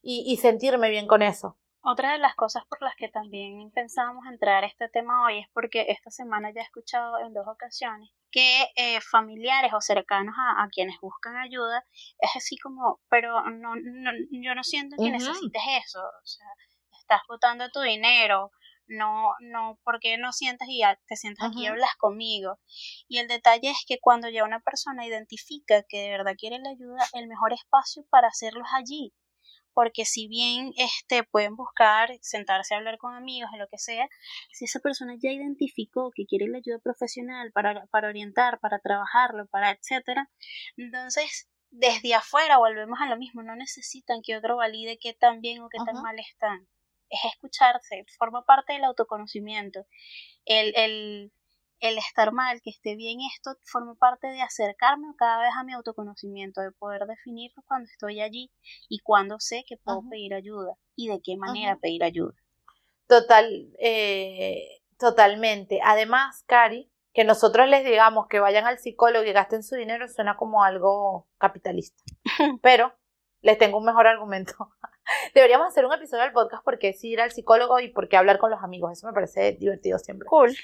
y, 0.00 0.24
y 0.26 0.38
sentirme 0.38 0.88
bien 0.88 1.06
con 1.06 1.20
eso. 1.20 1.58
Otra 1.84 2.12
de 2.12 2.18
las 2.18 2.36
cosas 2.36 2.64
por 2.66 2.80
las 2.80 2.94
que 2.94 3.08
también 3.08 3.72
pensábamos 3.72 4.24
entrar 4.26 4.62
a 4.62 4.68
este 4.68 4.88
tema 4.88 5.26
hoy 5.26 5.40
es 5.40 5.48
porque 5.52 5.86
esta 5.88 6.10
semana 6.10 6.52
ya 6.54 6.60
he 6.60 6.64
escuchado 6.64 7.18
en 7.18 7.34
dos 7.34 7.46
ocasiones 7.48 8.08
que 8.30 8.68
eh, 8.76 9.00
familiares 9.00 9.72
o 9.74 9.80
cercanos 9.80 10.34
a, 10.38 10.68
quienes 10.70 10.96
buscan 11.00 11.36
ayuda 11.36 11.84
es 12.18 12.30
así 12.36 12.56
como, 12.56 13.00
pero 13.08 13.42
no, 13.50 13.74
yo 14.30 14.54
no 14.54 14.62
siento 14.62 14.96
que 14.96 15.10
necesites 15.10 15.62
eso, 15.84 16.00
o 16.00 16.26
sea, 16.26 16.46
estás 17.00 17.20
botando 17.28 17.68
tu 17.70 17.80
dinero, 17.80 18.52
no, 18.86 19.32
no, 19.40 19.78
porque 19.82 20.16
no 20.18 20.32
sientas 20.32 20.68
y 20.68 20.78
ya 20.78 20.98
te 21.06 21.16
sientas 21.16 21.50
aquí 21.50 21.64
y 21.64 21.66
hablas 21.66 21.94
conmigo? 21.98 22.58
Y 23.08 23.18
el 23.18 23.26
detalle 23.26 23.70
es 23.70 23.84
que 23.86 23.98
cuando 24.00 24.28
ya 24.28 24.44
una 24.44 24.60
persona 24.60 25.04
identifica 25.04 25.82
que 25.88 25.98
de 25.98 26.10
verdad 26.10 26.36
quiere 26.38 26.58
la 26.60 26.70
ayuda, 26.70 27.04
el 27.14 27.26
mejor 27.26 27.52
espacio 27.52 28.04
para 28.08 28.28
hacerlo 28.28 28.62
es 28.64 28.72
allí 28.72 29.12
porque 29.74 30.04
si 30.04 30.28
bien 30.28 30.72
este 30.76 31.24
pueden 31.24 31.56
buscar 31.56 32.10
sentarse 32.20 32.74
a 32.74 32.78
hablar 32.78 32.98
con 32.98 33.14
amigos 33.14 33.50
o 33.52 33.56
lo 33.58 33.68
que 33.68 33.78
sea, 33.78 34.08
si 34.52 34.64
esa 34.66 34.80
persona 34.80 35.14
ya 35.18 35.30
identificó 35.30 36.10
que 36.14 36.26
quiere 36.26 36.48
la 36.48 36.58
ayuda 36.58 36.78
profesional 36.78 37.52
para, 37.52 37.86
para 37.86 38.08
orientar, 38.08 38.60
para 38.60 38.78
trabajarlo, 38.78 39.46
para 39.46 39.70
etcétera, 39.70 40.30
entonces 40.76 41.48
desde 41.72 42.14
afuera 42.14 42.58
volvemos 42.58 43.00
a 43.00 43.08
lo 43.08 43.16
mismo, 43.16 43.42
no 43.42 43.56
necesitan 43.56 44.20
que 44.22 44.36
otro 44.36 44.56
valide 44.56 44.98
qué 44.98 45.14
tan 45.14 45.40
bien 45.40 45.62
o 45.62 45.68
qué 45.70 45.78
tan 45.84 46.02
mal 46.02 46.18
están. 46.18 46.68
Es 47.08 47.20
escucharse, 47.24 48.04
forma 48.18 48.44
parte 48.44 48.74
del 48.74 48.84
autoconocimiento. 48.84 49.86
El, 50.44 50.74
el, 50.76 51.32
el 51.82 51.98
estar 51.98 52.32
mal, 52.32 52.62
que 52.62 52.70
esté 52.70 52.94
bien 52.94 53.18
esto, 53.34 53.56
forma 53.64 53.96
parte 53.96 54.28
de 54.28 54.40
acercarme 54.40 55.08
cada 55.18 55.42
vez 55.42 55.50
a 55.58 55.64
mi 55.64 55.72
autoconocimiento, 55.72 56.60
de 56.60 56.70
poder 56.70 57.06
definir 57.06 57.50
cuando 57.66 57.88
estoy 57.90 58.20
allí 58.20 58.52
y 58.88 59.00
cuando 59.00 59.40
sé 59.40 59.64
que 59.66 59.76
puedo 59.76 60.02
pedir 60.08 60.32
ayuda 60.32 60.74
y 60.94 61.08
de 61.08 61.20
qué 61.20 61.36
manera 61.36 61.76
pedir 61.76 62.04
ayuda. 62.04 62.34
Total, 63.08 63.68
eh, 63.80 64.80
totalmente. 64.96 65.80
Además, 65.82 66.44
Cari, 66.46 66.88
que 67.12 67.24
nosotros 67.24 67.68
les 67.68 67.84
digamos 67.84 68.28
que 68.28 68.38
vayan 68.38 68.64
al 68.64 68.78
psicólogo 68.78 69.24
y 69.24 69.32
gasten 69.32 69.64
su 69.64 69.74
dinero 69.74 70.06
suena 70.06 70.36
como 70.36 70.62
algo 70.62 71.26
capitalista. 71.38 72.00
Pero 72.62 72.94
les 73.40 73.58
tengo 73.58 73.78
un 73.78 73.84
mejor 73.84 74.06
argumento. 74.06 74.54
Deberíamos 75.34 75.68
hacer 75.68 75.84
un 75.84 75.92
episodio 75.92 76.22
del 76.24 76.32
podcast 76.32 76.64
porque 76.64 76.90
es 76.90 77.04
ir 77.04 77.20
al 77.20 77.32
psicólogo 77.32 77.80
y 77.80 77.88
por 77.88 78.08
qué 78.08 78.16
hablar 78.16 78.38
con 78.38 78.50
los 78.50 78.62
amigos. 78.62 78.92
Eso 78.92 79.06
me 79.06 79.12
parece 79.12 79.52
divertido 79.52 79.98
siempre. 79.98 80.26
Cool. 80.26 80.54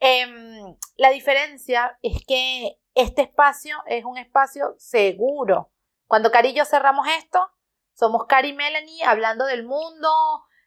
Em, 0.00 0.76
la 0.96 1.10
diferencia 1.10 1.98
es 2.02 2.24
que 2.26 2.78
este 2.94 3.22
espacio 3.22 3.76
es 3.86 4.04
un 4.04 4.18
espacio 4.18 4.74
seguro. 4.78 5.70
Cuando 6.06 6.30
Cari 6.30 6.50
y 6.50 6.54
yo 6.54 6.64
cerramos 6.64 7.06
esto, 7.18 7.50
somos 7.94 8.26
Cari 8.26 8.50
y 8.50 8.52
Melanie 8.52 9.04
hablando 9.04 9.46
del 9.46 9.64
mundo, 9.64 10.08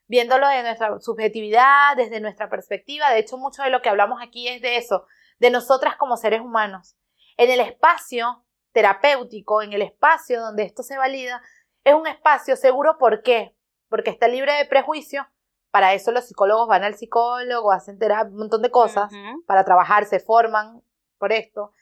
viéndolo 0.07 0.47
de 0.47 0.63
nuestra 0.63 0.99
subjetividad, 0.99 1.95
desde 1.95 2.19
nuestra 2.19 2.49
perspectiva. 2.49 3.11
De 3.11 3.19
hecho, 3.19 3.37
mucho 3.37 3.63
de 3.63 3.69
lo 3.69 3.81
que 3.81 3.89
hablamos 3.89 4.21
aquí 4.21 4.47
es 4.47 4.61
de 4.61 4.77
eso, 4.77 5.05
de 5.39 5.51
nosotras 5.51 5.95
como 5.95 6.17
seres 6.17 6.41
humanos. 6.41 6.97
En 7.37 7.49
el 7.49 7.61
espacio 7.61 8.45
terapéutico, 8.71 9.61
en 9.61 9.73
el 9.73 9.81
espacio 9.81 10.41
donde 10.41 10.63
esto 10.63 10.83
se 10.83 10.97
valida, 10.97 11.41
es 11.83 11.93
un 11.93 12.07
espacio 12.07 12.55
seguro, 12.55 12.97
¿por 12.97 13.23
qué? 13.23 13.55
Porque 13.89 14.09
está 14.09 14.27
libre 14.27 14.53
de 14.53 14.65
prejuicio. 14.65 15.27
Para 15.71 15.93
eso 15.93 16.11
los 16.11 16.27
psicólogos 16.27 16.67
van 16.67 16.83
al 16.83 16.95
psicólogo, 16.95 17.71
hacen 17.71 17.99
terapia, 17.99 18.31
un 18.31 18.37
montón 18.37 18.61
de 18.61 18.71
cosas 18.71 19.11
para 19.45 19.63
trabajar, 19.63 20.05
se 20.05 20.19
forman 20.19 20.81
por 21.17 21.31
esto. 21.31 21.73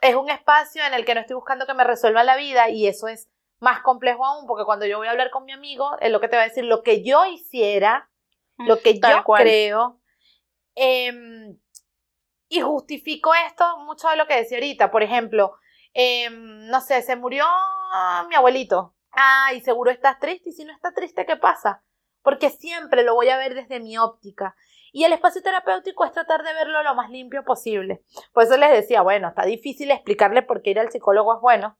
Es 0.00 0.16
un 0.16 0.28
espacio 0.28 0.84
en 0.84 0.94
el 0.94 1.04
que 1.04 1.14
no 1.14 1.20
estoy 1.20 1.34
buscando 1.34 1.66
que 1.66 1.74
me 1.74 1.84
resuelva 1.84 2.24
la 2.24 2.36
vida 2.36 2.68
y 2.68 2.86
eso 2.86 3.06
es 3.06 3.28
más 3.60 3.80
complejo 3.80 4.24
aún 4.24 4.46
porque 4.46 4.64
cuando 4.64 4.86
yo 4.86 4.98
voy 4.98 5.08
a 5.08 5.12
hablar 5.12 5.30
con 5.30 5.44
mi 5.44 5.52
amigo, 5.52 5.96
es 6.00 6.10
lo 6.10 6.20
que 6.20 6.28
te 6.28 6.36
va 6.36 6.42
a 6.42 6.46
decir 6.46 6.64
lo 6.64 6.82
que 6.82 7.04
yo 7.04 7.24
hiciera, 7.26 8.10
lo 8.58 8.80
que 8.80 8.98
yo 8.98 9.24
creo. 9.24 10.00
Em, 10.74 11.58
y 12.48 12.60
justifico 12.60 13.32
esto 13.46 13.64
mucho 13.80 14.08
de 14.08 14.16
lo 14.16 14.26
que 14.26 14.36
decía 14.36 14.58
ahorita. 14.58 14.90
Por 14.90 15.02
ejemplo, 15.02 15.56
em, 15.92 16.66
no 16.66 16.80
sé, 16.80 17.02
se 17.02 17.16
murió 17.16 17.44
mi 18.28 18.34
abuelito 18.34 18.94
ay, 19.18 19.60
seguro 19.60 19.90
estás 19.90 20.18
triste 20.20 20.50
y 20.50 20.52
si 20.52 20.64
no 20.64 20.72
está 20.72 20.92
triste, 20.92 21.26
¿qué 21.26 21.36
pasa? 21.36 21.82
Porque 22.22 22.50
siempre 22.50 23.02
lo 23.02 23.14
voy 23.14 23.28
a 23.30 23.36
ver 23.36 23.54
desde 23.54 23.80
mi 23.80 23.98
óptica. 23.98 24.54
Y 24.92 25.04
el 25.04 25.12
espacio 25.12 25.42
terapéutico 25.42 26.04
es 26.04 26.12
tratar 26.12 26.44
de 26.44 26.52
verlo 26.54 26.82
lo 26.84 26.94
más 26.94 27.10
limpio 27.10 27.44
posible. 27.44 28.02
Por 28.32 28.44
eso 28.44 28.56
les 28.56 28.70
decía, 28.70 29.02
bueno, 29.02 29.28
está 29.28 29.44
difícil 29.44 29.90
explicarle 29.90 30.42
por 30.42 30.62
qué 30.62 30.70
ir 30.70 30.78
al 30.78 30.92
psicólogo 30.92 31.34
es 31.34 31.40
bueno. 31.40 31.76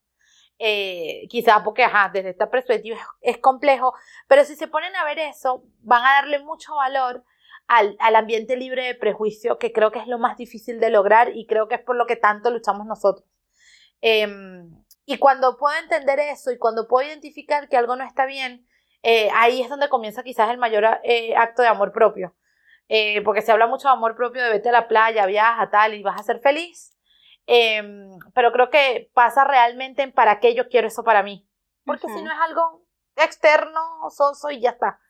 Eh, 0.58 1.28
quizás 1.28 1.62
porque, 1.62 1.84
ajá, 1.84 2.10
desde 2.12 2.30
esta 2.30 2.50
perspectiva 2.50 2.98
es, 3.20 3.38
complejo, 3.38 3.94
pero 4.26 4.44
si 4.44 4.56
se 4.56 4.66
ponen 4.66 4.94
a 4.96 5.04
ver 5.04 5.20
eso, 5.20 5.62
van 5.82 6.04
a 6.04 6.14
darle 6.14 6.40
mucho 6.40 6.74
valor 6.74 7.24
al, 7.68 7.96
al, 8.00 8.16
ambiente 8.16 8.56
libre 8.56 8.84
de 8.84 8.96
prejuicio, 8.96 9.58
que 9.58 9.72
creo 9.72 9.92
que 9.92 10.00
es 10.00 10.08
lo 10.08 10.18
más 10.18 10.36
difícil 10.36 10.80
de 10.80 10.90
lograr 10.90 11.36
y 11.36 11.46
creo 11.46 11.68
que 11.68 11.76
es 11.76 11.82
por 11.82 11.94
lo 11.94 12.06
que 12.06 12.16
tanto 12.16 12.50
luchamos 12.50 12.86
nosotros. 12.86 13.24
Em, 14.00 14.84
y 15.10 15.16
cuando 15.16 15.56
puedo 15.56 15.74
entender 15.78 16.20
eso 16.20 16.52
y 16.52 16.58
cuando 16.58 16.86
puedo 16.86 17.08
identificar 17.08 17.70
que 17.70 17.78
algo 17.78 17.96
no 17.96 18.04
está 18.04 18.26
bien, 18.26 18.68
eh, 19.02 19.30
ahí 19.32 19.62
es 19.62 19.70
donde 19.70 19.88
comienza 19.88 20.22
quizás 20.22 20.50
el 20.50 20.58
mayor 20.58 20.84
eh, 21.02 21.34
acto 21.34 21.62
de 21.62 21.68
amor 21.68 21.92
propio. 21.92 22.36
Eh, 22.88 23.22
porque 23.24 23.40
se 23.40 23.50
habla 23.50 23.66
mucho 23.66 23.88
de 23.88 23.94
amor 23.94 24.14
propio, 24.16 24.42
de 24.44 24.50
vete 24.50 24.68
a 24.68 24.72
la 24.72 24.86
playa, 24.86 25.24
viaja, 25.24 25.70
tal, 25.70 25.94
y 25.94 26.02
vas 26.02 26.20
a 26.20 26.24
ser 26.24 26.40
feliz. 26.40 26.94
Em, 27.46 28.18
pero 28.34 28.52
creo 28.52 28.68
que 28.68 29.10
pasa 29.14 29.44
realmente 29.44 30.02
en 30.02 30.12
para 30.12 30.40
qué 30.40 30.54
yo 30.54 30.68
quiero 30.68 30.88
eso 30.88 31.02
para 31.04 31.22
mí. 31.22 31.48
Porque 31.86 32.06
si 32.06 32.22
no 32.22 32.30
es 32.30 32.38
algo 32.40 32.84
externo, 33.16 33.80
soso 34.10 34.50
y 34.50 34.60
ya 34.60 34.70
está. 34.72 35.00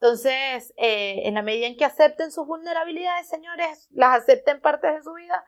Entonces, 0.00 0.72
en 0.78 1.34
la 1.34 1.42
medida 1.42 1.66
en 1.66 1.76
que 1.76 1.84
acepten 1.84 2.32
sus 2.32 2.46
vulnerabilidades, 2.46 3.28
señores, 3.28 3.88
las 3.90 4.22
acepten 4.22 4.62
partes 4.62 4.94
de 4.94 5.02
su 5.02 5.12
vida, 5.12 5.44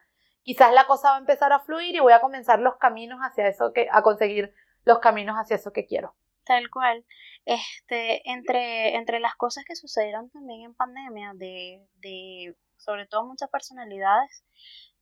quizás 0.47 0.71
la 0.71 0.87
cosa 0.87 1.09
va 1.09 1.15
a 1.17 1.19
empezar 1.19 1.51
a 1.51 1.59
fluir 1.59 1.93
y 1.93 1.99
voy 1.99 2.13
a 2.13 2.21
comenzar 2.21 2.61
los 2.61 2.77
caminos 2.77 3.19
hacia 3.19 3.49
eso 3.49 3.73
que, 3.73 3.89
a 3.91 4.01
conseguir 4.01 4.53
los 4.85 4.99
caminos 4.99 5.35
hacia 5.35 5.57
eso 5.57 5.73
que 5.73 5.85
quiero. 5.85 6.15
Tal 6.45 6.69
cual. 6.69 7.05
Este, 7.43 8.21
entre, 8.31 8.95
entre 8.95 9.19
las 9.19 9.35
cosas 9.35 9.65
que 9.65 9.75
sucedieron 9.75 10.29
también 10.29 10.61
en 10.61 10.73
pandemia, 10.73 11.33
de, 11.35 11.85
de 11.95 12.55
sobre 12.77 13.07
todo 13.07 13.25
muchas 13.25 13.49
personalidades, 13.49 14.45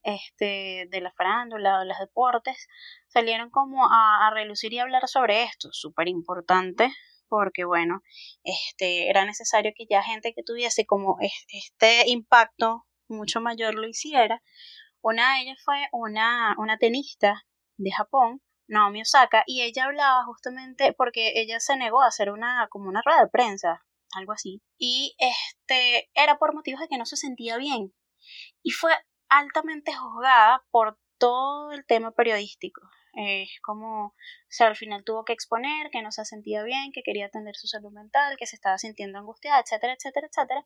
este, 0.02 0.88
de 0.90 1.02
la 1.02 1.12
farándula, 1.12 1.78
de 1.78 1.86
los 1.86 2.00
deportes, 2.00 2.68
salieron 3.08 3.52
como 3.52 3.86
a, 3.86 4.28
a 4.28 4.32
relucir 4.34 4.74
y 4.74 4.80
hablar 4.80 5.08
sobre 5.08 5.44
esto, 5.44 5.70
súper 5.72 6.08
importante, 6.08 6.92
porque 7.28 7.66
bueno, 7.66 8.02
este, 8.44 9.12
era 9.12 9.26
necesario 9.26 9.74
que 9.76 9.86
ya 9.88 10.02
gente 10.02 10.34
que 10.34 10.42
tuviese 10.42 10.88
como 10.88 11.18
este 11.22 12.10
impacto 12.10 12.88
mucho 13.08 13.42
mayor 13.42 13.76
lo 13.76 13.88
hiciera, 13.88 14.42
una 15.06 15.36
de 15.36 15.42
ellas 15.44 15.62
fue 15.64 15.88
una, 15.92 16.56
una 16.58 16.80
tenista 16.80 17.46
de 17.78 17.92
Japón, 17.92 18.42
Naomi 18.68 19.04
Osaka, 19.04 19.44
y 19.46 19.62
ella 19.62 19.86
hablaba 19.86 20.26
justamente 20.26 20.94
porque 20.94 21.34
ella 21.36 21.60
se 21.60 21.78
negó 21.78 22.02
a 22.02 22.08
hacer 22.08 22.32
una, 22.32 22.68
como 22.72 22.90
una 22.90 23.04
rueda 23.06 23.22
de 23.22 23.30
prensa, 23.30 23.86
algo 24.16 24.32
así, 24.32 24.64
y 24.80 25.16
este, 25.20 26.10
era 26.16 26.40
por 26.40 26.56
motivos 26.56 26.80
de 26.82 26.88
que 26.88 26.98
no 26.98 27.06
se 27.06 27.18
sentía 27.18 27.58
bien. 27.58 27.94
Y 28.64 28.72
fue 28.72 28.94
altamente 29.30 29.94
juzgada 29.94 30.66
por 30.72 30.98
todo 31.20 31.72
el 31.72 31.86
tema 31.86 32.12
periodístico. 32.12 32.82
Es 33.18 33.50
como, 33.62 34.08
o 34.08 34.14
sea, 34.50 34.68
al 34.68 34.76
final 34.76 35.06
tuvo 35.06 35.24
que 35.24 35.32
exponer 35.32 35.90
que 35.90 36.02
no 36.02 36.12
se 36.12 36.26
sentía 36.26 36.64
bien, 36.64 36.92
que 36.92 37.02
quería 37.02 37.28
atender 37.28 37.56
su 37.56 37.68
salud 37.68 37.94
mental, 37.94 38.36
que 38.38 38.46
se 38.46 38.58
estaba 38.58 38.78
sintiendo 38.78 39.18
angustiada, 39.18 39.62
etcétera, 39.62 39.94
etcétera, 39.94 40.28
etcétera. 40.28 40.66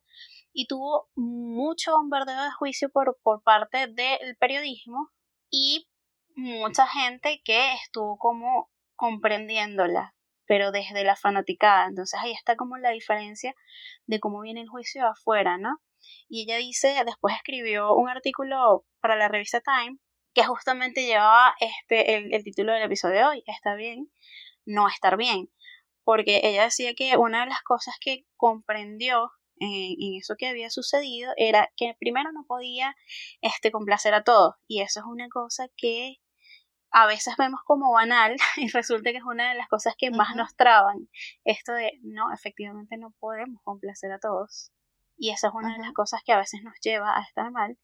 Y 0.52 0.66
tuvo 0.66 1.10
mucho 1.16 1.92
bombardeo 1.92 2.44
de 2.44 2.52
juicio 2.52 2.90
por, 2.90 3.20
por 3.22 3.44
parte 3.44 3.86
del 3.88 4.36
periodismo 4.38 5.12
y 5.52 5.88
mucha 6.36 6.88
gente 6.88 7.42
que 7.46 7.74
estuvo 7.74 8.18
como 8.18 8.72
comprendiéndola, 8.96 10.16
pero 10.46 10.72
desde 10.72 11.04
la 11.04 11.16
fanaticada. 11.16 11.86
Entonces 11.86 12.20
ahí 12.20 12.32
está 12.32 12.56
como 12.56 12.78
la 12.78 12.90
diferencia 12.90 13.54
de 14.08 14.20
cómo 14.20 14.42
viene 14.42 14.62
el 14.62 14.70
juicio 14.70 15.06
afuera, 15.08 15.60
¿no? 15.60 15.78
Y 16.28 16.44
ella 16.44 16.58
dice, 16.58 16.96
después 17.06 17.36
escribió 17.36 17.94
un 17.94 18.10
artículo 18.10 18.86
para 19.02 19.16
la 19.16 19.28
revista 19.28 19.62
Time 19.62 20.00
que 20.34 20.44
justamente 20.44 21.06
llevaba 21.06 21.56
este, 21.60 22.36
el, 22.36 22.44
título 22.44 22.74
del 22.74 22.84
episodio 22.84 23.16
de 23.18 23.24
hoy, 23.26 23.44
está 23.48 23.76
bien, 23.76 24.12
no 24.66 24.88
estar 24.88 25.18
bien, 25.18 25.50
porque 26.04 26.42
ella 26.44 26.64
decía 26.64 26.94
que 26.96 27.18
una 27.18 27.42
de 27.42 27.50
las 27.50 27.62
cosas 27.62 27.96
que 28.00 28.26
comprendió 28.36 29.32
en, 29.60 29.96
eso 30.16 30.36
que 30.38 30.48
había 30.48 30.70
sucedido 30.70 31.34
era 31.36 31.72
que 31.76 31.96
primero 32.00 32.32
no 32.32 32.46
podía 32.48 32.96
este, 33.42 33.72
complacer 33.72 34.14
a 34.14 34.24
todos, 34.24 34.56
y 34.68 34.82
eso 34.82 35.02
es 35.02 35.06
una 35.06 35.28
cosa 35.30 35.68
que 35.76 36.18
a 36.92 37.06
veces 37.06 37.36
vemos 37.38 37.60
como 37.66 37.92
banal 37.92 38.36
y 38.58 38.68
resulta 38.70 39.12
que 39.12 39.18
es 39.18 39.24
una 39.24 39.50
de 39.50 39.56
las 39.56 39.68
cosas 39.68 39.96
que 39.98 40.12
más 40.12 40.36
nos 40.36 40.56
traban, 40.56 41.10
esto 41.44 41.74
de, 41.74 42.00
no, 42.04 42.34
efectivamente 42.34 42.98
no 42.98 43.14
podemos 43.20 43.62
complacer 43.64 44.12
a 44.12 44.20
todos. 44.20 44.72
Y 45.22 45.32
eso 45.32 45.48
es 45.48 45.54
una 45.54 45.74
de 45.74 45.80
las 45.80 45.92
cosas 45.92 46.22
que 46.24 46.32
a 46.32 46.38
veces 46.38 46.62
nos 46.64 46.76
lleva 46.82 47.18
a 47.18 47.22
estar 47.22 47.52
mal. 47.52 47.78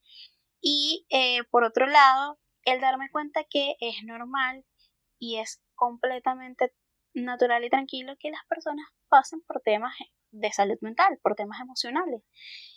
Y 0.60 1.06
eh, 1.10 1.44
por 1.50 1.64
otro 1.64 1.86
lado, 1.86 2.38
el 2.64 2.80
darme 2.80 3.10
cuenta 3.10 3.44
que 3.48 3.76
es 3.80 4.02
normal 4.04 4.64
y 5.18 5.36
es 5.36 5.62
completamente 5.74 6.72
natural 7.14 7.64
y 7.64 7.70
tranquilo 7.70 8.16
que 8.18 8.30
las 8.30 8.44
personas 8.48 8.86
pasen 9.08 9.40
por 9.42 9.60
temas 9.60 9.94
de 10.30 10.52
salud 10.52 10.76
mental, 10.80 11.18
por 11.22 11.34
temas 11.34 11.60
emocionales. 11.60 12.22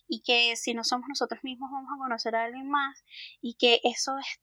Y 0.07 0.21
que 0.21 0.55
si 0.55 0.73
no 0.73 0.83
somos 0.83 1.07
nosotros 1.09 1.43
mismos 1.43 1.69
vamos 1.71 1.91
a 1.93 1.99
conocer 1.99 2.35
a 2.35 2.43
alguien 2.43 2.69
más 2.69 3.03
y 3.41 3.55
que 3.55 3.81
eso 3.83 4.17
es 4.17 4.39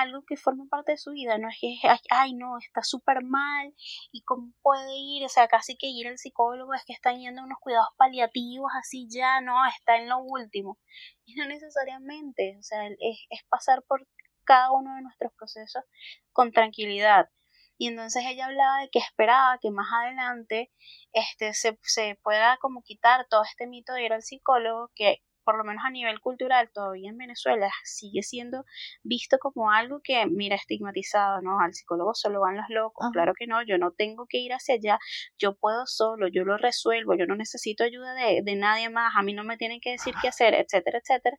algo 0.00 0.24
que 0.26 0.36
forma 0.36 0.66
parte 0.70 0.92
de 0.92 0.98
su 0.98 1.12
vida, 1.12 1.38
no 1.38 1.48
es 1.48 1.56
que, 1.60 1.76
ay, 2.10 2.34
no, 2.34 2.58
está 2.58 2.82
súper 2.82 3.22
mal 3.24 3.74
y 4.12 4.22
cómo 4.22 4.52
puede 4.62 4.96
ir, 4.96 5.24
o 5.24 5.28
sea, 5.28 5.48
casi 5.48 5.76
que 5.76 5.86
ir 5.88 6.08
al 6.08 6.18
psicólogo 6.18 6.74
es 6.74 6.84
que 6.84 6.92
están 6.92 7.18
yendo 7.18 7.42
a 7.42 7.44
unos 7.44 7.58
cuidados 7.60 7.88
paliativos, 7.96 8.70
así 8.78 9.08
ya, 9.10 9.40
no, 9.40 9.54
está 9.66 9.96
en 9.96 10.08
lo 10.08 10.18
último. 10.18 10.78
Y 11.24 11.34
no 11.34 11.46
necesariamente, 11.46 12.56
o 12.58 12.62
sea, 12.62 12.86
es, 12.86 13.26
es 13.30 13.44
pasar 13.48 13.82
por 13.86 14.06
cada 14.44 14.72
uno 14.72 14.94
de 14.94 15.02
nuestros 15.02 15.32
procesos 15.34 15.84
con 16.32 16.52
tranquilidad. 16.52 17.28
Y 17.76 17.88
entonces 17.88 18.24
ella 18.26 18.46
hablaba 18.46 18.82
de 18.82 18.88
que 18.90 19.00
esperaba 19.00 19.58
que 19.60 19.70
más 19.70 19.88
adelante 19.92 20.70
este, 21.12 21.54
se, 21.54 21.78
se 21.82 22.18
pueda 22.22 22.56
como 22.58 22.82
quitar 22.82 23.26
todo 23.28 23.42
este 23.42 23.66
mito 23.66 23.92
de 23.92 24.04
ir 24.04 24.12
al 24.12 24.22
psicólogo, 24.22 24.90
que 24.94 25.22
por 25.44 25.56
lo 25.58 25.64
menos 25.64 25.84
a 25.84 25.90
nivel 25.90 26.20
cultural, 26.20 26.70
todavía 26.72 27.10
en 27.10 27.18
Venezuela 27.18 27.70
sigue 27.84 28.22
siendo 28.22 28.64
visto 29.02 29.38
como 29.38 29.70
algo 29.70 30.00
que, 30.02 30.26
mira, 30.26 30.56
estigmatizado, 30.56 31.42
¿no? 31.42 31.60
Al 31.60 31.74
psicólogo 31.74 32.14
solo 32.14 32.40
van 32.40 32.56
los 32.56 32.66
locos, 32.68 33.08
claro 33.12 33.32
que 33.38 33.46
no, 33.46 33.62
yo 33.62 33.78
no 33.78 33.92
tengo 33.92 34.26
que 34.28 34.38
ir 34.38 34.52
hacia 34.52 34.74
allá, 34.76 34.98
yo 35.38 35.54
puedo 35.56 35.86
solo, 35.86 36.28
yo 36.28 36.44
lo 36.44 36.56
resuelvo, 36.56 37.14
yo 37.14 37.26
no 37.26 37.36
necesito 37.36 37.84
ayuda 37.84 38.14
de, 38.14 38.40
de 38.42 38.56
nadie 38.56 38.90
más, 38.90 39.14
a 39.16 39.22
mí 39.22 39.34
no 39.34 39.44
me 39.44 39.56
tienen 39.56 39.80
que 39.80 39.90
decir 39.90 40.14
qué 40.20 40.28
hacer, 40.28 40.54
etcétera, 40.54 40.98
etcétera. 40.98 41.36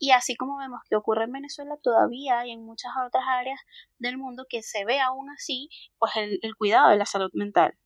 Y 0.00 0.12
así 0.12 0.36
como 0.36 0.58
vemos 0.58 0.80
que 0.88 0.96
ocurre 0.96 1.24
en 1.24 1.32
Venezuela, 1.32 1.76
todavía 1.82 2.40
hay 2.40 2.52
en 2.52 2.64
muchas 2.64 2.92
otras 3.04 3.24
áreas 3.26 3.60
del 3.98 4.16
mundo 4.16 4.46
que 4.48 4.62
se 4.62 4.84
ve 4.84 5.00
aún 5.00 5.28
así, 5.30 5.68
pues 5.98 6.12
el, 6.16 6.38
el 6.42 6.54
cuidado 6.54 6.90
de 6.90 6.96
la 6.96 7.06
salud 7.06 7.30
mental. 7.34 7.76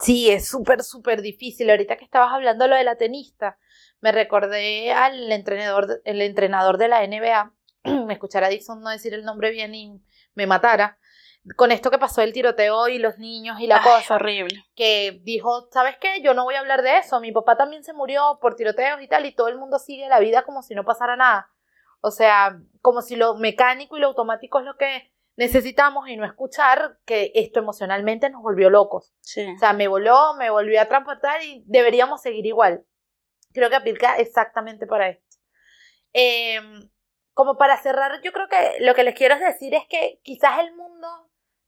Sí, 0.00 0.30
es 0.30 0.48
súper, 0.48 0.82
súper 0.82 1.22
difícil. 1.22 1.70
Ahorita 1.70 1.96
que 1.96 2.04
estabas 2.04 2.32
hablando 2.32 2.66
lo 2.66 2.76
de 2.76 2.84
la 2.84 2.96
tenista, 2.96 3.58
me 4.00 4.12
recordé 4.12 4.92
al 4.92 5.30
entrenador, 5.30 6.00
el 6.04 6.22
entrenador 6.22 6.78
de 6.78 6.88
la 6.88 7.06
NBA, 7.06 7.52
me 8.06 8.14
escuchara 8.14 8.48
Dixon 8.48 8.80
no 8.80 8.90
decir 8.90 9.14
el 9.14 9.24
nombre 9.24 9.50
bien 9.50 9.74
y 9.74 10.02
me 10.34 10.46
matara, 10.46 10.98
con 11.56 11.72
esto 11.72 11.90
que 11.90 11.98
pasó 11.98 12.22
el 12.22 12.32
tiroteo 12.32 12.88
y 12.88 12.98
los 12.98 13.18
niños 13.18 13.60
y 13.60 13.66
la 13.66 13.82
cosa. 13.82 14.16
horrible. 14.16 14.64
Que 14.74 15.20
dijo, 15.22 15.68
¿sabes 15.72 15.96
qué? 16.00 16.20
Yo 16.22 16.34
no 16.34 16.44
voy 16.44 16.54
a 16.54 16.60
hablar 16.60 16.82
de 16.82 16.98
eso. 16.98 17.20
Mi 17.20 17.32
papá 17.32 17.56
también 17.56 17.82
se 17.82 17.92
murió 17.92 18.38
por 18.40 18.56
tiroteos 18.56 19.00
y 19.02 19.08
tal, 19.08 19.24
y 19.26 19.34
todo 19.34 19.48
el 19.48 19.58
mundo 19.58 19.78
sigue 19.78 20.08
la 20.08 20.20
vida 20.20 20.42
como 20.42 20.62
si 20.62 20.74
no 20.74 20.84
pasara 20.84 21.16
nada. 21.16 21.50
O 22.02 22.10
sea, 22.10 22.58
como 22.82 23.02
si 23.02 23.16
lo 23.16 23.36
mecánico 23.36 23.96
y 23.96 24.00
lo 24.00 24.08
automático 24.08 24.58
es 24.58 24.64
lo 24.64 24.76
que 24.76 25.12
necesitamos 25.40 26.06
y 26.06 26.18
no 26.18 26.26
escuchar 26.26 26.98
que 27.06 27.32
esto 27.34 27.60
emocionalmente 27.60 28.28
nos 28.28 28.42
volvió 28.42 28.68
locos. 28.68 29.14
O 29.56 29.58
sea, 29.58 29.72
me 29.72 29.88
voló, 29.88 30.34
me 30.34 30.50
volvió 30.50 30.78
a 30.82 30.84
transportar 30.84 31.42
y 31.42 31.64
deberíamos 31.66 32.20
seguir 32.20 32.44
igual. 32.44 32.84
Creo 33.54 33.70
que 33.70 33.76
aplica 33.76 34.18
exactamente 34.18 34.86
para 34.86 35.08
esto. 35.08 35.38
Em, 36.12 36.90
como 37.32 37.56
para 37.56 37.78
cerrar, 37.78 38.20
yo 38.22 38.32
creo 38.32 38.48
que 38.48 38.84
lo 38.84 38.94
que 38.94 39.02
les 39.02 39.14
quiero 39.14 39.38
decir 39.38 39.72
es 39.72 39.84
que 39.88 40.20
quizás 40.22 40.58
el 40.58 40.76
mundo 40.76 41.08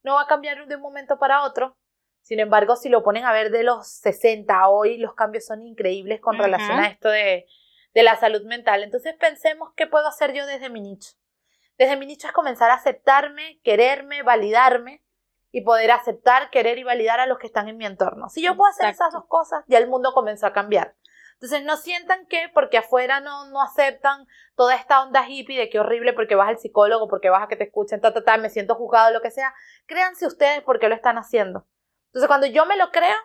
no 0.02 0.16
va 0.16 0.22
a 0.22 0.26
cambiar 0.26 0.66
de 0.66 0.76
un 0.76 0.82
momento 0.82 1.18
para 1.18 1.42
otro. 1.42 1.78
Sin 2.20 2.40
embargo, 2.40 2.76
si 2.76 2.90
lo 2.90 3.02
ponen 3.02 3.24
a 3.24 3.32
ver 3.32 3.50
de 3.50 3.62
los 3.62 3.88
60 3.88 4.54
a 4.54 4.68
hoy, 4.68 4.98
los 4.98 5.14
cambios 5.14 5.46
son 5.46 5.62
increíbles 5.62 6.20
con 6.20 6.36
relación 6.36 6.78
a 6.78 6.88
esto 6.88 7.08
de, 7.08 7.46
de 7.94 8.02
la 8.02 8.16
salud 8.16 8.42
mental. 8.44 8.82
Entonces 8.82 9.14
pensemos 9.18 9.70
qué 9.74 9.86
puedo 9.86 10.08
hacer 10.08 10.34
yo 10.34 10.44
desde 10.44 10.68
mi 10.68 10.82
nicho. 10.82 11.12
Desde 11.82 11.96
mi 11.96 12.06
nicho 12.06 12.28
es 12.28 12.32
comenzar 12.32 12.70
a 12.70 12.74
aceptarme, 12.74 13.58
quererme, 13.64 14.22
validarme 14.22 15.02
y 15.50 15.62
poder 15.62 15.90
aceptar, 15.90 16.48
querer 16.50 16.78
y 16.78 16.84
validar 16.84 17.18
a 17.18 17.26
los 17.26 17.40
que 17.40 17.48
están 17.48 17.68
en 17.68 17.76
mi 17.76 17.84
entorno. 17.84 18.28
Si 18.28 18.40
yo 18.40 18.56
puedo 18.56 18.70
hacer 18.70 18.88
esas 18.88 19.12
dos 19.12 19.24
cosas, 19.26 19.64
ya 19.66 19.78
el 19.78 19.88
mundo 19.88 20.12
comenzó 20.14 20.46
a 20.46 20.52
cambiar. 20.52 20.94
Entonces 21.32 21.64
no 21.64 21.76
sientan 21.76 22.24
que 22.26 22.48
porque 22.54 22.78
afuera 22.78 23.18
no, 23.18 23.50
no 23.50 23.60
aceptan 23.60 24.28
toda 24.54 24.76
esta 24.76 25.02
onda 25.02 25.28
hippie 25.28 25.58
de 25.58 25.68
que 25.70 25.80
horrible 25.80 26.12
porque 26.12 26.36
vas 26.36 26.50
al 26.50 26.58
psicólogo, 26.58 27.08
porque 27.08 27.30
vas 27.30 27.42
a 27.42 27.48
que 27.48 27.56
te 27.56 27.64
escuchen, 27.64 28.00
ta, 28.00 28.14
ta, 28.14 28.22
ta, 28.22 28.36
me 28.36 28.48
siento 28.48 28.76
juzgado, 28.76 29.12
lo 29.12 29.20
que 29.20 29.32
sea. 29.32 29.52
Créanse 29.86 30.24
ustedes 30.28 30.62
porque 30.62 30.88
lo 30.88 30.94
están 30.94 31.18
haciendo. 31.18 31.66
Entonces 32.10 32.28
cuando 32.28 32.46
yo 32.46 32.64
me 32.64 32.76
lo 32.76 32.92
creo, 32.92 33.16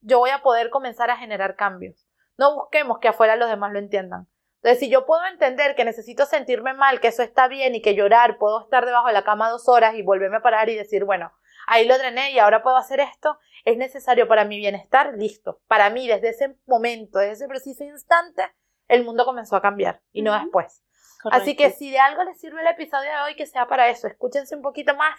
yo 0.00 0.18
voy 0.18 0.30
a 0.30 0.40
poder 0.40 0.70
comenzar 0.70 1.10
a 1.10 1.18
generar 1.18 1.56
cambios. 1.56 2.08
No 2.38 2.54
busquemos 2.54 3.00
que 3.00 3.08
afuera 3.08 3.36
los 3.36 3.50
demás 3.50 3.70
lo 3.70 3.80
entiendan. 3.80 4.28
Entonces, 4.62 4.78
si 4.78 4.88
yo 4.90 5.06
puedo 5.06 5.24
entender 5.26 5.74
que 5.74 5.84
necesito 5.84 6.24
sentirme 6.24 6.72
mal, 6.72 7.00
que 7.00 7.08
eso 7.08 7.22
está 7.22 7.48
bien 7.48 7.74
y 7.74 7.82
que 7.82 7.94
llorar, 7.96 8.38
puedo 8.38 8.62
estar 8.62 8.86
debajo 8.86 9.08
de 9.08 9.12
la 9.12 9.24
cama 9.24 9.50
dos 9.50 9.68
horas 9.68 9.94
y 9.96 10.02
volverme 10.02 10.36
a 10.36 10.42
parar 10.42 10.68
y 10.68 10.76
decir, 10.76 11.04
bueno, 11.04 11.32
ahí 11.66 11.84
lo 11.86 11.98
drené 11.98 12.30
y 12.30 12.38
ahora 12.38 12.62
puedo 12.62 12.76
hacer 12.76 13.00
esto, 13.00 13.38
es 13.64 13.76
necesario 13.76 14.28
para 14.28 14.44
mi 14.44 14.58
bienestar, 14.58 15.14
listo. 15.16 15.60
Para 15.66 15.90
mí, 15.90 16.06
desde 16.06 16.28
ese 16.28 16.56
momento, 16.66 17.18
desde 17.18 17.32
ese 17.32 17.48
preciso 17.48 17.82
instante, 17.82 18.52
el 18.86 19.04
mundo 19.04 19.24
comenzó 19.24 19.56
a 19.56 19.62
cambiar 19.62 20.00
y 20.12 20.22
no 20.22 20.32
después. 20.40 20.84
Así 21.42 21.56
que 21.56 21.70
si 21.70 21.90
de 21.90 21.98
algo 21.98 22.22
les 22.24 22.38
sirve 22.40 22.60
el 22.60 22.66
episodio 22.68 23.10
de 23.10 23.16
hoy, 23.24 23.34
que 23.36 23.46
sea 23.46 23.66
para 23.66 23.88
eso, 23.88 24.06
escúchense 24.06 24.54
un 24.54 24.62
poquito 24.62 24.94
más, 24.96 25.18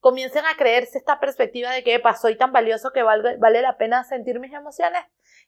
comiencen 0.00 0.44
a 0.44 0.56
creerse 0.56 0.98
esta 0.98 1.18
perspectiva 1.20 1.70
de 1.70 1.82
que 1.84 1.94
"Epa, 1.94 2.14
soy 2.14 2.36
tan 2.36 2.52
valioso 2.52 2.90
que 2.92 3.02
valga- 3.02 3.36
vale 3.38 3.62
la 3.62 3.78
pena 3.78 4.04
sentir 4.04 4.38
mis 4.40 4.52
emociones 4.52 5.02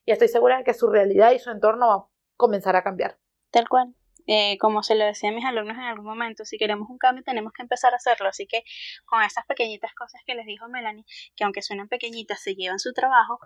y 0.07 0.13
estoy 0.13 0.29
segura 0.29 0.59
de 0.59 0.65
que 0.65 0.73
su 0.75 0.89
realidad 0.89 1.33
y 1.33 1.39
su 1.39 1.51
entorno 1.51 1.89
va 1.89 1.95
a 1.95 2.07
comenzar 2.37 2.77
a 2.77 2.83
cambiar. 2.83 3.19
Tal 3.55 3.69
cual. 3.69 3.95
Eh, 4.27 4.59
como 4.59 4.83
se 4.83 4.95
lo 4.97 5.05
decía 5.05 5.29
a 5.31 5.33
mis 5.33 5.45
alumnos 5.45 5.77
en 5.77 5.85
algún 5.85 6.07
momento, 6.07 6.45
si 6.45 6.57
queremos 6.59 6.89
un 6.91 6.99
cambio 6.99 7.23
tenemos 7.23 7.53
que 7.53 7.63
empezar 7.63 7.93
a 7.93 7.97
hacerlo. 7.99 8.29
Así 8.29 8.47
que 8.49 8.65
con 9.05 9.23
estas 9.23 9.47
pequeñitas 9.47 9.95
cosas 9.95 10.21
que 10.27 10.35
les 10.35 10.45
dijo 10.45 10.67
Melanie, 10.69 11.05
que 11.37 11.45
aunque 11.45 11.63
suenan 11.63 11.87
pequeñitas, 11.89 12.43
se 12.43 12.57
llevan 12.57 12.81
su 12.81 12.93
trabajo, 12.93 13.39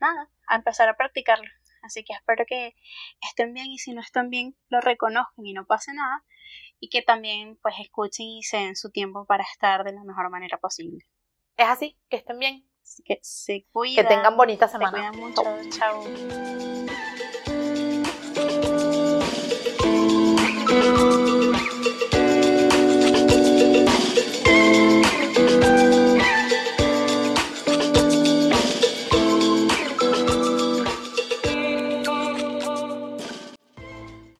nada, 0.00 0.28
a 0.48 0.56
empezar 0.56 0.88
a 0.90 0.96
practicarlo. 0.98 1.48
Así 1.82 2.04
que 2.04 2.12
espero 2.12 2.44
que 2.46 2.74
estén 3.22 3.54
bien 3.54 3.70
y 3.70 3.78
si 3.78 3.92
no 3.94 4.02
están 4.02 4.28
bien, 4.28 4.54
lo 4.68 4.80
reconozcan 4.82 5.46
y 5.46 5.54
no 5.54 5.64
pase 5.66 5.94
nada. 5.94 6.24
Y 6.78 6.90
que 6.90 7.00
también 7.00 7.58
pues 7.62 7.76
escuchen 7.80 8.26
y 8.26 8.42
se 8.42 8.58
den 8.58 8.76
su 8.76 8.90
tiempo 8.90 9.24
para 9.24 9.44
estar 9.44 9.82
de 9.82 9.92
la 9.92 10.04
mejor 10.04 10.28
manera 10.28 10.58
posible. 10.58 11.06
Es 11.56 11.68
así, 11.68 11.98
que 12.10 12.18
estén 12.18 12.38
bien, 12.38 12.68
Así 12.82 13.02
que 13.02 13.18
se 13.22 13.62
que 13.62 13.68
cuidan. 13.72 14.08
tengan 14.08 14.36
bonita 14.36 14.66
Se 14.66 14.72
semana. 14.72 15.10
cuidan 15.10 15.16
mucho. 15.16 15.42
Chao. 15.70 17.11